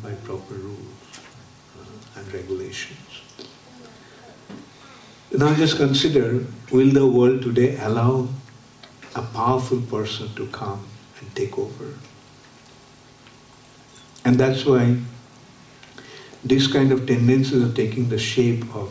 by 0.02 0.12
proper 0.12 0.54
rules 0.54 1.20
uh, 1.80 2.20
and 2.20 2.32
regulations. 2.32 2.98
Now 5.32 5.54
just 5.54 5.76
consider, 5.76 6.46
will 6.70 6.92
the 6.92 7.06
world 7.06 7.42
today 7.42 7.76
allow 7.80 8.28
a 9.14 9.22
powerful 9.22 9.80
person 9.80 10.32
to 10.36 10.46
come 10.46 10.86
and 11.20 11.34
take 11.34 11.58
over? 11.58 11.94
And 14.24 14.38
that's 14.38 14.64
why 14.64 14.98
these 16.44 16.66
kind 16.66 16.92
of 16.92 17.06
tendencies 17.06 17.62
are 17.62 17.74
taking 17.74 18.08
the 18.08 18.18
shape 18.18 18.64
of 18.74 18.90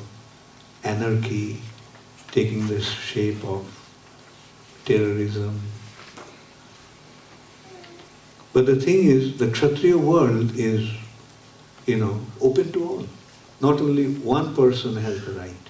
anarchy 0.84 1.62
taking 2.36 2.68
the 2.68 2.82
shape 2.82 3.44
of 3.46 3.66
terrorism. 4.84 5.62
But 8.52 8.66
the 8.66 8.76
thing 8.76 9.06
is, 9.06 9.38
the 9.38 9.50
Kshatriya 9.52 9.98
world 9.98 10.52
is, 10.58 10.90
you 11.86 11.96
know, 11.98 12.20
open 12.42 12.74
to 12.74 12.84
all. 12.90 13.08
Not 13.62 13.80
only 13.80 14.08
one 14.08 14.54
person 14.54 14.98
has 14.98 15.26
the 15.26 15.32
right. 15.32 15.66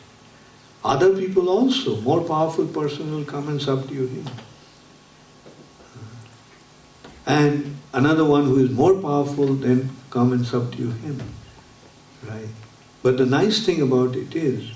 Other 0.84 1.16
people 1.16 1.50
also, 1.50 2.02
more 2.02 2.22
powerful 2.22 2.66
person 2.66 3.12
will 3.12 3.26
come 3.26 3.48
and 3.48 3.62
subdue 3.62 4.08
him. 4.08 4.26
And 7.28 7.78
another 7.94 8.26
one 8.26 8.46
who 8.46 8.58
is 8.66 8.72
more 8.72 8.96
powerful 9.00 9.48
then 9.54 9.90
come 10.10 10.34
and 10.34 10.46
subdue 10.46 10.92
him. 10.92 11.22
Right? 12.28 12.50
But 13.04 13.18
the 13.18 13.26
nice 13.26 13.66
thing 13.66 13.82
about 13.82 14.16
it 14.16 14.36
is 14.36 14.72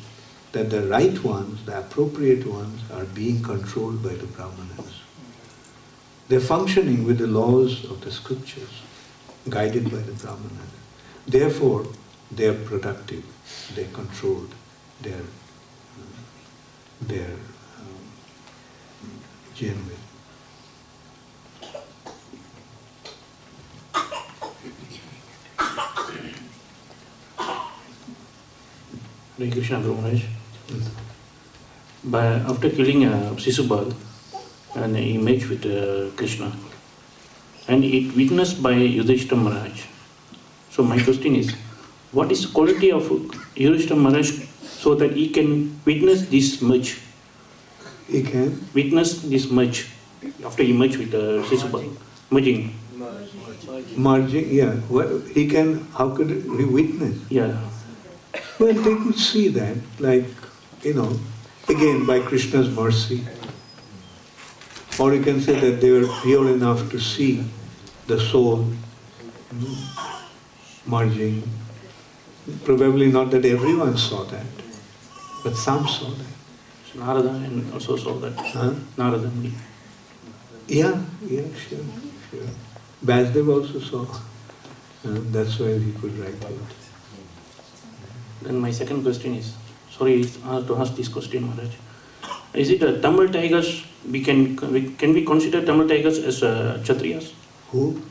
that 0.52 0.70
the 0.70 0.88
right 0.88 1.24
ones, 1.24 1.66
the 1.66 1.80
appropriate 1.80 2.46
ones, 2.46 2.82
are 2.92 3.06
being 3.06 3.42
controlled 3.42 4.04
by 4.04 4.14
the 4.14 4.26
Brahmanas. 4.28 5.02
They're 6.28 6.40
functioning 6.40 7.06
with 7.06 7.18
the 7.18 7.28
laws 7.28 7.86
of 7.86 8.02
the 8.02 8.12
scriptures, 8.12 8.82
guided 9.50 9.86
by 9.86 9.98
the 9.98 10.14
Brahmanas. 10.14 10.74
Therefore, 11.28 11.88
they're 12.32 12.54
productive, 12.54 13.26
they're 13.76 13.94
controlled, 13.94 14.54
they're, 15.02 15.16
uh, 15.16 16.02
they're 17.02 17.40
um, 17.80 18.00
genuine. 19.56 19.99
Hare 29.40 29.52
Krishna 29.52 29.80
Guru 29.80 29.96
Maharaj. 29.96 30.24
By, 32.04 32.26
after 32.26 32.70
killing 32.70 33.06
uh, 33.06 33.32
Sisubal, 33.38 33.94
and 34.76 34.98
he 34.98 35.18
met 35.18 35.48
with 35.50 35.66
uh, 35.66 36.14
Krishna, 36.18 36.52
and 37.68 37.84
it 37.84 38.16
witnessed 38.16 38.62
by 38.62 38.74
Yudhishthira 38.74 39.40
Maharaj. 39.40 39.84
So 40.72 40.84
my 40.84 41.02
question 41.02 41.36
is, 41.36 41.56
what 42.12 42.32
is 42.32 42.48
the 42.48 42.54
quality 42.54 42.92
of 42.92 43.10
Yudhishthira 43.56 43.98
Maharaj 43.98 44.44
so 44.64 44.96
that 44.96 45.12
he 45.12 45.30
can 45.30 45.80
witness 45.86 46.28
this 46.28 46.62
much, 46.62 47.00
He 48.10 48.24
can 48.24 48.68
witness 48.74 49.22
this 49.22 49.50
much 49.52 49.88
after 50.44 50.64
he 50.64 50.74
merged 50.74 50.98
with 50.98 51.14
uh, 51.14 51.46
Sisubal, 51.48 51.96
merging? 52.30 52.74
merging, 53.96 54.50
yeah. 54.52 54.74
What, 54.90 55.08
he 55.34 55.48
can, 55.48 55.86
how 55.96 56.10
could 56.16 56.30
he 56.30 56.66
witness? 56.66 57.18
Yeah. 57.30 57.56
Well, 58.60 58.74
they 58.74 58.96
could 58.96 59.18
see 59.18 59.48
that, 59.50 59.78
like, 60.00 60.26
you 60.82 60.94
know, 60.94 61.18
again 61.70 62.06
by 62.06 62.20
Krishna's 62.20 62.70
mercy. 62.70 63.26
Or 65.00 65.14
you 65.14 65.24
can 65.24 65.40
say 65.40 65.58
that 65.58 65.80
they 65.80 65.92
were 65.92 66.08
pure 66.22 66.52
enough 66.52 66.92
to 66.92 67.00
see 67.00 67.46
the 68.08 68.20
soul 68.20 68.68
merging. 70.86 71.44
Probably 72.66 73.10
not 73.12 73.32
that 73.32 73.46
everyone 73.46 73.98
saw 73.98 74.24
that, 74.26 74.46
but 75.44 75.56
some 75.56 75.88
saw 75.88 76.10
that. 76.10 76.34
So 76.92 77.00
Narada 77.00 77.30
and 77.30 77.72
also 77.72 77.96
saw 77.96 78.16
that. 78.16 78.36
Huh? 78.36 78.74
Narada. 78.98 79.32
Yeah, 80.68 81.02
yeah, 81.26 81.44
sure, 81.56 81.80
sure. 82.30 82.50
Vyasadev 83.06 83.48
also 83.48 83.80
saw. 83.80 84.04
Uh, 85.06 85.22
that's 85.32 85.60
why 85.60 85.78
he 85.78 85.94
could 85.94 86.18
write 86.18 86.34
it. 86.34 86.89
Then 88.42 88.60
my 88.60 88.72
second 88.72 89.04
question 89.04 89.36
is, 89.36 89.56
sorry 89.92 90.26
uh, 90.46 90.62
to 90.64 90.78
ask 90.78 90.96
this 90.96 91.08
question, 91.08 91.48
Maharaj. 91.48 91.76
Is 92.54 92.70
it 92.70 92.84
uh, 92.84 93.00
Tamil 93.02 93.30
tigers? 93.30 93.86
We 94.10 94.24
can 94.24 94.56
we, 94.72 94.92
can 94.92 95.14
we 95.14 95.26
consider 95.26 95.66
Tamil 95.66 95.88
tigers 95.88 96.20
as 96.20 96.42
uh, 96.42 96.80
Kshatriyas? 96.84 97.34
Who? 97.72 98.02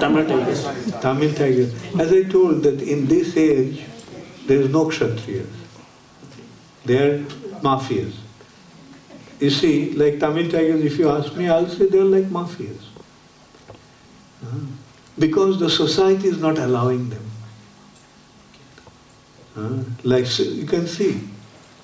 Tamil 0.00 0.26
tigers. 0.26 0.64
Tamil 1.00 1.32
Tigers. 1.34 1.72
As 1.98 2.12
I 2.12 2.22
told 2.24 2.62
that 2.62 2.82
in 2.82 3.06
this 3.06 3.36
age, 3.36 3.84
there 4.46 4.60
is 4.60 4.70
no 4.70 4.86
Kshatriyas. 4.86 5.46
They 6.84 6.98
are 6.98 7.18
mafias. 7.62 8.14
You 9.40 9.50
see, 9.50 9.92
like 9.92 10.18
Tamil 10.18 10.50
Tigers, 10.50 10.82
if 10.82 10.98
you 10.98 11.10
ask 11.10 11.34
me, 11.36 11.48
I'll 11.48 11.68
say 11.68 11.86
they 11.86 11.98
are 11.98 12.04
like 12.04 12.24
mafias. 12.24 12.82
Because 15.18 15.58
the 15.60 15.68
society 15.70 16.28
is 16.28 16.38
not 16.40 16.58
allowing 16.58 17.10
them. 17.10 17.27
Like 20.04 20.38
you 20.38 20.66
can 20.66 20.86
see, 20.86 21.20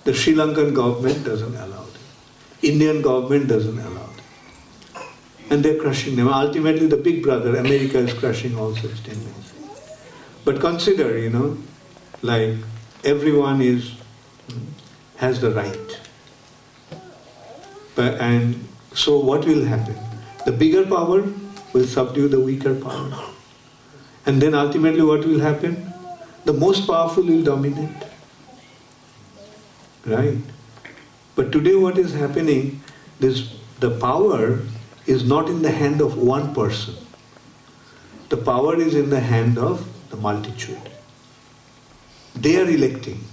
the 0.05 0.15
Sri 0.15 0.35
Lankan 0.35 0.75
government 0.75 1.25
doesn't 1.25 1.57
allow 1.57 1.85
it. 1.85 2.69
Indian 2.69 3.03
government 3.03 3.49
doesn't 3.49 3.79
allow 3.79 4.09
it. 4.17 5.03
And 5.51 5.65
they're 5.65 5.81
crushing 5.81 6.17
them. 6.17 6.29
Ultimately, 6.29 6.87
the 6.87 6.97
big 6.97 7.23
brother, 7.23 7.57
America, 7.57 7.99
is 7.99 8.13
crushing 8.15 8.57
all 8.57 8.75
such 8.75 9.03
tendencies. 9.03 9.53
But 10.45 10.61
consider, 10.61 11.19
you 11.19 11.31
know, 11.31 11.57
like 12.23 12.57
everyone 13.05 13.61
is 13.61 13.93
has 15.17 15.41
the 15.41 15.51
right. 15.51 16.01
But, 17.95 18.21
and 18.21 18.67
so 18.93 19.19
what 19.19 19.47
will 19.47 19.65
happen? 19.65 19.97
The 20.45 20.53
bigger 20.53 20.85
power 20.85 21.25
will 21.73 21.87
subdue 21.87 22.29
the 22.29 22.41
weaker 22.41 22.75
power. 22.75 23.31
And 24.27 24.43
then 24.43 24.55
ultimately 24.55 25.03
what 25.03 25.25
will 25.25 25.41
happen? 25.41 25.94
The 26.45 26.53
most 26.53 26.87
powerful 26.87 27.25
will 27.25 27.43
dominate. 27.43 28.05
Right? 30.05 30.39
But 31.35 31.51
today 31.53 31.75
what 31.75 31.99
is 31.99 32.13
happening, 32.13 32.83
this 33.19 33.55
the 33.81 33.91
power 33.99 34.61
is 35.07 35.25
not 35.25 35.49
in 35.49 35.63
the 35.63 35.71
hand 35.71 36.01
of 36.01 36.17
one 36.17 36.55
person. 36.55 36.95
The 38.29 38.37
power 38.37 38.77
is 38.77 38.95
in 38.95 39.11
the 39.11 39.21
hand 39.21 39.59
of 39.59 39.87
the 40.11 40.17
multitude. 40.17 40.91
They 42.35 42.61
are 42.61 42.69
electing. 42.69 43.25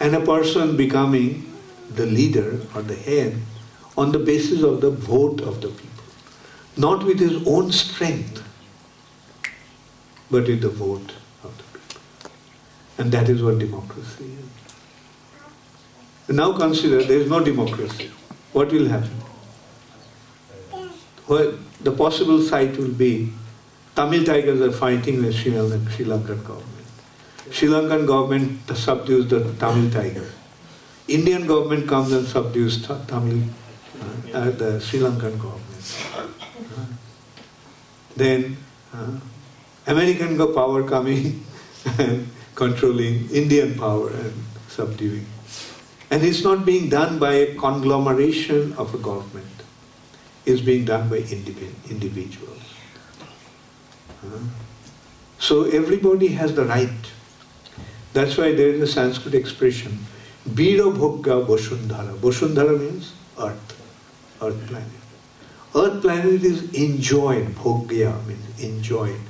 And 0.00 0.14
a 0.14 0.20
person 0.20 0.76
becoming 0.76 1.52
the 1.90 2.06
leader 2.06 2.60
or 2.74 2.82
the 2.82 2.94
head 2.94 3.36
on 3.96 4.12
the 4.12 4.18
basis 4.18 4.62
of 4.62 4.80
the 4.80 4.90
vote 4.90 5.40
of 5.40 5.60
the 5.60 5.68
people. 5.68 6.04
Not 6.76 7.04
with 7.04 7.18
his 7.18 7.46
own 7.46 7.72
strength, 7.72 8.42
but 10.30 10.46
with 10.46 10.60
the 10.60 10.68
vote 10.68 11.12
of 11.42 11.56
the 11.56 11.78
people. 11.78 12.00
And 12.98 13.12
that 13.12 13.28
is 13.28 13.42
what 13.42 13.58
democracy 13.58 14.24
is. 14.24 14.44
Now 16.36 16.52
consider 16.56 17.02
there 17.02 17.18
is 17.18 17.30
no 17.30 17.42
democracy. 17.42 18.10
What 18.52 18.70
will 18.72 18.88
happen? 18.88 19.10
Well, 21.26 21.58
the 21.80 21.92
possible 21.92 22.42
site 22.42 22.76
will 22.76 22.92
be 22.92 23.32
Tamil 23.94 24.24
Tigers 24.24 24.60
are 24.60 24.72
fighting 24.72 25.22
with 25.22 25.34
Sri 25.34 25.52
Lankan, 25.52 26.44
government. 26.44 26.86
Sri 27.50 27.68
Lankan 27.68 28.06
government 28.06 28.60
subdues 28.76 29.28
the 29.28 29.52
Tamil 29.54 29.90
Tiger. 29.90 30.30
Indian 31.08 31.46
government 31.46 31.88
comes 31.88 32.12
and 32.12 32.26
subdues 32.26 32.86
Ta- 32.86 33.00
Tamil, 33.06 33.42
uh, 34.00 34.36
uh, 34.36 34.50
the 34.50 34.80
Sri 34.80 35.00
Lankan 35.00 35.38
government. 35.38 35.98
Uh, 36.16 36.26
then 38.16 38.56
American 39.88 40.36
power 40.54 40.82
coming 40.86 41.44
and 41.98 42.28
controlling 42.54 43.30
Indian 43.30 43.74
power 43.74 44.10
and 44.10 44.34
subduing. 44.68 45.24
And 46.10 46.22
it's 46.22 46.44
not 46.44 46.66
being 46.66 46.90
done 46.90 47.18
by 47.18 47.32
a 47.32 47.54
conglomeration 47.54 48.74
of 48.74 48.94
a 48.94 48.98
government. 48.98 49.46
It's 50.44 50.60
being 50.60 50.84
done 50.84 51.08
by 51.08 51.20
individ- 51.20 51.90
individuals. 51.90 52.62
So 55.38 55.64
everybody 55.64 56.28
has 56.28 56.54
the 56.54 56.64
right. 56.64 57.12
That's 58.12 58.36
why 58.36 58.52
there 58.52 58.68
is 58.68 58.82
a 58.82 58.86
Sanskrit 58.86 59.34
expression, 59.34 59.98
Bira 60.48 60.92
Bhogga 60.92 61.46
Boshundhara. 61.46 62.16
Boshundhara 62.16 62.78
means 62.78 63.12
earth, 63.38 63.76
earth 64.42 64.66
planet. 64.66 64.88
Earth 65.74 66.02
planet 66.02 66.42
is 66.42 66.72
enjoyed, 66.72 67.54
Bhogya 67.54 68.26
means 68.26 68.62
enjoyed 68.62 69.27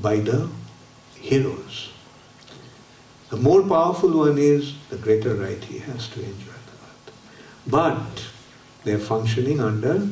by 0.00 0.16
the 0.16 0.48
heroes. 1.16 1.90
The 3.30 3.36
more 3.36 3.62
powerful 3.62 4.16
one 4.16 4.38
is, 4.38 4.74
the 4.88 4.96
greater 4.96 5.34
right 5.34 5.62
he 5.62 5.78
has 5.78 6.08
to 6.10 6.20
enjoy 6.20 6.58
the 6.68 6.76
earth. 6.86 7.12
But 7.66 8.26
they 8.84 8.92
are 8.92 8.98
functioning 8.98 9.60
under 9.60 10.08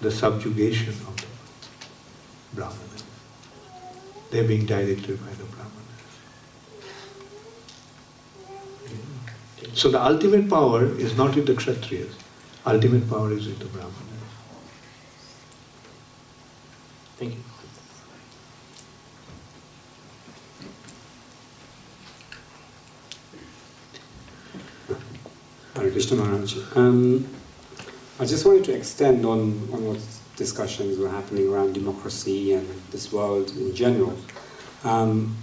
the 0.00 0.10
subjugation 0.10 0.90
of 0.90 1.16
the 1.16 1.26
Brahmanas. 2.54 3.04
They 4.30 4.40
are 4.40 4.48
being 4.48 4.66
directed 4.66 5.18
by 5.20 5.30
the 5.32 5.44
Brahmanas. 5.44 5.70
So 9.74 9.90
the 9.90 10.02
ultimate 10.02 10.48
power 10.48 10.84
is 10.84 11.16
not 11.16 11.34
with 11.34 11.46
the 11.46 11.54
Kshatriyas. 11.54 12.14
Ultimate 12.64 13.08
power 13.10 13.32
is 13.32 13.46
with 13.46 13.58
the 13.58 13.66
Brahmanas. 13.66 13.96
Thank 17.16 17.34
you. 17.34 17.59
Hare 25.80 25.90
Krishna 25.90 26.18
Maharaj. 26.18 26.58
Um, 26.76 27.26
I 28.18 28.26
just 28.26 28.44
wanted 28.44 28.64
to 28.64 28.74
extend 28.74 29.24
on, 29.24 29.40
on 29.72 29.86
what 29.86 30.00
discussions 30.36 30.98
were 30.98 31.08
happening 31.08 31.48
around 31.48 31.72
democracy 31.72 32.52
and 32.52 32.68
this 32.90 33.10
world 33.10 33.50
in 33.56 33.74
general. 33.74 34.14
Um, 34.84 35.38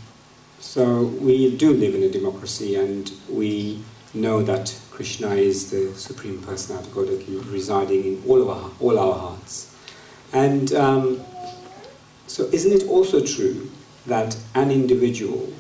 so 0.60 1.06
we 1.06 1.58
do 1.58 1.74
live 1.74 1.96
in 1.96 2.04
a 2.04 2.10
democracy 2.10 2.76
and 2.76 3.12
we 3.28 3.82
know 4.14 4.44
that 4.44 4.80
Krishna 4.92 5.30
is 5.30 5.72
the 5.72 5.96
Supreme 5.96 6.40
Personality 6.44 6.90
of 6.90 6.96
Godhead 6.96 7.46
residing 7.48 8.04
in 8.06 8.24
all, 8.28 8.40
of 8.40 8.50
our, 8.50 8.72
all 8.80 9.00
our 9.00 9.18
hearts. 9.18 9.76
And 10.34 10.72
um, 10.74 11.20
so 12.28 12.44
isn't 12.44 12.74
it 12.74 12.88
also 12.88 13.26
true 13.26 13.72
that 14.06 14.38
an 14.54 14.70
individual 14.70 15.52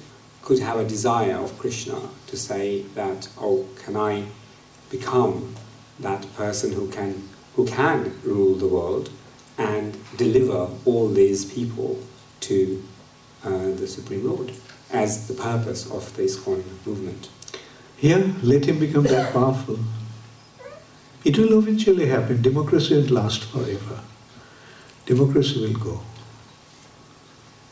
could 0.43 0.59
have 0.59 0.77
a 0.77 0.85
desire 0.85 1.37
of 1.37 1.57
Krishna 1.57 1.99
to 2.27 2.37
say 2.37 2.83
that, 2.93 3.27
oh, 3.39 3.65
can 3.83 3.97
I 3.97 4.27
become 4.89 5.55
that 5.99 6.33
person 6.35 6.73
who 6.73 6.89
can, 6.89 7.27
who 7.55 7.65
can 7.65 8.19
rule 8.23 8.55
the 8.55 8.67
world 8.67 9.09
and 9.57 9.97
deliver 10.15 10.69
all 10.85 11.09
these 11.09 11.45
people 11.45 11.99
to 12.41 12.83
uh, 13.43 13.49
the 13.49 13.87
Supreme 13.87 14.27
Lord 14.27 14.53
as 14.91 15.27
the 15.27 15.33
purpose 15.33 15.89
of 15.91 16.15
the 16.15 16.23
ISKCON 16.23 16.63
movement. 16.85 17.29
Yeah, 17.99 18.31
let 18.43 18.65
him 18.65 18.79
become 18.79 19.03
that 19.03 19.33
powerful. 19.33 19.79
It 21.23 21.37
will 21.37 21.57
eventually 21.57 22.05
happen. 22.07 22.41
Democracy 22.41 22.95
won't 22.95 23.09
last 23.09 23.43
forever. 23.45 24.01
Democracy 25.05 25.59
will 25.61 25.79
go. 25.79 26.01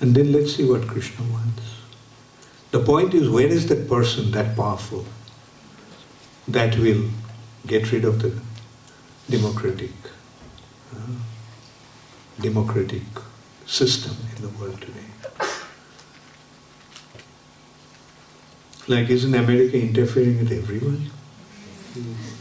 And 0.02 0.16
then 0.16 0.32
let's 0.32 0.56
see 0.56 0.68
what 0.68 0.88
Krishna 0.88 1.24
wants. 1.32 1.64
The 2.72 2.80
point 2.80 3.14
is, 3.14 3.30
where 3.30 3.48
is 3.48 3.68
that 3.68 3.88
person 3.88 4.32
that 4.32 4.56
powerful 4.56 5.06
that 6.48 6.78
will 6.78 7.10
get 7.68 7.92
rid 7.92 8.06
of 8.06 8.22
the 8.22 8.40
democratic, 9.30 9.92
uh, 10.96 11.16
democratic 12.40 13.04
system 13.66 14.16
in 14.36 14.42
the 14.42 14.50
world 14.50 14.80
today? 14.82 15.02
Like, 18.88 19.10
isn't 19.10 19.34
America 19.34 19.82
interfering 19.82 20.38
with 20.38 20.52
everyone? 20.52 21.10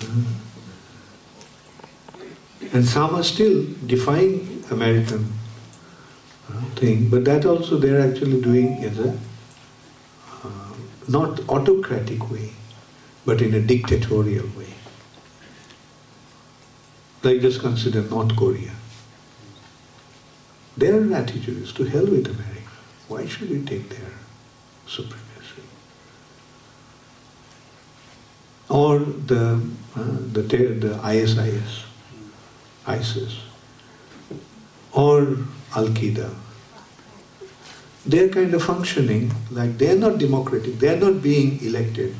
Uh, 0.03 0.45
and 2.75 2.85
some 2.85 3.15
are 3.15 3.23
still 3.23 3.65
defying 3.87 4.63
American 4.71 5.33
uh, 6.51 6.61
thing, 6.75 7.09
but 7.09 7.25
that 7.25 7.47
also 7.47 7.79
they're 7.79 8.01
actually 8.01 8.41
doing 8.43 8.83
in 8.83 8.99
a 8.99 9.19
uh, 10.45 10.75
not 11.09 11.41
autocratic 11.49 12.31
way, 12.31 12.51
but 13.25 13.41
in 13.41 13.55
a 13.55 13.61
dictatorial 13.61 14.47
way. 14.57 14.75
Like 17.23 17.41
just 17.41 17.61
consider 17.61 18.03
North 18.03 18.37
Korea. 18.37 18.73
Their 20.77 21.13
attitude 21.15 21.63
is 21.63 21.73
to 21.75 21.85
hell 21.85 22.07
with 22.07 22.27
America. 22.27 22.73
Why 23.09 23.27
should 23.27 23.51
we 23.51 23.63
take 23.65 23.89
their 23.89 24.13
supremacy? 24.87 25.63
Or 28.69 28.99
the 28.99 29.61
uh, 29.97 30.17
the 30.33 30.43
the 30.43 31.01
ISIS, 31.03 31.85
ISIS, 32.87 33.41
or 34.93 35.39
Al 35.77 35.89
Qaeda. 35.89 36.35
They're 38.07 38.29
kind 38.29 38.53
of 38.53 38.63
functioning 38.63 39.33
like 39.51 39.79
they're 39.79 39.97
not 39.97 40.19
democratic. 40.19 40.79
They're 40.79 40.99
not 40.99 41.23
being 41.23 41.63
elected. 41.63 42.15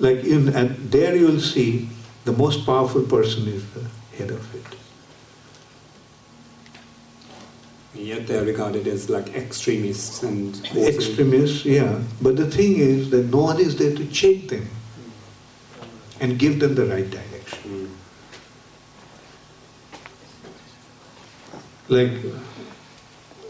Like 0.00 0.24
in 0.24 0.48
and 0.48 0.90
there 0.90 1.14
you 1.14 1.26
will 1.26 1.40
see 1.40 1.88
the 2.24 2.32
most 2.32 2.64
powerful 2.66 3.02
person 3.02 3.46
is 3.48 3.62
the 3.72 3.84
head 4.16 4.30
of 4.30 4.54
it. 4.54 4.76
Yet 7.94 8.26
they 8.26 8.38
are 8.38 8.44
regarded 8.44 8.86
as 8.86 9.10
like 9.10 9.34
extremists 9.34 10.22
and 10.22 10.56
Extremists, 10.74 11.64
yeah. 11.66 12.00
But 12.22 12.36
the 12.36 12.50
thing 12.50 12.78
is 12.78 13.10
that 13.10 13.26
no 13.26 13.42
one 13.42 13.60
is 13.60 13.76
there 13.76 13.94
to 13.94 14.06
check 14.06 14.48
them 14.48 14.68
and 16.20 16.38
give 16.38 16.60
them 16.60 16.74
the 16.76 16.86
right 16.86 17.08
direction. 17.10 17.58
Mm. 17.66 17.88
Like, 21.88 22.12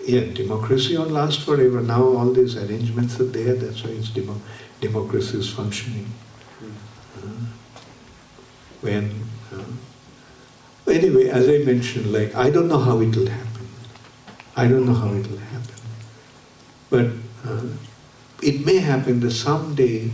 yeah, 0.07 0.33
democracy 0.33 0.97
won't 0.97 1.13
last 1.13 1.43
forever. 1.43 1.81
Now 1.83 2.03
all 2.03 2.33
these 2.33 2.57
arrangements 2.57 3.21
are 3.21 3.25
there. 3.25 3.55
That's 3.55 3.85
why 3.85 3.91
it's 3.91 4.09
demo- 4.09 4.41
democracy 4.81 5.39
is 5.39 5.51
functioning. 5.51 6.11
When 8.81 9.29
uh, 9.53 10.91
anyway, 10.91 11.29
as 11.29 11.49
I 11.49 11.59
mentioned, 11.59 12.13
like 12.13 12.35
I 12.35 12.51
don't 12.51 12.69
know 12.69 12.79
how 12.79 13.01
it 13.01 13.15
will 13.15 13.29
happen. 13.29 13.69
I 14.57 14.69
don't 14.69 14.87
know 14.87 14.95
how 14.95 15.13
it 15.13 15.31
will 15.31 15.39
happen, 15.39 15.81
but 16.91 17.07
uh, 17.47 17.67
it 18.43 18.65
may 18.65 18.79
happen 18.79 19.21
that 19.21 19.31
someday 19.33 20.11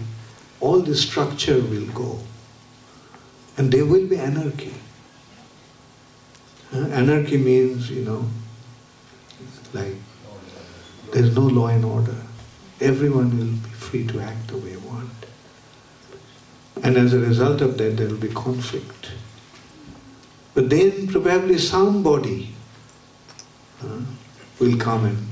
all 0.61 0.81
the 0.81 0.95
structure 0.95 1.61
will 1.61 1.87
go, 1.93 2.21
and 3.57 3.73
there 3.73 3.85
will 3.85 4.07
be 4.07 4.17
anarchy. 4.17 4.75
Uh, 6.73 6.89
anarchy 6.89 7.39
means, 7.39 7.91
you 7.91 8.05
know, 8.05 8.29
like 9.73 9.95
there's 11.13 11.35
no 11.35 11.43
law 11.43 11.69
and 11.69 11.85
order. 11.85 12.17
Everyone 12.81 13.39
will 13.39 13.47
be 13.47 13.71
free 13.71 14.07
to 14.07 14.21
act 14.21 14.49
the 14.49 14.57
way 14.57 14.71
they 14.71 14.77
want. 14.77 15.06
And 16.83 16.97
as 16.97 17.13
a 17.13 17.19
result 17.19 17.61
of 17.61 17.79
that, 17.79 17.97
there 17.97 18.09
will 18.09 18.17
be 18.17 18.29
conflict. 18.29 19.13
But 20.55 20.71
then 20.71 21.09
probably 21.09 21.59
somebody 21.59 22.55
uh, 23.83 24.01
will 24.59 24.77
come 24.79 25.05
and 25.05 25.29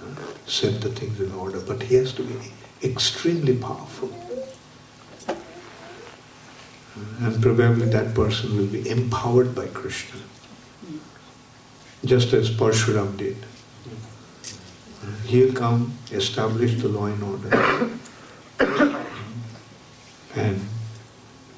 uh, 0.00 0.20
set 0.46 0.80
the 0.80 0.90
things 0.90 1.20
in 1.20 1.32
order. 1.32 1.60
But 1.60 1.82
he 1.82 1.96
has 1.96 2.12
to 2.14 2.22
be 2.22 2.52
extremely 2.82 3.56
powerful. 3.56 4.10
Uh, 5.28 5.34
and 7.20 7.42
probably 7.42 7.86
that 7.86 8.14
person 8.14 8.56
will 8.56 8.66
be 8.66 8.88
empowered 8.88 9.54
by 9.54 9.66
Krishna 9.66 10.20
just 12.04 12.32
as 12.32 12.50
Parshuram 12.50 13.16
did. 13.16 13.36
He'll 15.26 15.52
come, 15.52 15.94
establish 16.10 16.80
the 16.80 16.88
law 16.88 17.06
and 17.06 17.22
order, 17.22 17.90
and 20.38 20.60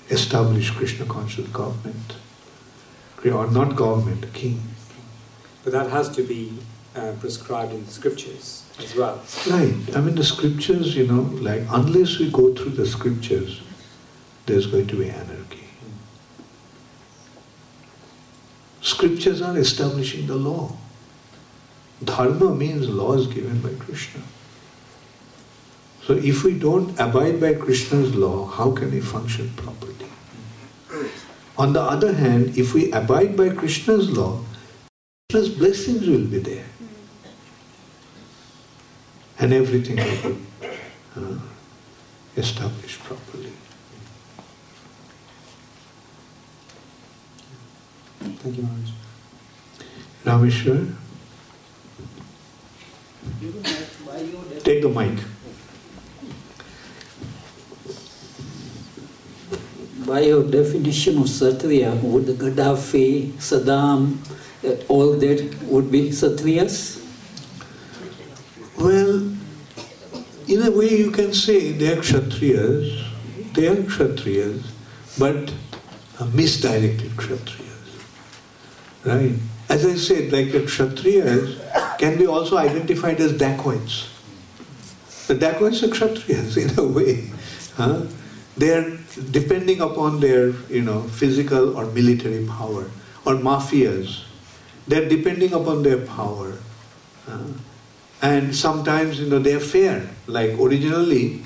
establish 0.08 0.70
Krishna 0.70 1.06
conscious 1.06 1.48
government. 1.48 2.16
Or 3.24 3.50
not 3.50 3.76
government, 3.76 4.32
king. 4.32 4.62
But 5.62 5.72
that 5.72 5.90
has 5.90 6.08
to 6.16 6.22
be 6.22 6.54
uh, 6.96 7.12
prescribed 7.20 7.72
in 7.72 7.84
the 7.84 7.90
scriptures 7.90 8.64
as 8.78 8.96
well. 8.96 9.22
Right. 9.48 9.74
I 9.94 10.00
mean, 10.00 10.14
the 10.14 10.24
scriptures, 10.24 10.96
you 10.96 11.06
know, 11.06 11.22
like, 11.42 11.62
unless 11.70 12.18
we 12.18 12.30
go 12.30 12.54
through 12.54 12.72
the 12.72 12.86
scriptures, 12.86 13.60
there's 14.46 14.66
going 14.66 14.86
to 14.86 14.96
be 14.96 15.10
anarchy. 15.10 15.68
Scriptures 18.80 19.42
are 19.42 19.56
establishing 19.58 20.26
the 20.26 20.34
law. 20.34 20.72
Dharma 22.02 22.54
means 22.54 22.88
laws 22.88 23.26
given 23.26 23.60
by 23.60 23.74
Krishna. 23.84 24.22
So 26.10 26.16
if 26.16 26.42
we 26.42 26.58
don't 26.58 26.98
abide 26.98 27.40
by 27.40 27.54
Krishna's 27.54 28.16
law, 28.16 28.44
how 28.44 28.72
can 28.72 28.90
we 28.90 29.00
function 29.00 29.48
properly? 29.54 29.94
On 31.56 31.72
the 31.72 31.80
other 31.80 32.12
hand, 32.12 32.58
if 32.58 32.74
we 32.74 32.90
abide 32.90 33.36
by 33.36 33.50
Krishna's 33.50 34.10
law, 34.10 34.40
Krishna's 35.30 35.54
blessings 35.56 36.08
will 36.08 36.26
be 36.26 36.40
there. 36.40 36.64
And 39.38 39.52
everything 39.52 39.98
will 39.98 40.32
be 40.32 40.38
uh, 41.14 41.38
established 42.36 43.04
properly. 43.04 43.52
Thank 48.18 48.56
you, 48.56 48.64
Maharaj. 48.64 48.90
Rameshwar, 50.24 50.92
take 54.64 54.82
the 54.82 54.88
mic. 54.88 55.16
By 60.06 60.20
your 60.20 60.42
definition 60.42 61.18
of 61.18 61.26
Kshatriya, 61.26 61.94
would 62.02 62.26
Gaddafi, 62.26 63.32
Saddam, 63.32 64.16
all 64.88 65.12
that 65.12 65.56
would 65.64 65.90
be 65.90 66.10
Kshatriyas? 66.10 67.04
Well, 68.78 69.30
in 70.48 70.62
a 70.62 70.70
way 70.70 70.88
you 70.88 71.10
can 71.10 71.34
say 71.34 71.72
they 71.72 71.92
are 71.92 71.96
Kshatriyas, 71.96 73.04
they 73.54 73.68
are 73.68 73.76
Kshatriyas, 73.76 74.62
but 75.18 75.52
misdirected 76.32 77.10
Kshatriyas. 77.12 77.66
Right? 79.04 79.34
As 79.68 79.86
I 79.86 79.94
said, 79.94 80.32
like 80.32 80.52
the 80.52 80.60
Kshatriyas 80.60 81.98
can 81.98 82.18
be 82.18 82.26
also 82.26 82.56
identified 82.56 83.20
as 83.20 83.36
dacoits. 83.36 84.08
The 85.28 85.34
dacoits 85.34 85.82
are 85.82 85.88
Kshatriyas 85.88 86.56
in 86.70 86.78
a 86.78 86.88
way. 86.88 87.30
Huh? 87.76 88.06
They 88.56 88.74
are 88.74 88.98
depending 89.30 89.80
upon 89.80 90.20
their, 90.20 90.50
you 90.68 90.82
know, 90.82 91.02
physical 91.02 91.76
or 91.76 91.86
military 91.86 92.46
power, 92.46 92.90
or 93.24 93.34
mafias, 93.34 94.24
they're 94.86 95.08
depending 95.08 95.52
upon 95.52 95.82
their 95.82 95.98
power. 95.98 96.54
Uh, 97.28 97.38
and 98.22 98.54
sometimes, 98.54 99.20
you 99.20 99.28
know, 99.28 99.38
they're 99.38 99.60
fair. 99.60 100.08
Like 100.26 100.50
originally, 100.58 101.42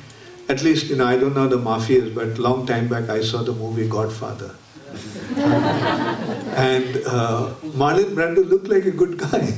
at 0.49 0.62
least, 0.62 0.86
you 0.86 0.97
know, 0.97 1.07
I 1.07 1.16
don't 1.16 1.35
know 1.35 1.49
the 1.49 1.59
mafias, 1.59 2.15
but 2.15 2.39
long 2.39 2.66
time 2.66 2.89
back 2.89 3.09
I 3.09 3.23
saw 3.23 3.43
the 3.43 3.53
movie 3.53 3.89
Godfather. 3.89 4.55
and 5.36 6.97
uh, 7.07 7.53
Marlon 7.74 8.15
Brando 8.15 8.49
looked 8.49 8.69
like 8.69 8.85
a 8.85 8.91
good 8.91 9.16
guy. 9.19 9.53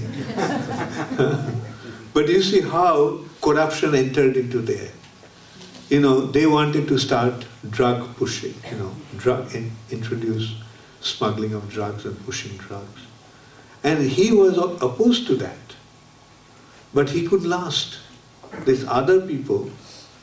but 2.15 2.29
you 2.29 2.43
see 2.43 2.61
how 2.61 3.21
corruption 3.43 3.95
entered 3.95 4.37
into 4.37 4.61
there. 4.61 4.91
You 5.89 6.01
know, 6.01 6.27
they 6.27 6.47
wanted 6.47 6.89
to 6.89 6.99
start 6.99 7.47
drug 7.71 8.17
pushing, 8.17 8.55
you 8.71 8.77
know, 8.79 8.95
drug 9.17 9.55
in, 9.55 9.71
introduce 9.91 10.57
smuggling 11.01 11.55
of 11.55 11.71
drugs 11.71 12.05
and 12.05 12.25
pushing 12.25 12.57
drugs. 12.57 13.03
And 13.85 14.03
he 14.03 14.33
was 14.33 14.59
opposed 14.59 15.27
to 15.29 15.37
that. 15.37 15.59
But 16.93 17.11
he 17.11 17.27
could 17.27 17.45
last. 17.45 17.99
These 18.65 18.85
other 18.87 19.21
people 19.21 19.71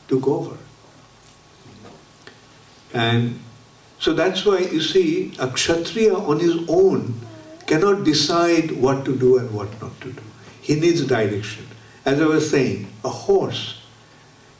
took 0.08 0.28
over. 0.28 0.58
And 2.94 3.40
so 4.00 4.14
that's 4.14 4.46
why 4.46 4.60
you 4.60 4.82
see, 4.82 5.34
a 5.40 5.48
Kshatriya 5.48 6.14
on 6.14 6.40
his 6.40 6.58
own 6.68 7.16
cannot 7.66 8.04
decide 8.04 8.72
what 8.72 9.06
to 9.06 9.16
do 9.16 9.38
and 9.38 9.52
what 9.52 9.82
not 9.82 10.00
to 10.02 10.12
do. 10.12 10.22
He 10.62 10.76
needs 10.76 11.06
direction. 11.06 11.66
As 12.06 12.20
I 12.20 12.26
was 12.26 12.50
saying, 12.50 12.92
a 13.04 13.10
horse. 13.10 13.80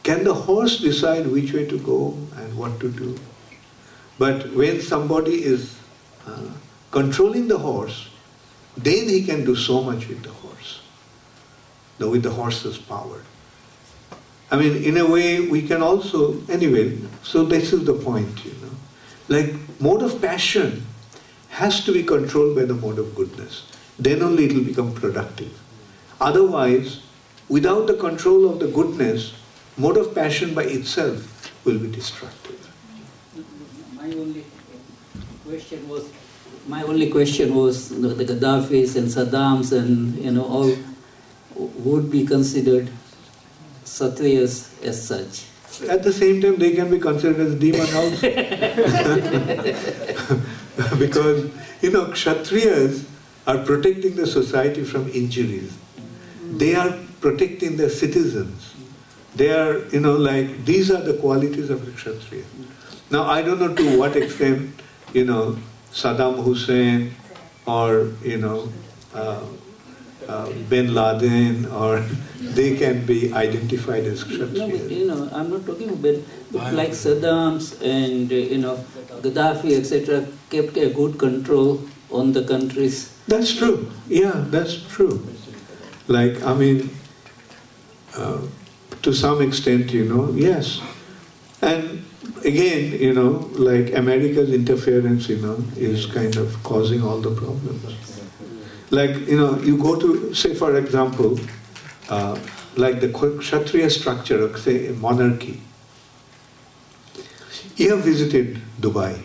Can 0.04 0.26
the 0.26 0.34
horse 0.34 0.80
decide 0.80 1.28
which 1.28 1.54
way 1.54 1.66
to 1.66 1.80
go 1.80 2.18
and 2.36 2.58
what 2.58 2.80
to 2.82 2.92
do? 2.92 3.18
But 4.20 4.54
when 4.54 4.82
somebody 4.82 5.44
is 5.44 5.78
uh, 6.28 6.50
controlling 6.92 7.48
the 7.48 7.58
horse, 7.58 8.10
then 8.78 9.08
he 9.08 9.24
can 9.24 9.46
do 9.46 9.56
so 9.56 9.82
much 9.82 10.08
with 10.08 10.22
the 10.24 10.30
horse, 10.30 10.82
with 12.00 12.24
the 12.24 12.32
horse's 12.32 12.78
power. 12.78 13.22
I 14.52 14.58
mean, 14.58 14.84
in 14.84 14.98
a 14.98 15.10
way, 15.10 15.40
we 15.40 15.62
can 15.62 15.82
also, 15.82 16.40
anyway, 16.48 16.98
so 17.24 17.44
this 17.44 17.74
is 17.74 17.86
the 17.86 17.94
point, 17.94 18.46
you 18.46 18.52
know. 18.62 18.70
Like, 19.30 19.56
mode 19.80 20.04
of 20.04 20.22
passion 20.22 20.86
has 21.50 21.84
to 21.86 21.94
be 21.94 22.04
controlled 22.04 22.56
by 22.56 22.66
the 22.66 22.74
mode 22.74 23.00
of 23.00 23.16
goodness. 23.16 23.64
Then 23.98 24.22
only 24.22 24.46
it 24.46 24.54
will 24.54 24.64
become 24.64 24.94
productive. 24.94 25.58
Otherwise, 26.20 27.02
without 27.48 27.88
the 27.88 27.94
control 27.96 28.50
of 28.50 28.60
the 28.60 28.68
goodness, 28.68 29.34
mode 29.78 29.98
of 29.98 30.14
passion 30.14 30.54
by 30.54 30.64
itself 30.64 31.66
will 31.66 31.80
be 31.80 31.92
destructive. 31.92 32.70
My 33.96 34.06
only 34.06 34.46
question 35.46 35.88
was, 35.88 36.10
my 36.68 36.84
only 36.84 37.10
question 37.10 37.56
was 37.56 37.90
the, 37.90 38.10
the 38.10 38.26
Gaddafis 38.26 38.96
and 38.96 39.08
Saddams 39.08 39.72
and 39.78 40.16
you 40.18 40.32
know 40.32 40.46
all 40.46 40.76
would 41.56 42.12
be 42.12 42.26
considered 42.26 42.90
Kshatriyas 43.86 44.84
as 44.84 45.08
such. 45.08 45.46
At 45.90 46.04
the 46.04 46.14
same 46.14 46.42
time, 46.42 46.58
they 46.58 46.72
can 46.72 46.92
be 46.92 47.00
considered 47.00 47.40
as 47.40 47.56
demon 47.56 47.88
also. 47.96 48.22
because, 51.00 51.50
you 51.82 51.92
know, 51.92 52.06
Kshatriyas 52.06 53.06
are 53.48 53.60
protecting 53.60 54.16
the 54.16 54.28
society 54.28 54.84
from 54.84 55.10
injuries. 55.10 55.76
They 56.52 56.76
are 56.76 56.98
protecting 57.22 57.78
their 57.78 57.90
citizens. 57.90 58.73
They 59.36 59.52
are, 59.52 59.80
you 59.90 60.00
know, 60.00 60.16
like, 60.16 60.66
these 60.66 60.92
are 60.92 61.02
the 61.02 61.14
qualities 61.14 61.70
of 61.70 61.88
a 61.88 61.92
Kshatriya. 61.92 62.44
Now, 63.10 63.24
I 63.24 63.42
don't 63.42 63.60
know 63.60 63.74
to 63.74 63.98
what 63.98 64.16
extent, 64.16 64.80
you 65.14 65.26
know, 65.26 65.58
Saddam 65.92 66.44
Hussein 66.44 67.14
or, 67.66 68.12
you 68.24 68.38
know, 68.38 68.70
uh, 69.14 69.42
uh, 70.28 70.52
bin 70.70 70.94
Laden 70.94 71.66
or 71.66 72.00
they 72.42 72.76
can 72.78 73.06
be 73.06 73.34
identified 73.34 74.06
as 74.06 74.24
Kshatriyas. 74.24 74.58
No, 74.58 74.70
but, 74.70 74.92
you 74.92 75.08
know, 75.08 75.30
I'm 75.34 75.50
not 75.50 75.66
talking 75.66 75.90
about 75.90 76.74
like 76.74 76.92
Saddam's 76.92 77.82
and 77.82 78.32
uh, 78.32 78.36
you 78.36 78.58
know 78.60 78.78
Gaddafi 79.22 79.78
etc. 79.80 80.28
kept 80.50 80.78
a 80.78 80.90
good 80.90 81.18
control 81.18 81.82
on 82.12 82.32
the 82.32 82.44
countries. 82.44 83.18
That's 83.28 83.54
true. 83.54 83.92
Yeah, 84.08 84.46
that's 84.48 84.76
true. 84.76 85.26
Like, 86.08 86.44
I 86.44 86.54
mean, 86.54 86.90
uh, 88.16 88.40
to 89.04 89.14
some 89.14 89.42
extent, 89.42 89.92
you 89.92 90.06
know, 90.06 90.32
yes. 90.32 90.82
And 91.62 92.06
again, 92.44 92.94
you 93.00 93.14
know, 93.14 93.50
like 93.54 93.94
America's 93.94 94.52
interference, 94.52 95.30
you 95.30 95.38
know, 95.38 95.64
is 95.78 96.06
kind 96.06 96.36
of 96.38 96.62
causing 96.64 97.04
all 97.04 97.20
the 97.20 97.32
problems. 97.32 97.84
Like, 98.90 99.16
you 99.28 99.38
know, 99.38 99.60
you 99.60 99.78
go 99.78 100.00
to, 100.00 100.34
say, 100.34 100.54
for 100.54 100.76
example, 100.78 101.40
uh, 102.10 102.40
like 102.76 103.02
the 103.02 103.10
Kshatriya 103.10 103.90
structure 103.90 104.44
of, 104.44 104.58
say, 104.60 104.88
a 104.88 104.94
monarchy. 104.94 105.62
You 107.76 107.96
have 107.96 108.06
visited 108.06 108.60
Dubai. 108.80 109.22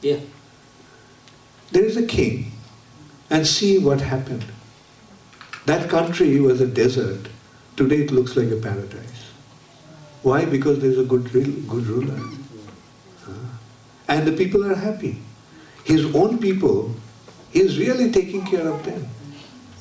Yeah. 0.00 0.20
There 1.72 1.84
is 1.84 1.96
a 1.96 2.06
king, 2.06 2.52
and 3.30 3.46
see 3.46 3.78
what 3.78 4.00
happened. 4.00 4.44
That 5.66 5.88
country 5.88 6.40
was 6.40 6.60
a 6.60 6.66
desert. 6.66 7.28
Today 7.82 8.02
it 8.02 8.12
looks 8.12 8.36
like 8.36 8.48
a 8.52 8.56
paradise. 8.64 9.22
Why? 10.22 10.44
Because 10.44 10.78
there's 10.78 10.98
a 10.98 11.02
good, 11.02 11.24
good 11.32 11.86
ruler. 11.88 12.20
And 14.06 14.24
the 14.24 14.30
people 14.30 14.64
are 14.70 14.76
happy. 14.76 15.20
His 15.82 16.14
own 16.14 16.38
people, 16.38 16.94
he's 17.50 17.80
really 17.80 18.12
taking 18.12 18.46
care 18.46 18.68
of 18.68 18.84
them. 18.84 19.08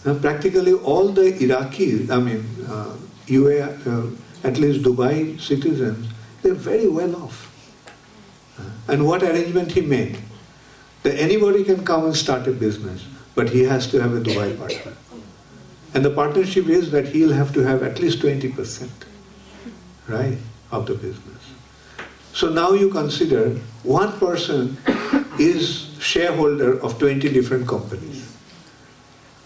Uh, 0.03 0.15
practically 0.15 0.73
all 0.73 1.09
the 1.09 1.31
Iraqis, 1.45 2.09
I 2.09 2.17
mean, 2.17 2.43
uh, 2.67 2.95
UA, 3.27 3.65
uh, 3.65 4.07
at 4.43 4.57
least 4.57 4.81
Dubai 4.81 5.39
citizens, 5.39 6.11
they're 6.41 6.55
very 6.55 6.87
well 6.87 7.15
off. 7.17 7.39
And 8.87 9.05
what 9.05 9.21
arrangement 9.21 9.73
he 9.73 9.81
made? 9.81 10.17
That 11.03 11.19
anybody 11.19 11.63
can 11.63 11.85
come 11.85 12.05
and 12.05 12.15
start 12.15 12.47
a 12.47 12.51
business, 12.51 13.05
but 13.35 13.49
he 13.49 13.61
has 13.65 13.85
to 13.91 14.01
have 14.01 14.15
a 14.15 14.21
Dubai 14.21 14.57
partner. 14.57 14.97
And 15.93 16.05
the 16.05 16.09
partnership 16.09 16.67
is 16.67 16.91
that 16.91 17.07
he'll 17.09 17.33
have 17.33 17.53
to 17.53 17.61
have 17.61 17.83
at 17.83 17.99
least 17.99 18.19
20%, 18.19 18.89
right, 20.07 20.37
of 20.71 20.85
the 20.85 20.95
business. 20.95 21.43
So 22.33 22.49
now 22.49 22.71
you 22.71 22.89
consider 22.89 23.49
one 23.83 24.17
person 24.19 24.77
is 25.37 25.89
shareholder 25.99 26.79
of 26.79 26.97
20 26.97 27.27
different 27.29 27.67
companies. 27.67 28.31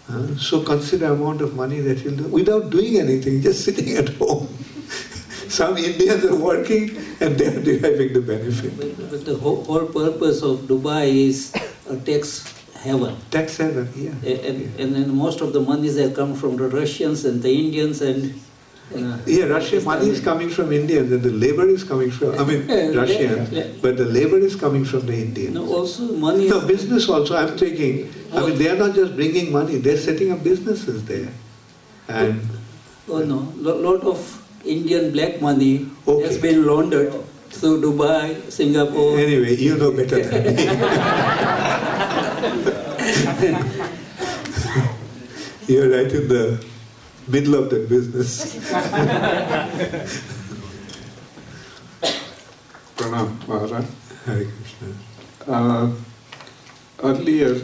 Uh, 0.08 0.36
so 0.36 0.62
consider 0.62 1.06
amount 1.06 1.40
of 1.40 1.56
money 1.56 1.80
that 1.80 1.98
he'll 1.98 2.14
do 2.14 2.24
without 2.28 2.70
doing 2.70 2.98
anything, 2.98 3.42
just 3.42 3.64
sitting 3.64 3.96
at 3.96 4.08
home. 4.10 4.46
Some 5.48 5.76
Indians 5.76 6.24
are 6.24 6.36
working 6.36 6.96
and 7.18 7.36
they 7.36 7.46
are 7.46 7.60
deriving 7.60 8.12
the 8.12 8.20
benefit. 8.20 8.76
But, 8.76 9.10
but 9.10 9.24
the 9.24 9.36
whole, 9.36 9.64
whole 9.64 9.86
purpose 9.86 10.42
of 10.42 10.60
Dubai 10.70 11.08
is 11.28 11.52
a 11.90 11.96
tax 11.96 12.55
heaven. 12.86 13.14
Tax 13.30 13.56
haven, 13.58 13.88
yeah. 13.96 14.14
A- 14.32 14.40
And, 14.48 14.58
and 14.80 14.88
then 14.94 15.08
most 15.14 15.40
of 15.40 15.52
the 15.52 15.60
monies 15.60 15.94
that 16.00 16.14
come 16.14 16.34
from 16.34 16.56
the 16.56 16.68
Russians 16.80 17.24
and 17.24 17.42
the 17.42 17.50
Indians 17.64 18.00
and 18.02 18.20
you 18.94 19.00
know, 19.02 19.18
Yeah, 19.26 19.46
Russian 19.50 19.82
money 19.84 20.08
is 20.14 20.20
coming 20.20 20.48
from 20.56 20.70
India, 20.72 21.00
and 21.02 21.10
the 21.10 21.32
labor 21.44 21.66
is 21.76 21.82
coming 21.82 22.10
from, 22.16 22.38
I 22.38 22.44
mean, 22.44 22.68
Yeah, 22.68 22.90
yeah, 22.90 23.00
Russians, 23.00 23.50
yeah. 23.50 23.66
but 23.82 23.96
the 24.02 24.04
labor 24.18 24.38
is 24.38 24.54
coming 24.54 24.84
from 24.84 25.06
the 25.10 25.16
Indians. 25.26 25.54
no, 25.58 25.66
also 25.78 26.02
money. 26.26 26.48
No, 26.48 26.60
business 26.74 27.08
also, 27.08 27.34
I'm 27.36 27.56
taking, 27.58 27.94
I 28.32 28.46
mean, 28.46 28.56
they 28.56 28.68
are 28.70 28.76
not 28.84 28.94
just 28.94 29.16
bringing 29.16 29.50
money, 29.50 29.78
they're 29.78 29.98
setting 29.98 30.30
up 30.30 30.44
businesses 30.44 31.02
there. 31.04 31.28
And, 32.08 32.40
Oh, 33.08 33.18
oh 33.18 33.22
no, 33.24 33.38
lot, 33.66 33.78
lot 33.88 34.02
of 34.04 34.18
Indian 34.64 35.10
black 35.12 35.40
money 35.42 35.74
Okay. 36.06 36.26
has 36.26 36.38
been 36.38 36.64
laundered 36.66 37.12
through 37.50 37.80
Dubai, 37.82 38.38
Singapore. 38.50 39.18
anyway, 39.18 39.54
you 39.56 39.74
know 39.76 39.90
better 39.90 40.22
than 40.22 40.54
me. 40.54 40.62
You're 45.66 45.90
right 45.90 46.10
in 46.10 46.26
the 46.26 46.64
middle 47.28 47.56
of 47.56 47.68
that 47.68 47.86
business. 47.86 48.56
Pranam 52.96 53.46
Maharaj. 53.46 53.84
Hare 54.24 54.46
Krishna. 54.46 54.88
Uh, 55.46 55.92
earlier, 57.02 57.56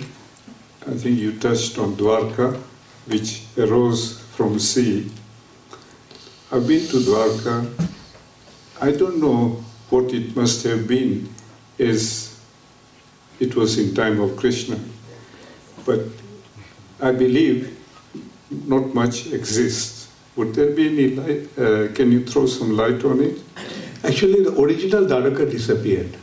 I 0.86 0.92
think 0.92 1.18
you 1.18 1.38
touched 1.38 1.78
on 1.78 1.96
Dwarka, 1.96 2.60
which 3.06 3.44
arose 3.56 4.20
from 4.36 4.58
sea. 4.58 5.10
I've 6.50 6.68
been 6.68 6.86
to 6.88 6.98
Dwarka. 6.98 7.88
I 8.78 8.92
don't 8.92 9.18
know 9.18 9.64
what 9.88 10.12
it 10.12 10.36
must 10.36 10.64
have 10.64 10.86
been 10.86 11.32
as 11.78 12.38
it 13.40 13.56
was 13.56 13.78
in 13.78 13.94
time 13.94 14.20
of 14.20 14.36
Krishna. 14.36 14.78
But 15.84 16.00
I 17.00 17.12
believe 17.12 17.78
not 18.50 18.94
much 18.94 19.26
exists. 19.32 20.08
Would 20.36 20.54
there 20.54 20.70
be 20.70 20.88
any 20.88 21.16
light? 21.16 21.58
Uh, 21.58 21.92
can 21.92 22.12
you 22.12 22.24
throw 22.24 22.46
some 22.46 22.76
light 22.76 23.04
on 23.04 23.20
it? 23.20 23.38
Actually, 24.04 24.44
the 24.44 24.60
original 24.60 25.04
Dwarka 25.04 25.50
disappeared. 25.50 26.16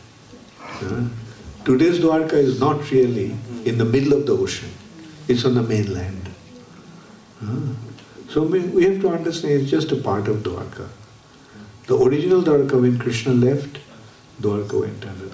Uh, 0.81 1.07
today's 1.65 1.99
Dwarka 1.99 2.33
is 2.33 2.59
not 2.59 2.89
really 2.91 3.35
in 3.65 3.77
the 3.77 3.85
middle 3.85 4.13
of 4.13 4.25
the 4.25 4.35
ocean, 4.35 4.69
it's 5.27 5.45
on 5.45 5.53
the 5.55 5.63
mainland. 5.63 6.29
Uh, 7.43 7.73
so 8.29 8.43
we, 8.43 8.59
we 8.59 8.83
have 8.83 9.01
to 9.01 9.09
understand 9.09 9.61
it's 9.61 9.71
just 9.71 9.91
a 9.91 9.95
part 9.95 10.27
of 10.27 10.37
Dwarka. 10.37 10.87
The 11.87 11.97
original 11.97 12.41
Dwarka, 12.41 12.81
when 12.81 12.97
Krishna 12.99 13.33
left, 13.33 13.79
Dwarka 14.41 14.81
went 14.81 15.05
under. 15.05 15.28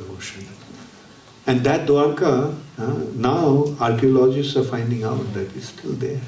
And 1.48 1.64
that 1.64 1.88
Dwarka, 1.88 2.58
uh, 2.78 2.94
now 3.14 3.76
archaeologists 3.80 4.56
are 4.58 4.64
finding 4.64 5.04
out 5.04 5.34
that 5.34 5.56
it's 5.56 5.68
still 5.68 5.94
there. 5.94 6.20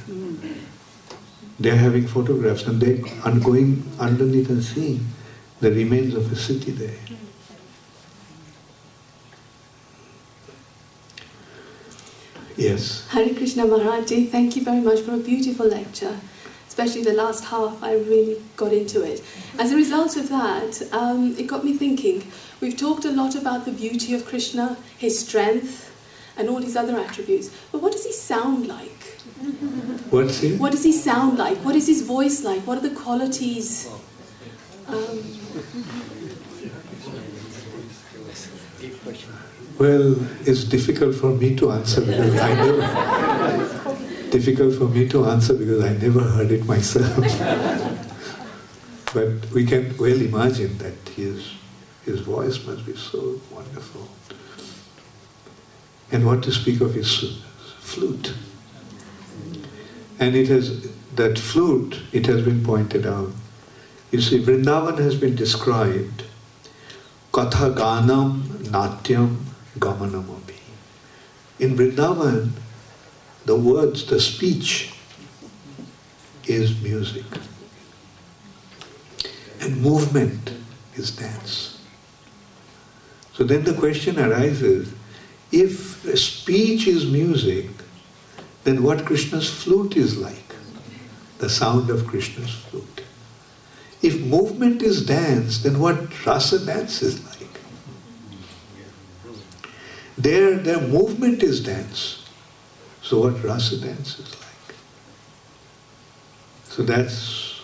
They're 1.59 1.75
having 1.75 2.07
photographs 2.07 2.67
and 2.67 2.79
they 2.79 3.01
are 3.23 3.31
going 3.31 3.83
underneath 3.99 4.49
and 4.49 4.63
seeing 4.63 5.07
the 5.59 5.71
remains 5.71 6.13
of 6.13 6.31
a 6.31 6.35
city 6.35 6.71
there. 6.71 6.95
Yes. 12.55 13.07
Hare 13.09 13.33
Krishna 13.33 13.65
Maharaji, 13.65 14.29
thank 14.29 14.55
you 14.55 14.63
very 14.63 14.81
much 14.81 15.01
for 15.01 15.13
a 15.13 15.17
beautiful 15.17 15.67
lecture. 15.67 16.19
Especially 16.67 17.03
the 17.03 17.13
last 17.13 17.45
half, 17.45 17.81
I 17.83 17.93
really 17.93 18.41
got 18.55 18.73
into 18.73 19.03
it. 19.03 19.23
As 19.57 19.71
a 19.71 19.75
result 19.75 20.15
of 20.15 20.29
that, 20.29 20.81
um, 20.91 21.35
it 21.37 21.47
got 21.47 21.63
me 21.63 21.73
thinking. 21.73 22.31
We've 22.59 22.75
talked 22.75 23.05
a 23.05 23.11
lot 23.11 23.35
about 23.35 23.65
the 23.65 23.71
beauty 23.71 24.13
of 24.13 24.25
Krishna, 24.25 24.77
his 24.97 25.19
strength, 25.19 25.93
and 26.37 26.49
all 26.49 26.61
his 26.61 26.75
other 26.75 26.97
attributes. 26.99 27.49
But 27.71 27.81
what 27.81 27.91
does 27.91 28.05
he 28.05 28.13
sound 28.13 28.67
like? 28.67 29.03
What's 30.09 30.39
he? 30.39 30.55
What 30.55 30.71
does 30.71 30.83
he 30.83 30.91
sound 30.91 31.37
like? 31.37 31.57
What 31.59 31.75
is 31.75 31.87
his 31.87 32.01
voice 32.01 32.43
like? 32.43 32.61
What 32.61 32.77
are 32.79 32.87
the 32.89 32.95
qualities? 32.95 33.87
Um, 34.87 35.23
Well, 39.79 40.15
it's 40.41 40.63
difficult 40.63 41.13
for 41.13 41.29
me 41.29 41.55
to 41.57 41.71
answer 41.71 42.01
because 42.01 42.39
I 42.39 42.53
never. 42.55 44.29
difficult 44.31 44.75
for 44.75 44.87
me 44.87 45.07
to 45.09 45.25
answer 45.25 45.53
because 45.53 45.83
I 45.83 45.93
never 45.93 46.21
heard 46.21 46.51
it 46.51 46.65
myself. 46.65 47.15
but 49.13 49.51
we 49.51 49.65
can 49.65 49.95
well 49.97 50.19
imagine 50.19 50.77
that 50.79 51.09
his 51.09 51.56
his 52.07 52.21
voice 52.21 52.65
must 52.65 52.85
be 52.85 52.95
so 52.95 53.41
wonderful. 53.51 54.07
And 56.09 56.25
what 56.25 56.41
to 56.43 56.53
speak 56.53 56.79
of 56.79 56.93
his 56.93 57.41
flute? 57.79 58.33
And 60.17 60.33
it 60.33 60.47
has 60.47 60.89
that 61.15 61.37
flute. 61.37 61.99
It 62.13 62.25
has 62.27 62.43
been 62.43 62.63
pointed 62.63 63.05
out. 63.05 63.31
You 64.11 64.21
see, 64.21 64.41
Vrindavan 64.41 64.97
has 64.99 65.15
been 65.15 65.35
described. 65.35 66.23
Katha 67.33 67.75
ganam 67.75 68.43
natyam 68.71 69.35
gamanamapi. 69.77 70.55
In 71.59 71.75
Vrindavan, 71.75 72.51
the 73.45 73.55
words, 73.57 74.05
the 74.05 74.21
speech 74.21 74.93
is 76.45 76.81
music. 76.81 77.25
And 79.59 79.81
movement 79.81 80.53
is 80.95 81.11
dance. 81.11 81.76
So 83.37 83.43
then 83.43 83.63
the 83.63 83.73
question 83.73 84.19
arises 84.19 84.91
if 85.51 86.01
speech 86.17 86.87
is 86.87 87.05
music, 87.05 87.69
then 88.63 88.81
what 88.81 89.05
Krishna's 89.05 89.47
flute 89.47 89.95
is 89.95 90.17
like, 90.17 90.55
the 91.37 91.47
sound 91.47 91.91
of 91.91 92.07
Krishna's 92.07 92.49
flute. 92.49 93.03
If 94.01 94.19
movement 94.21 94.81
is 94.81 95.05
dance, 95.05 95.59
then 95.59 95.79
what 95.79 96.25
rasa 96.25 96.65
dance 96.65 97.03
is 97.03 97.23
like? 97.25 97.59
Their, 100.17 100.55
their 100.55 100.81
movement 100.81 101.43
is 101.43 101.63
dance. 101.63 102.25
So 103.03 103.19
what 103.19 103.43
rasa 103.43 103.79
dance 103.79 104.17
is 104.17 104.31
like? 104.33 104.75
So 106.63 106.81
that's 106.81 107.61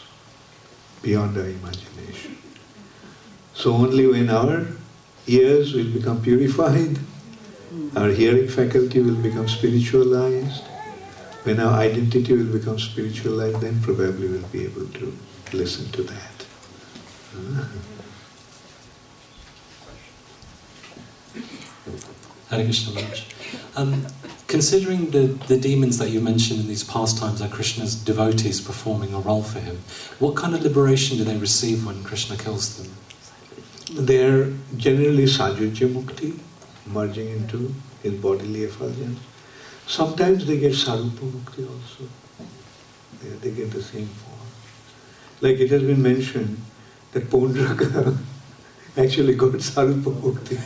beyond 1.02 1.36
our 1.36 1.48
imagination. 1.48 2.38
So 3.56 3.74
only 3.74 4.06
when 4.08 4.30
our 4.30 4.68
ears 5.28 5.74
will 5.74 5.90
become 5.92 6.22
purified, 6.22 7.00
our 7.96 8.10
hearing 8.10 8.48
faculty 8.48 9.02
will 9.02 9.22
become 9.22 9.48
spiritualized, 9.48 10.64
when 11.44 11.60
our 11.60 11.74
identity 11.80 12.34
will 12.34 12.52
become 12.58 12.80
spiritualized, 12.80 13.62
then 13.62 13.82
probably 13.82 14.28
we'll 14.28 14.48
be 14.48 14.64
able 14.64 14.88
to 14.88 15.18
listen 15.52 15.90
to 15.92 16.04
that. 16.04 16.46
Hare 22.50 22.64
Krishna 22.66 22.94
Maharaj. 22.94 23.24
Um, 23.76 24.06
considering 24.48 25.10
the, 25.10 25.28
the 25.48 25.58
demons 25.58 25.98
that 25.98 26.10
you 26.10 26.22
mentioned 26.22 26.60
in 26.60 26.68
these 26.68 26.84
pastimes 26.84 27.42
are 27.42 27.48
Krishna's 27.48 27.96
devotees 27.96 28.62
performing 28.62 29.14
a 29.14 29.20
role 29.20 29.44
for 29.44 29.60
him, 29.60 29.78
what 30.20 30.36
kind 30.36 30.54
of 30.54 30.62
liberation 30.62 31.18
do 31.18 31.24
they 31.24 31.38
receive 31.38 31.86
when 31.86 32.04
Krishna 32.04 32.38
kills 32.38 32.78
them? 32.78 32.94
They're 33.96 34.52
generally 34.76 35.26
sayujya 35.26 35.88
mukti, 35.94 36.40
merging 36.88 37.30
into 37.30 37.74
his 38.02 38.14
bodily 38.14 38.64
effulgence. 38.64 39.20
Sometimes 39.86 40.48
they 40.48 40.58
get 40.58 40.72
sarupa 40.72 41.30
mukti 41.32 41.68
also. 41.70 42.10
They, 43.22 43.30
they 43.38 43.52
get 43.52 43.70
the 43.70 43.84
same 43.84 44.08
form. 44.08 44.40
Like 45.42 45.60
it 45.60 45.70
has 45.70 45.84
been 45.84 46.02
mentioned 46.02 46.60
that 47.12 47.30
Paundraka 47.30 48.18
actually 48.98 49.36
got 49.36 49.52
sarupa 49.52 50.12
mukti 50.12 50.58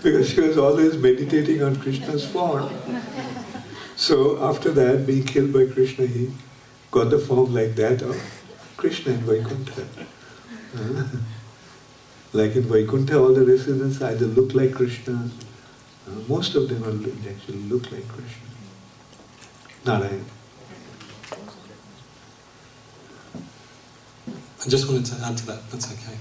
because 0.02 0.30
she 0.30 0.40
was 0.40 0.58
always 0.58 0.96
meditating 0.96 1.62
on 1.62 1.76
Krishna's 1.76 2.26
form. 2.26 2.68
So 3.94 4.42
after 4.44 4.72
that, 4.72 5.06
being 5.06 5.24
killed 5.24 5.52
by 5.52 5.66
Krishna, 5.66 6.06
he 6.06 6.32
got 6.90 7.10
the 7.10 7.18
form 7.20 7.54
like 7.54 7.76
that 7.76 8.02
of 8.02 8.20
Krishna 8.76 9.12
in 9.12 9.20
Vaikuntha. 9.20 9.86
Uh-huh. 10.68 11.02
Like 12.32 12.56
in 12.56 12.62
Vaikuntha, 12.62 13.18
all 13.18 13.32
the 13.32 13.44
residents 13.44 14.02
either 14.02 14.26
look 14.26 14.54
like 14.54 14.74
Krishna, 14.74 15.30
uh, 16.06 16.10
most 16.28 16.54
of 16.54 16.68
them 16.68 16.84
are, 16.84 17.30
actually 17.30 17.58
look 17.58 17.90
like 17.90 18.06
Krishna. 18.08 18.48
Narayan. 19.86 20.24
I 24.64 24.68
just 24.68 24.88
wanted 24.88 25.06
to 25.06 25.24
add 25.24 25.38
to 25.38 25.46
that, 25.46 25.70
that's 25.70 25.90
okay. 25.90 26.16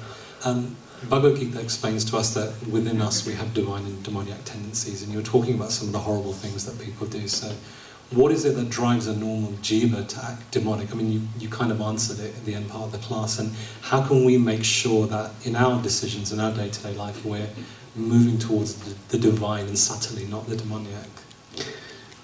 Um, 0.45 0.77
Bhagavad 1.09 1.37
Gita 1.37 1.59
explains 1.59 2.05
to 2.05 2.17
us 2.17 2.33
that 2.33 2.53
within 2.67 3.01
us 3.01 3.25
we 3.25 3.33
have 3.33 3.53
divine 3.53 3.85
and 3.85 4.01
demoniac 4.03 4.43
tendencies, 4.45 5.03
and 5.03 5.13
you're 5.13 5.21
talking 5.21 5.55
about 5.55 5.71
some 5.71 5.87
of 5.87 5.93
the 5.93 5.99
horrible 5.99 6.33
things 6.33 6.65
that 6.65 6.83
people 6.83 7.07
do. 7.07 7.27
So, 7.27 7.51
what 8.11 8.31
is 8.31 8.45
it 8.45 8.55
that 8.55 8.69
drives 8.69 9.07
a 9.07 9.15
normal 9.15 9.51
jiva 9.53 10.07
to 10.07 10.25
act 10.25 10.51
demonic? 10.51 10.91
I 10.91 10.95
mean, 10.95 11.11
you, 11.11 11.21
you 11.39 11.49
kind 11.49 11.71
of 11.71 11.81
answered 11.81 12.19
it 12.19 12.35
at 12.35 12.45
the 12.45 12.55
end 12.55 12.69
part 12.69 12.85
of 12.85 12.91
the 12.91 12.99
class, 12.99 13.39
and 13.39 13.51
how 13.81 14.05
can 14.05 14.23
we 14.23 14.37
make 14.37 14.63
sure 14.63 15.07
that 15.07 15.31
in 15.43 15.55
our 15.55 15.81
decisions, 15.81 16.31
in 16.31 16.39
our 16.39 16.53
day 16.53 16.69
to 16.69 16.83
day 16.83 16.93
life, 16.93 17.25
we're 17.25 17.49
moving 17.95 18.37
towards 18.37 18.75
the, 18.75 18.95
the 19.09 19.17
divine 19.17 19.65
and 19.67 19.77
subtly, 19.77 20.25
not 20.25 20.47
the 20.47 20.55
demoniac? 20.55 21.09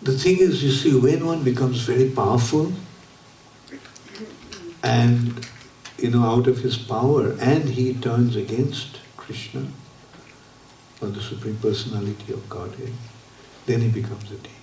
The 0.02 0.18
thing 0.18 0.40
is, 0.40 0.64
you 0.64 0.72
see, 0.72 0.98
when 0.98 1.26
one 1.26 1.44
becomes 1.44 1.82
very 1.82 2.10
powerful 2.10 2.74
and 4.84 5.48
you 6.04 6.10
know, 6.10 6.24
out 6.24 6.48
of 6.48 6.58
his 6.60 6.78
power, 6.78 7.32
and 7.40 7.70
he 7.70 7.94
turns 7.94 8.36
against 8.36 9.00
Krishna 9.16 9.68
or 11.02 11.08
the 11.08 11.22
Supreme 11.22 11.56
Personality 11.58 12.34
of 12.34 12.50
Godhead, 12.50 12.92
then 13.66 13.80
he 13.80 13.88
becomes 13.88 14.26
a 14.26 14.36
demon. 14.36 14.63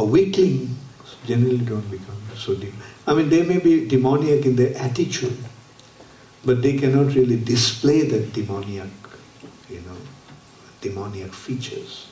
A 0.00 0.02
weakling 0.02 0.78
generally 1.26 1.58
don't 1.58 1.88
become 1.90 2.16
so 2.34 2.54
deep. 2.54 2.72
I 3.06 3.12
mean, 3.12 3.28
they 3.28 3.42
may 3.42 3.58
be 3.58 3.86
demoniac 3.86 4.46
in 4.46 4.56
their 4.56 4.74
attitude, 4.78 5.36
but 6.42 6.62
they 6.62 6.78
cannot 6.78 7.14
really 7.14 7.36
display 7.36 8.08
that 8.08 8.32
demoniac, 8.32 8.88
you 9.68 9.80
know, 9.80 9.98
demoniac 10.80 11.34
features. 11.34 12.08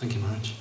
Thank 0.00 0.14
you, 0.16 0.20
Maharaj. 0.20 0.52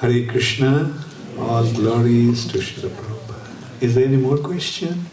Hare 0.00 0.26
Krishna, 0.26 1.04
all 1.38 1.70
glories 1.70 2.48
to 2.50 2.58
Srila 2.58 2.88
Prabhupada. 2.96 3.82
Is 3.82 3.94
there 3.94 4.06
any 4.06 4.16
more 4.16 4.38
question? 4.38 5.04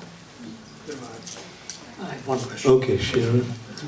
I 2.00 2.06
have 2.06 2.26
one 2.26 2.40
question. 2.40 2.72
Okay, 2.72 2.98
sure. 2.98 3.44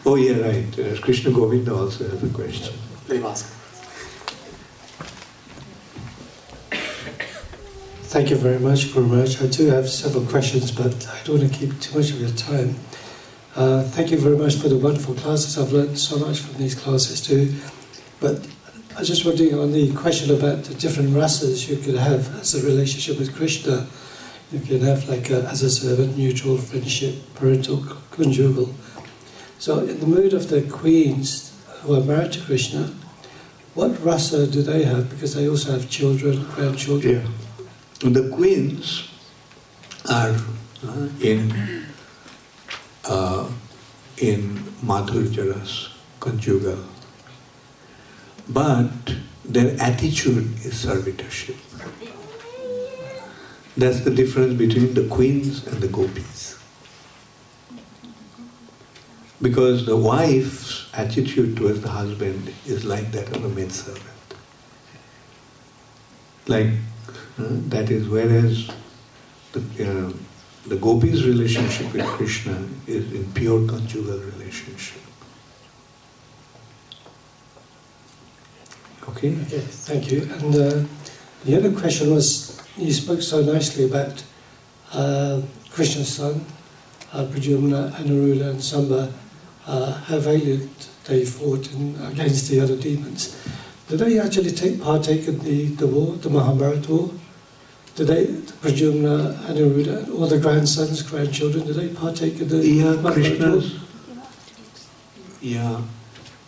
Oh 0.05 0.15
yeah, 0.15 0.45
right. 0.45 0.79
Uh, 0.79 0.99
Krishna 0.99 1.31
Govinda 1.31 1.73
also 1.73 2.09
has 2.09 2.21
a 2.21 2.29
question. 2.29 2.75
Let 3.11 3.19
him 3.19 3.25
ask. 3.25 3.45
Thank 8.07 8.29
you 8.29 8.38
very 8.38 8.57
much, 8.57 8.93
Guru 8.93 9.05
Maharaj. 9.07 9.41
I 9.41 9.47
do 9.47 9.67
have 9.67 9.89
several 9.89 10.25
questions, 10.25 10.71
but 10.71 10.95
I 11.07 11.21
don't 11.25 11.39
want 11.39 11.51
to 11.51 11.59
keep 11.59 11.77
too 11.81 11.97
much 11.97 12.11
of 12.11 12.21
your 12.21 12.29
time. 12.29 12.75
Uh, 13.53 13.83
thank 13.83 14.11
you 14.11 14.17
very 14.17 14.38
much 14.38 14.55
for 14.55 14.69
the 14.69 14.77
wonderful 14.77 15.13
classes. 15.15 15.57
I've 15.57 15.73
learned 15.73 15.99
so 15.99 16.19
much 16.19 16.39
from 16.39 16.57
these 16.57 16.73
classes 16.73 17.19
too. 17.19 17.53
But 18.21 18.47
I 18.95 18.99
was 18.99 19.09
just 19.09 19.25
wondering 19.25 19.59
on 19.59 19.73
the 19.73 19.93
question 19.93 20.33
about 20.33 20.63
the 20.63 20.75
different 20.75 21.09
rasas 21.09 21.67
you 21.67 21.75
could 21.75 21.95
have 21.95 22.33
as 22.39 22.55
a 22.55 22.65
relationship 22.65 23.19
with 23.19 23.35
Krishna. 23.35 23.88
You 24.53 24.61
can 24.61 24.79
have 24.83 25.09
like 25.09 25.29
a, 25.29 25.43
as 25.49 25.63
a 25.63 25.69
servant, 25.69 26.15
mutual 26.15 26.57
friendship, 26.57 27.15
parental, 27.35 27.83
conjugal. 28.11 28.73
So 29.59 29.79
in 29.79 29.99
the 29.99 30.07
mood 30.07 30.33
of 30.33 30.47
the 30.49 30.61
queens 30.61 31.51
who 31.81 31.95
are 31.95 32.03
married 32.03 32.31
to 32.33 32.41
Krishna, 32.41 32.93
what 33.73 34.03
rasa 34.03 34.48
do 34.48 34.61
they 34.61 34.84
have? 34.84 35.10
Because 35.10 35.35
they 35.35 35.48
also 35.48 35.72
have 35.72 35.89
children, 35.89 36.45
grandchildren. 36.56 37.27
Yeah. 38.02 38.10
The 38.10 38.30
queens 38.30 39.10
are 40.10 40.35
uh, 40.85 41.07
in 41.22 41.85
uh, 43.06 43.49
in 44.18 44.57
Madhurjaras, 44.84 45.89
conjugal. 46.19 46.80
But 48.49 49.15
their 49.45 49.80
attitude 49.80 50.65
is 50.65 50.85
servitorship. 50.85 51.57
That's 53.77 54.02
the 54.02 54.11
difference 54.11 54.57
between 54.57 54.93
the 54.93 55.07
queens 55.07 55.65
and 55.68 55.81
the 55.81 55.88
gopis. 55.88 56.60
Because 59.41 59.85
the 59.85 59.97
wife's 59.97 60.88
attitude 60.93 61.57
towards 61.57 61.81
the 61.81 61.89
husband 61.89 62.53
is 62.65 62.85
like 62.85 63.11
that 63.11 63.35
of 63.35 63.43
a 63.43 63.49
maidservant. 63.49 64.05
Like, 66.47 66.68
uh, 67.39 67.47
that 67.69 67.89
is, 67.89 68.07
whereas 68.07 68.69
the, 69.53 69.59
uh, 69.59 70.13
the 70.68 70.76
gopis' 70.76 71.23
relationship 71.23 71.91
with 71.93 72.05
Krishna 72.05 72.68
is 72.85 73.11
in 73.13 73.31
pure 73.34 73.68
conjugal 73.68 74.19
relationship. 74.19 75.01
Okay? 79.09 79.34
Okay, 79.34 79.59
thank 79.59 80.11
you. 80.11 80.22
And 80.34 80.55
uh, 80.55 80.88
the 81.45 81.57
other 81.57 81.72
question 81.72 82.11
was, 82.13 82.61
you 82.77 82.93
spoke 82.93 83.22
so 83.22 83.41
nicely 83.41 83.85
about 83.85 84.23
uh, 84.93 85.41
Krishna's 85.72 86.13
son, 86.13 86.45
uh, 87.11 87.26
Pradyumna, 87.26 87.91
Aniruddha 87.93 88.51
and 88.51 88.63
Samba, 88.63 89.11
uh, 89.67 89.93
how 89.93 90.19
valiant 90.19 90.89
they 91.05 91.25
fought 91.25 91.71
in, 91.73 91.95
against 92.11 92.49
the 92.49 92.59
other 92.59 92.75
demons. 92.75 93.38
Did 93.88 93.99
they 93.99 94.19
actually 94.19 94.51
take 94.51 94.81
partake 94.81 95.27
in 95.27 95.39
the, 95.39 95.65
the 95.65 95.88
war, 95.88 96.15
the 96.15 96.29
Mahabharata 96.29 96.91
war? 96.91 97.11
Did 97.95 98.07
they, 98.07 98.25
Pradyumna, 98.25 99.33
Aniruddha, 99.47 100.03
and 100.03 100.13
all 100.13 100.27
the 100.27 100.39
grandsons, 100.39 101.01
grandchildren, 101.01 101.67
did 101.67 101.75
they 101.75 101.89
partake 101.89 102.39
in 102.39 102.47
the 102.47 102.57
Yeah, 102.57 102.95
Mahabharata 103.01 103.51
war? 103.51 103.63
Yeah. 105.41 105.81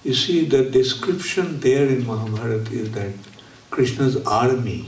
You 0.03 0.14
see, 0.14 0.45
the 0.45 0.69
description 0.69 1.60
there 1.60 1.88
in 1.88 2.06
Mahabharata 2.06 2.72
is 2.72 2.91
that 2.91 3.14
Krishna's 3.69 4.18
army 4.26 4.88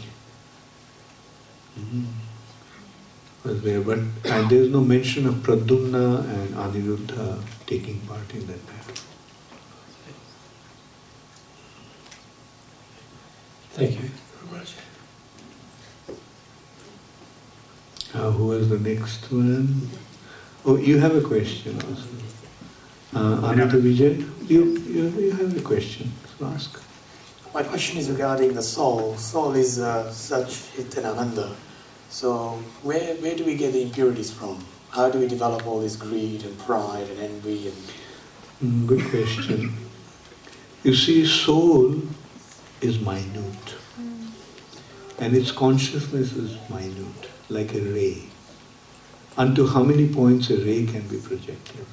mm, 1.80 2.06
was 3.44 3.62
there, 3.64 3.82
but 3.82 4.00
and 4.00 4.50
there 4.50 4.62
is 4.62 4.70
no 4.70 4.82
mention 4.82 5.26
of 5.26 5.36
Pradyumna 5.36 6.24
and 6.30 6.50
Aniruddha 6.56 7.42
taking 7.66 8.00
part 8.02 8.34
in 8.34 8.46
that 8.48 8.66
battle. 8.68 8.96
Thank 13.74 13.92
you 13.92 14.10
very 14.10 14.60
much. 14.60 14.74
Uh, 18.14 18.32
who 18.32 18.48
was 18.48 18.70
the 18.70 18.80
next 18.80 19.32
one? 19.32 19.90
Oh, 20.66 20.78
you 20.78 21.00
have 21.00 21.16
a 21.16 21.22
question 21.22 21.76
also. 21.76 22.08
Uh, 23.14 23.52
Anita 23.52 23.78
Vijay, 23.78 24.18
you, 24.50 24.78
you, 24.80 25.10
you 25.10 25.32
have 25.32 25.58
a 25.58 25.62
question, 25.62 26.12
so 26.38 26.46
ask. 26.46 26.82
My 27.54 27.64
question 27.64 27.98
is 27.98 28.10
regarding 28.10 28.54
the 28.54 28.62
soul. 28.62 29.16
Soul 29.18 29.54
is 29.56 29.80
uh, 29.80 30.12
such 30.12 30.56
hit 30.76 30.96
and 30.98 31.06
ananda. 31.06 31.56
So 32.10 32.60
where, 32.84 33.16
where 33.16 33.36
do 33.36 33.46
we 33.46 33.56
get 33.56 33.74
the 33.74 33.82
impurities 33.82 34.32
from? 34.32 34.64
How 34.96 35.10
do 35.10 35.20
we 35.20 35.28
develop 35.28 35.68
all 35.68 35.82
this 35.82 35.98
greed 35.98 36.44
and 36.44 36.58
pride 36.60 37.10
and 37.10 37.20
envy 37.20 37.68
and 37.68 37.78
Mm, 38.64 38.88
good 38.88 39.04
question. 39.10 39.76
You 40.84 40.96
see, 40.96 41.26
soul 41.26 42.02
is 42.80 43.02
minute, 43.02 43.76
and 45.20 45.36
its 45.36 45.52
consciousness 45.52 46.32
is 46.32 46.58
minute, 46.70 47.28
like 47.50 47.74
a 47.74 47.82
ray. 47.82 48.24
Unto 49.36 49.68
how 49.68 49.84
many 49.84 50.08
points 50.08 50.50
a 50.52 50.58
ray 50.58 50.86
can 50.86 51.06
be 51.10 51.18
projected? 51.18 51.86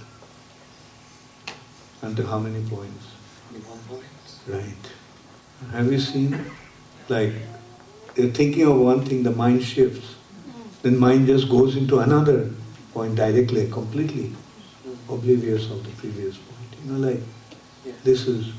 Unto 2.00 2.24
how 2.24 2.38
many 2.38 2.64
points? 2.68 3.06
one 3.66 3.78
point? 3.88 4.04
Right. 4.46 5.72
Have 5.72 5.90
you 5.90 5.98
seen? 5.98 6.44
Like, 7.08 7.32
you're 8.14 8.30
thinking 8.30 8.68
of 8.68 8.76
one 8.78 9.04
thing, 9.04 9.24
the 9.24 9.32
mind 9.32 9.64
shifts. 9.64 10.14
Then 10.82 10.96
mind 10.96 11.26
just 11.26 11.48
goes 11.48 11.76
into 11.76 11.98
another 11.98 12.50
point 12.92 13.14
directly, 13.14 13.70
completely 13.70 14.32
oblivious 15.08 15.70
of 15.70 15.84
the 15.84 15.90
previous 15.92 16.36
point. 16.36 16.84
You 16.84 16.92
know, 16.92 17.08
like, 17.08 17.20
this 18.04 18.26
is. 18.26 18.52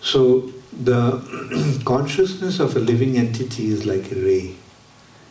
So, 0.00 0.52
the 0.72 1.82
consciousness 1.84 2.58
of 2.58 2.76
a 2.76 2.80
living 2.80 3.16
entity 3.16 3.68
is 3.68 3.86
like 3.86 4.10
a 4.10 4.16
ray, 4.16 4.56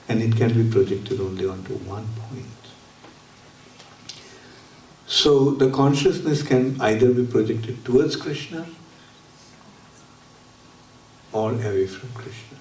and 0.08 0.22
it 0.22 0.36
can 0.38 0.54
be 0.54 0.70
projected 0.72 1.20
only 1.20 1.48
onto 1.48 1.74
one 1.80 2.08
point. 2.30 2.46
So, 5.08 5.52
the 5.52 5.70
consciousness 5.70 6.42
can 6.42 6.80
either 6.80 7.14
be 7.14 7.26
projected 7.26 7.84
towards 7.84 8.16
Krishna 8.16 8.66
or 11.34 11.52
away 11.52 11.88
from 11.88 12.10
Krishna. 12.14 12.58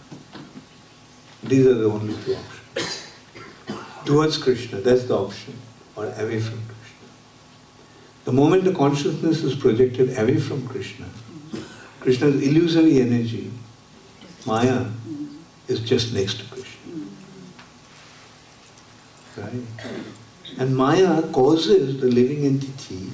These 1.45 1.67
are 1.67 1.75
the 1.75 1.87
only 1.87 2.15
two 2.25 2.35
options. 2.35 3.10
Towards 4.05 4.39
Krishna, 4.39 4.81
that's 4.81 5.05
the 5.05 5.17
option, 5.17 5.55
or 5.97 6.07
away 6.07 6.41
from 6.41 6.59
Krishna. 6.59 7.09
The 8.25 8.33
moment 8.33 8.65
the 8.65 8.73
consciousness 8.73 9.43
is 9.43 9.55
projected 9.55 10.19
away 10.19 10.39
from 10.39 10.67
Krishna, 10.67 11.07
Krishna's 12.01 12.43
illusory 12.43 13.01
energy, 13.01 13.51
Maya, 14.47 14.87
is 15.69 15.81
just 15.81 16.15
next 16.15 16.41
to 16.41 16.45
Krishna. 16.47 16.93
Right? 19.37 19.63
And 20.59 20.77
Maya 20.77 21.23
causes 21.31 22.01
the 22.01 22.09
living 22.09 22.45
entity 22.45 23.11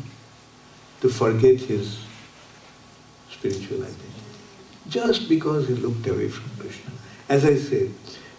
to 1.01 1.09
forget 1.09 1.61
his 1.61 1.99
spiritual 3.31 3.83
identity 3.83 4.03
just 4.89 5.29
because 5.29 5.69
he 5.69 5.75
looked 5.75 6.07
away 6.07 6.29
from 6.29 6.49
Krishna. 6.59 6.91
As 7.29 7.45
I 7.45 7.57
said, 7.57 7.93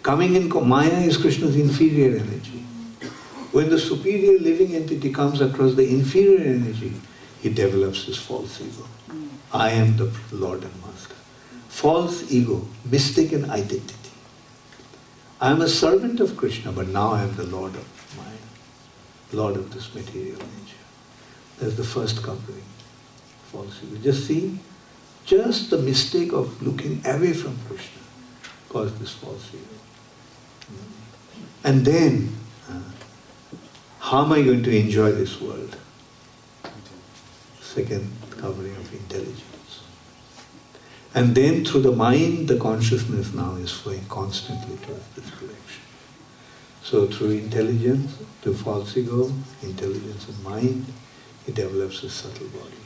coming 0.04 0.36
in 0.36 0.50
Maya 0.68 1.00
is 1.02 1.18
Krishna's 1.18 1.56
inferior 1.56 2.18
energy. 2.18 2.64
When 3.52 3.70
the 3.70 3.80
superior 3.80 4.40
living 4.40 4.76
entity 4.76 5.12
comes 5.12 5.42
across 5.42 5.76
the 5.76 5.88
inferior 5.88 6.42
energy, 6.42 6.94
he 7.42 7.50
develops 7.50 8.06
his 8.06 8.18
false 8.18 8.62
ego. 8.62 8.88
I 9.54 9.72
am 9.72 9.98
the 9.98 10.12
Lord 10.32 10.64
and 10.64 10.82
Master. 10.82 11.16
False 11.70 12.32
ego, 12.32 12.68
mistaken 12.86 13.50
identity. 13.50 14.12
I 15.40 15.52
am 15.52 15.62
a 15.62 15.70
servant 15.70 16.20
of 16.20 16.36
Krishna, 16.36 16.72
but 16.72 16.88
now 16.88 17.12
I 17.12 17.24
am 17.24 17.36
the 17.36 17.46
Lord 17.46 17.76
of 17.76 18.16
Maya, 18.18 18.28
Lord 19.32 19.56
of 19.56 19.74
this 19.74 19.94
material 19.94 20.38
nature. 20.38 20.86
That's 21.60 21.76
the 21.76 21.84
first 21.84 22.24
covering. 22.24 22.64
False 23.52 23.80
ego. 23.84 24.02
Just 24.02 24.28
see, 24.28 24.60
just 25.26 25.70
the 25.70 25.78
mistake 25.78 26.34
of 26.34 26.62
looking 26.62 27.02
away 27.06 27.34
from 27.34 27.58
Krishna 27.68 28.02
caused 28.70 28.98
this 29.00 29.14
false 29.14 29.50
ego. 29.54 29.77
And 31.68 31.84
then, 31.84 32.34
uh, 32.70 32.80
how 34.00 34.24
am 34.24 34.32
I 34.32 34.42
going 34.42 34.64
to 34.64 34.74
enjoy 34.74 35.12
this 35.12 35.42
world? 35.42 35.76
Second 37.60 38.10
covering 38.32 38.74
of 38.78 38.94
intelligence. 38.94 39.82
And 41.14 41.36
then 41.36 41.66
through 41.66 41.82
the 41.82 41.92
mind, 41.92 42.48
the 42.48 42.58
consciousness 42.58 43.34
now 43.34 43.56
is 43.56 43.74
flowing 43.74 44.06
constantly 44.08 44.78
towards 44.78 45.08
this 45.14 45.26
direction. 45.32 45.84
So 46.84 47.06
through 47.08 47.32
intelligence, 47.32 48.16
through 48.42 48.56
false 48.56 48.96
ego, 48.96 49.30
intelligence 49.62 50.30
and 50.30 50.42
mind, 50.46 50.86
he 51.46 51.52
develops 51.52 52.02
a 52.04 52.10
subtle 52.10 52.48
body. 52.48 52.84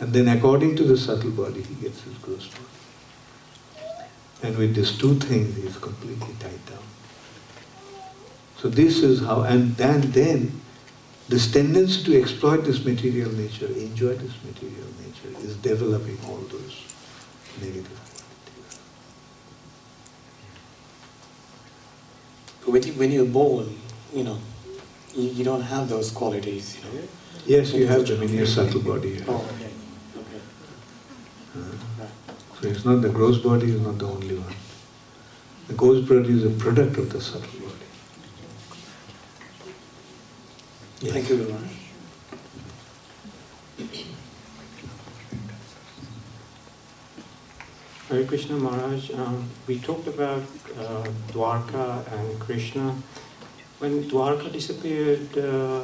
And 0.00 0.12
then 0.12 0.26
according 0.36 0.74
to 0.78 0.82
the 0.82 0.96
subtle 0.96 1.30
body, 1.30 1.62
he 1.62 1.74
gets 1.76 2.02
his 2.02 2.14
gross 2.18 2.48
body. 2.48 4.08
And 4.42 4.58
with 4.58 4.74
these 4.74 4.98
two 4.98 5.14
things, 5.14 5.54
he 5.54 5.62
is 5.62 5.76
completely 5.76 6.34
tied 6.40 6.66
down. 6.66 6.82
So 8.58 8.68
this 8.68 9.02
is 9.02 9.20
how, 9.20 9.42
and 9.42 9.76
then, 9.76 10.10
then 10.12 10.60
this 11.28 11.50
tendency 11.50 12.04
to 12.04 12.20
exploit 12.20 12.64
this 12.64 12.84
material 12.84 13.30
nature, 13.32 13.66
enjoy 13.66 14.14
this 14.14 14.32
material 14.44 14.88
nature, 15.04 15.38
is 15.46 15.56
developing 15.56 16.18
all 16.26 16.38
those 16.38 16.84
negative 17.60 18.00
qualities. 22.62 22.64
When, 22.64 22.82
you, 22.82 22.92
when 22.94 23.12
you're 23.12 23.24
born, 23.24 23.78
you 24.14 24.24
know, 24.24 24.38
you, 25.14 25.28
you 25.30 25.44
don't 25.44 25.62
have 25.62 25.88
those 25.88 26.10
qualities, 26.10 26.76
you 26.76 27.00
know. 27.00 27.06
Yes, 27.46 27.72
you 27.72 27.86
have 27.86 28.06
them 28.06 28.22
in 28.22 28.34
your 28.34 28.46
subtle 28.46 28.80
body. 28.80 29.22
Oh, 29.28 29.36
okay. 29.54 29.70
okay. 31.56 32.10
So 32.60 32.68
it's 32.68 32.84
not 32.84 33.02
the 33.02 33.08
gross 33.08 33.38
body 33.38 33.70
is 33.70 33.80
not 33.80 33.98
the 33.98 34.06
only 34.06 34.36
one. 34.36 34.54
The 35.68 35.74
gross 35.74 36.06
body 36.08 36.30
is 36.30 36.44
a 36.44 36.50
product 36.50 36.96
of 36.96 37.12
the 37.12 37.20
subtle 37.20 37.48
body. 37.60 37.86
Yes. 38.42 38.54
Thank 41.12 41.28
you 41.30 41.36
very 41.38 41.52
much. 41.52 41.70
Hare 48.08 48.24
Krishna 48.24 48.56
Maharaj, 48.56 49.10
um, 49.14 49.48
we 49.66 49.78
talked 49.80 50.06
about 50.06 50.42
uh, 50.78 51.04
Dwarka 51.32 52.06
and 52.12 52.38
Krishna. 52.40 52.94
When 53.80 54.04
Dwarka 54.04 54.52
disappeared 54.52 55.36
uh, 55.36 55.82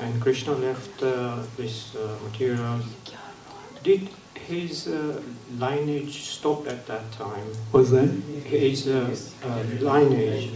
and 0.00 0.20
Krishna 0.20 0.52
left 0.52 1.02
uh, 1.02 1.42
this 1.56 1.94
uh, 1.94 2.16
material, 2.24 2.80
did 3.84 4.08
his 4.34 4.88
uh, 4.88 5.22
lineage 5.58 6.22
stop 6.24 6.66
at 6.66 6.86
that 6.86 7.10
time? 7.12 7.46
Was 7.72 7.90
that? 7.92 8.08
His 8.44 8.88
uh, 8.88 9.16
uh, 9.44 9.62
lineage. 9.80 10.50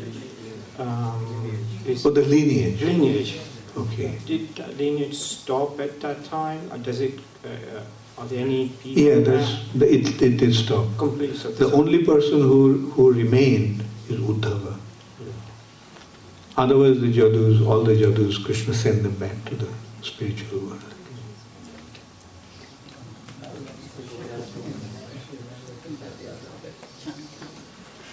Um, 0.78 1.64
his 1.84 2.02
For 2.02 2.10
the 2.10 2.22
lineage. 2.22 2.82
lineage. 2.82 3.38
Okay. 3.76 4.18
Did 4.26 4.54
that 4.56 4.76
lineage 4.76 5.14
stop 5.14 5.78
at 5.80 6.00
that 6.00 6.24
time? 6.24 6.70
Or 6.72 6.78
does 6.78 7.00
it? 7.00 7.18
Uh, 7.44 7.48
uh, 7.48 7.82
are 8.18 8.26
there 8.26 8.40
any 8.40 8.68
people? 8.82 9.02
Yeah, 9.02 9.18
now? 9.18 9.30
that's, 9.36 9.68
the- 9.74 9.94
it, 9.94 10.22
it 10.22 10.36
did 10.38 10.54
stop. 10.54 10.86
Completely 10.96 11.36
So 11.36 11.50
The 11.50 11.70
only 11.72 12.04
person 12.04 12.40
who, 12.40 12.90
who 12.90 13.12
remained 13.12 13.84
is 14.08 14.18
Uddhava. 14.20 14.76
Otherwise, 16.56 17.00
the 17.00 17.12
Jadus, 17.12 17.64
all 17.64 17.84
the 17.84 17.94
Jadus, 17.94 18.44
Krishna 18.44 18.74
sent 18.74 19.04
them 19.04 19.14
back 19.14 19.44
to 19.44 19.54
the 19.54 19.68
spiritual 20.02 20.58
world. 20.58 20.82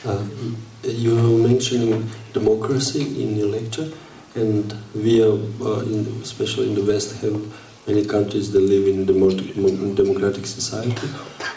Uh, 0.06 0.24
you 0.84 1.18
are 1.18 1.48
mentioning 1.48 2.08
democracy 2.34 3.24
in 3.24 3.36
your 3.36 3.48
lecture, 3.48 3.92
and 4.36 4.78
we 4.94 5.24
are, 5.24 5.38
uh, 5.62 5.80
in, 5.80 6.06
especially 6.22 6.68
in 6.70 6.76
the 6.76 6.84
West, 6.84 7.22
have 7.22 7.88
many 7.88 8.06
countries 8.06 8.52
that 8.52 8.60
live 8.60 8.88
in 8.88 9.06
demo- 9.06 9.96
democratic 9.96 10.46
society. 10.46 11.08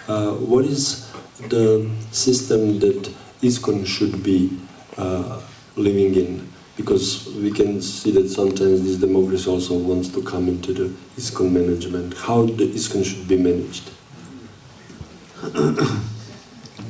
Uh, 0.06 0.32
what 0.34 0.64
is 0.64 1.10
the 1.48 1.90
system 2.12 2.78
that 2.78 3.12
ISKCON 3.42 3.86
should 3.86 4.22
be 4.22 4.58
uh, 4.96 5.40
living 5.76 6.14
in? 6.14 6.48
Because 6.76 7.26
we 7.34 7.50
can 7.50 7.82
see 7.82 8.12
that 8.12 8.28
sometimes 8.28 8.84
this 8.84 8.96
democracy 8.96 9.50
also 9.50 9.76
wants 9.76 10.08
to 10.10 10.22
come 10.22 10.48
into 10.48 10.72
the 10.72 10.94
ISKCON 11.16 11.50
management. 11.50 12.14
How 12.16 12.42
the 12.42 12.72
ISKCON 12.72 13.04
should 13.04 13.26
be 13.26 13.36
managed? 13.36 13.90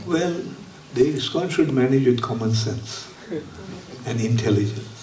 Well, 0.06 0.43
the 0.94 1.15
ISKCON 1.15 1.51
should 1.51 1.73
manage 1.73 2.06
with 2.06 2.20
common 2.20 2.55
sense 2.55 3.12
and 4.06 4.20
intelligence 4.20 4.98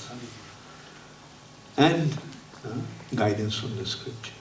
and 1.78 2.18
uh, 2.66 2.70
guidance 3.16 3.60
from 3.60 3.76
the 3.78 3.86
scripture. 3.86 4.32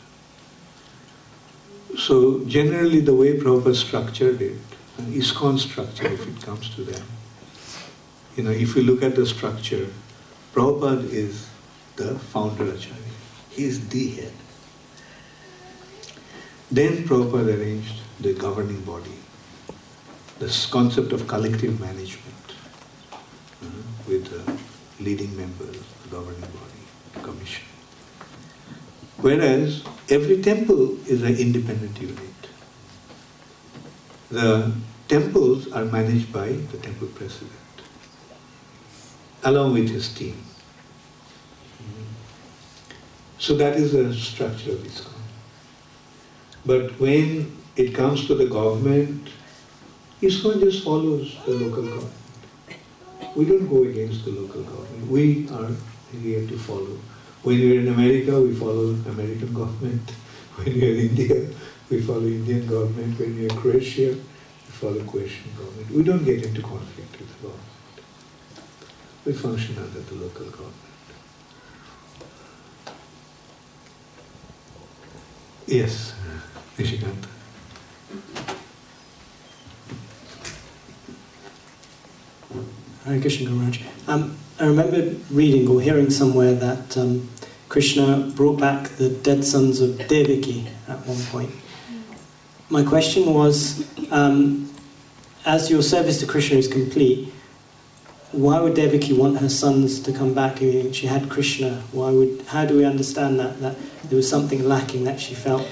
So, 1.97 2.45
generally, 2.45 3.01
the 3.01 3.15
way 3.15 3.39
Prabhupada 3.39 3.75
structured 3.75 4.43
it, 4.43 4.59
an 4.99 5.13
ISKCON 5.13 5.59
structure, 5.59 6.07
if 6.09 6.27
it 6.27 6.43
comes 6.43 6.75
to 6.75 6.83
them, 6.83 7.07
you 8.37 8.43
know, 8.43 8.51
if 8.51 8.75
you 8.75 8.83
look 8.83 9.03
at 9.03 9.15
the 9.15 9.27
structure, 9.27 9.89
Prabhupada 10.53 11.09
is 11.09 11.49
the 11.97 12.19
founder 12.19 12.65
Acharya. 12.65 12.97
He 13.51 13.65
is 13.65 13.89
the 13.89 14.09
head. 14.11 14.33
Then 16.71 17.05
Prabhupada 17.05 17.57
arranged 17.57 18.01
the 18.19 18.33
governing 18.33 18.81
body, 18.83 19.19
this 20.39 20.67
concept 20.67 21.13
of 21.13 21.29
collective 21.29 21.79
management 21.81 22.55
uh, 23.63 23.67
with 24.09 24.27
the 24.27 25.03
leading 25.03 25.37
members, 25.37 25.77
the 26.05 26.09
governing 26.11 26.41
body, 26.41 26.64
commission. 27.23 27.65
Whereas 29.19 29.85
every 30.11 30.43
temple 30.43 30.99
is 31.09 31.23
an 31.23 31.37
independent 31.37 32.01
unit. 32.01 32.19
The 34.31 34.73
temples 35.09 35.71
are 35.73 35.85
managed 35.85 36.33
by 36.33 36.49
the 36.49 36.79
temple 36.79 37.09
president 37.09 37.53
along 39.45 39.75
with 39.75 39.91
his 39.91 40.13
team. 40.13 40.43
So 43.39 43.55
that 43.57 43.77
is 43.77 43.93
the 43.93 44.15
structure 44.15 44.73
of 44.73 44.79
ISKCON. 44.79 45.21
But 46.65 46.99
when 46.99 47.55
it 47.77 47.95
comes 47.95 48.27
to 48.27 48.35
the 48.35 48.47
government, 48.47 49.29
ISKCON 50.23 50.61
just 50.61 50.83
follows 50.83 51.37
the 51.45 51.53
local 51.53 51.83
government. 51.83 52.13
We 53.37 53.45
don't 53.45 53.69
go 53.69 53.85
against 53.85 54.25
the 54.25 54.31
local 54.31 54.63
government. 54.63 55.09
We 55.09 55.47
are 55.51 55.73
here 56.21 56.47
to 56.47 56.59
follow. 56.59 56.99
When 57.43 57.59
we're 57.59 57.81
in 57.81 57.89
America, 57.89 58.41
we 58.41 58.55
follow 58.55 58.91
American 59.15 59.53
government. 59.53 60.11
When 60.57 60.73
we're 60.81 60.95
in 60.95 61.09
India, 61.11 61.49
we 61.91 62.01
follow 62.01 62.27
Indian 62.27 62.67
government. 62.67 63.19
When 63.19 63.35
we're 63.37 63.49
in 63.49 63.57
Croatia, 63.57 64.11
we 64.15 64.73
follow 64.73 65.03
Croatian 65.05 65.51
government. 65.59 65.91
We 65.91 66.03
don't 66.05 66.25
get 66.25 66.45
into 66.47 66.63
conflict 66.63 67.19
with 67.19 67.29
the 67.29 67.49
government. 67.49 67.71
We 69.25 69.33
function 69.33 69.77
under 69.79 70.01
the 70.01 70.15
local 70.15 70.47
government. 70.47 70.75
Yes, 75.67 76.15
Nishikant. 76.79 77.25
Hare 83.05 83.21
Krishna 83.21 83.47
Guru 83.47 83.57
Maharaj. 83.59 83.81
Um, 84.09 84.37
I 84.61 84.67
remember 84.67 85.17
reading 85.31 85.69
or 85.69 85.81
hearing 85.81 86.11
somewhere 86.11 86.55
that 86.55 86.97
um, 86.97 87.29
Krishna 87.69 88.31
brought 88.37 88.61
back 88.61 88.89
the 88.97 89.09
dead 89.09 89.45
sons 89.45 89.81
of 89.81 89.99
Devaki 90.07 90.69
at 90.87 91.05
one 91.07 91.21
point. 91.25 91.51
My 92.71 92.85
question 92.85 93.35
was, 93.35 93.85
um, 94.13 94.73
as 95.45 95.71
your 95.71 95.83
service 95.83 96.21
to 96.21 96.27
Krishna 96.27 96.57
is 96.57 96.69
complete, 96.69 97.33
why 98.31 98.61
would 98.61 98.75
Devaki 98.75 99.13
want 99.13 99.39
her 99.39 99.49
sons 99.49 99.99
to 100.01 100.13
come 100.13 100.35
back? 100.35 100.63
I 100.63 100.67
mean, 100.67 100.93
She 100.93 101.09
had 101.09 101.29
Krishna. 101.29 101.83
Why 101.91 102.11
would? 102.11 102.43
How 102.47 102.65
do 102.65 102.77
we 102.77 102.85
understand 102.85 103.41
that? 103.41 103.61
That 103.61 103.77
there 104.05 104.17
was 104.17 104.29
something 104.29 104.65
lacking 104.65 105.05
that 105.05 105.21
she 105.21 105.35
felt. 105.35 105.67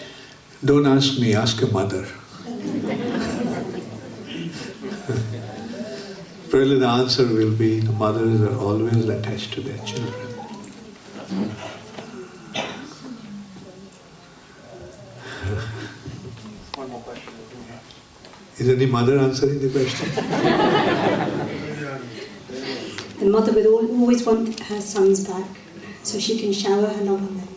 Don't 0.65 0.87
ask 0.87 1.19
me, 1.21 1.35
ask 1.35 1.61
a 1.63 1.67
mother. 1.67 2.07
Probably 6.53 6.79
the 6.79 6.87
answer 6.87 7.27
will 7.27 7.53
be 7.53 7.81
the 7.81 7.93
mothers 7.93 8.43
are 8.43 8.55
always 8.59 9.09
attached 9.09 9.55
to 9.55 9.63
their 9.63 9.79
children. 9.87 10.29
One 16.75 16.91
more 16.91 17.01
question. 17.01 17.33
Is 18.59 18.69
any 18.69 18.85
mother 18.85 19.19
answering 19.19 19.61
the 19.61 19.71
question? 19.71 20.11
The 23.19 23.31
mother 23.31 23.53
would 23.53 23.65
al- 23.65 24.01
always 24.01 24.27
want 24.27 24.61
her 24.61 24.81
sons 24.83 25.27
back 25.27 25.49
so 26.03 26.19
she 26.19 26.39
can 26.39 26.53
shower 26.53 26.87
her 26.87 27.03
love 27.03 27.23
on 27.23 27.35
them. 27.39 27.49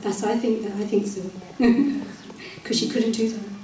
That's 0.00 0.24
I 0.24 0.36
think 0.36 0.64
that 0.64 0.72
I 0.72 0.84
think 0.84 1.06
so. 1.06 1.22
Because 2.56 2.80
she 2.80 2.88
couldn't 2.88 3.12
do 3.12 3.28
that. 3.28 3.55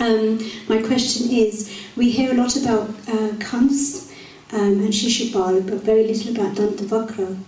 Um, 0.00 0.38
my 0.66 0.80
question 0.80 1.30
is, 1.30 1.78
we 1.94 2.10
hear 2.10 2.32
a 2.32 2.34
lot 2.34 2.56
about 2.56 2.88
uh, 3.06 3.32
Kams 3.38 4.10
um, 4.52 4.80
and 4.80 4.88
Shishupal, 4.88 5.68
but 5.68 5.82
very 5.82 6.06
little 6.06 6.34
about 6.34 6.56
Dantavakra. 6.56 7.38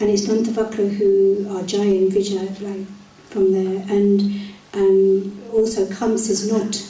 And 0.00 0.10
it's 0.10 0.26
Dantavakra 0.26 0.92
who 0.96 1.46
are 1.56 1.62
Jaya 1.62 1.82
and 1.82 2.10
Vijay, 2.10 2.60
like, 2.60 2.86
from 3.30 3.52
there. 3.52 3.86
And 3.88 4.40
um, 4.72 5.40
also 5.52 5.86
Kams 5.94 6.28
is 6.28 6.50
not, 6.50 6.84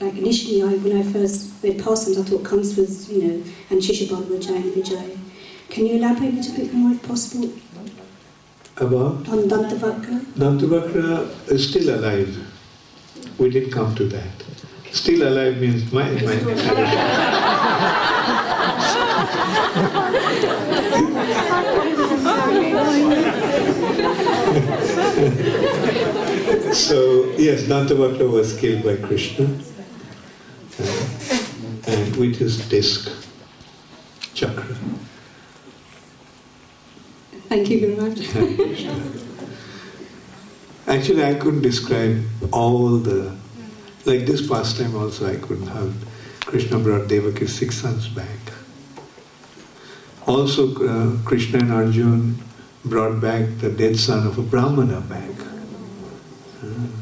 like 0.00 0.16
initially 0.16 0.62
I, 0.64 0.74
when 0.78 0.96
I 0.98 1.04
first 1.04 1.52
read 1.62 1.80
Parsons, 1.84 2.18
I 2.18 2.22
thought 2.24 2.44
Kams 2.44 2.76
was, 2.76 3.08
you 3.08 3.22
know, 3.22 3.44
and 3.70 3.80
Shishupal 3.80 4.28
were 4.28 4.38
Jaya 4.38 4.56
and 4.56 4.74
Vijay. 4.74 5.16
Can 5.68 5.86
you 5.86 5.98
elaborate 5.98 6.32
a 6.32 6.36
little 6.36 6.56
bit 6.56 6.74
more 6.74 6.90
if 6.90 7.02
possible 7.04 7.52
About 8.78 9.28
on 9.28 9.48
Dantavakra? 9.48 10.20
Dantavakra 10.34 11.52
is 11.52 11.68
still 11.68 11.94
alive. 11.94 12.36
We 13.38 13.50
didn't 13.50 13.70
come 13.70 13.94
to 13.94 14.04
that. 14.04 14.44
Still 14.92 15.28
alive 15.28 15.60
means 15.60 15.92
my, 15.92 16.10
my 16.10 16.36
So 26.72 27.32
yes, 27.36 27.62
Dantavakra 27.64 28.28
was 28.30 28.56
killed 28.58 28.84
by 28.84 28.96
Krishna, 28.96 29.44
uh, 30.78 31.38
and 31.86 32.16
with 32.16 32.36
his 32.36 32.68
disc, 32.68 33.10
chakra. 34.34 34.76
Thank 37.48 37.70
you 37.70 37.80
very 37.80 37.96
much. 37.96 39.16
Actually, 40.90 41.24
I 41.24 41.34
couldn't 41.34 41.62
describe 41.62 42.24
all 42.52 42.98
the 42.98 43.32
Like 44.06 44.26
this 44.26 44.42
past 44.46 44.76
time 44.76 44.96
also 44.96 45.30
I 45.30 45.36
couldn't 45.36 45.68
have. 45.68 45.94
Krishna 46.40 46.80
brought 46.80 47.06
Devaki's 47.06 47.54
six 47.54 47.76
sons 47.76 48.08
back. 48.08 48.40
Also, 50.26 50.74
uh, 50.74 51.16
Krishna 51.24 51.60
and 51.60 51.72
Arjun 51.72 52.42
brought 52.84 53.20
back 53.20 53.58
the 53.58 53.70
dead 53.70 53.96
son 53.98 54.26
of 54.26 54.38
a 54.38 54.42
Brahmana 54.42 55.00
back. 55.02 55.36
Uh, 56.64 56.99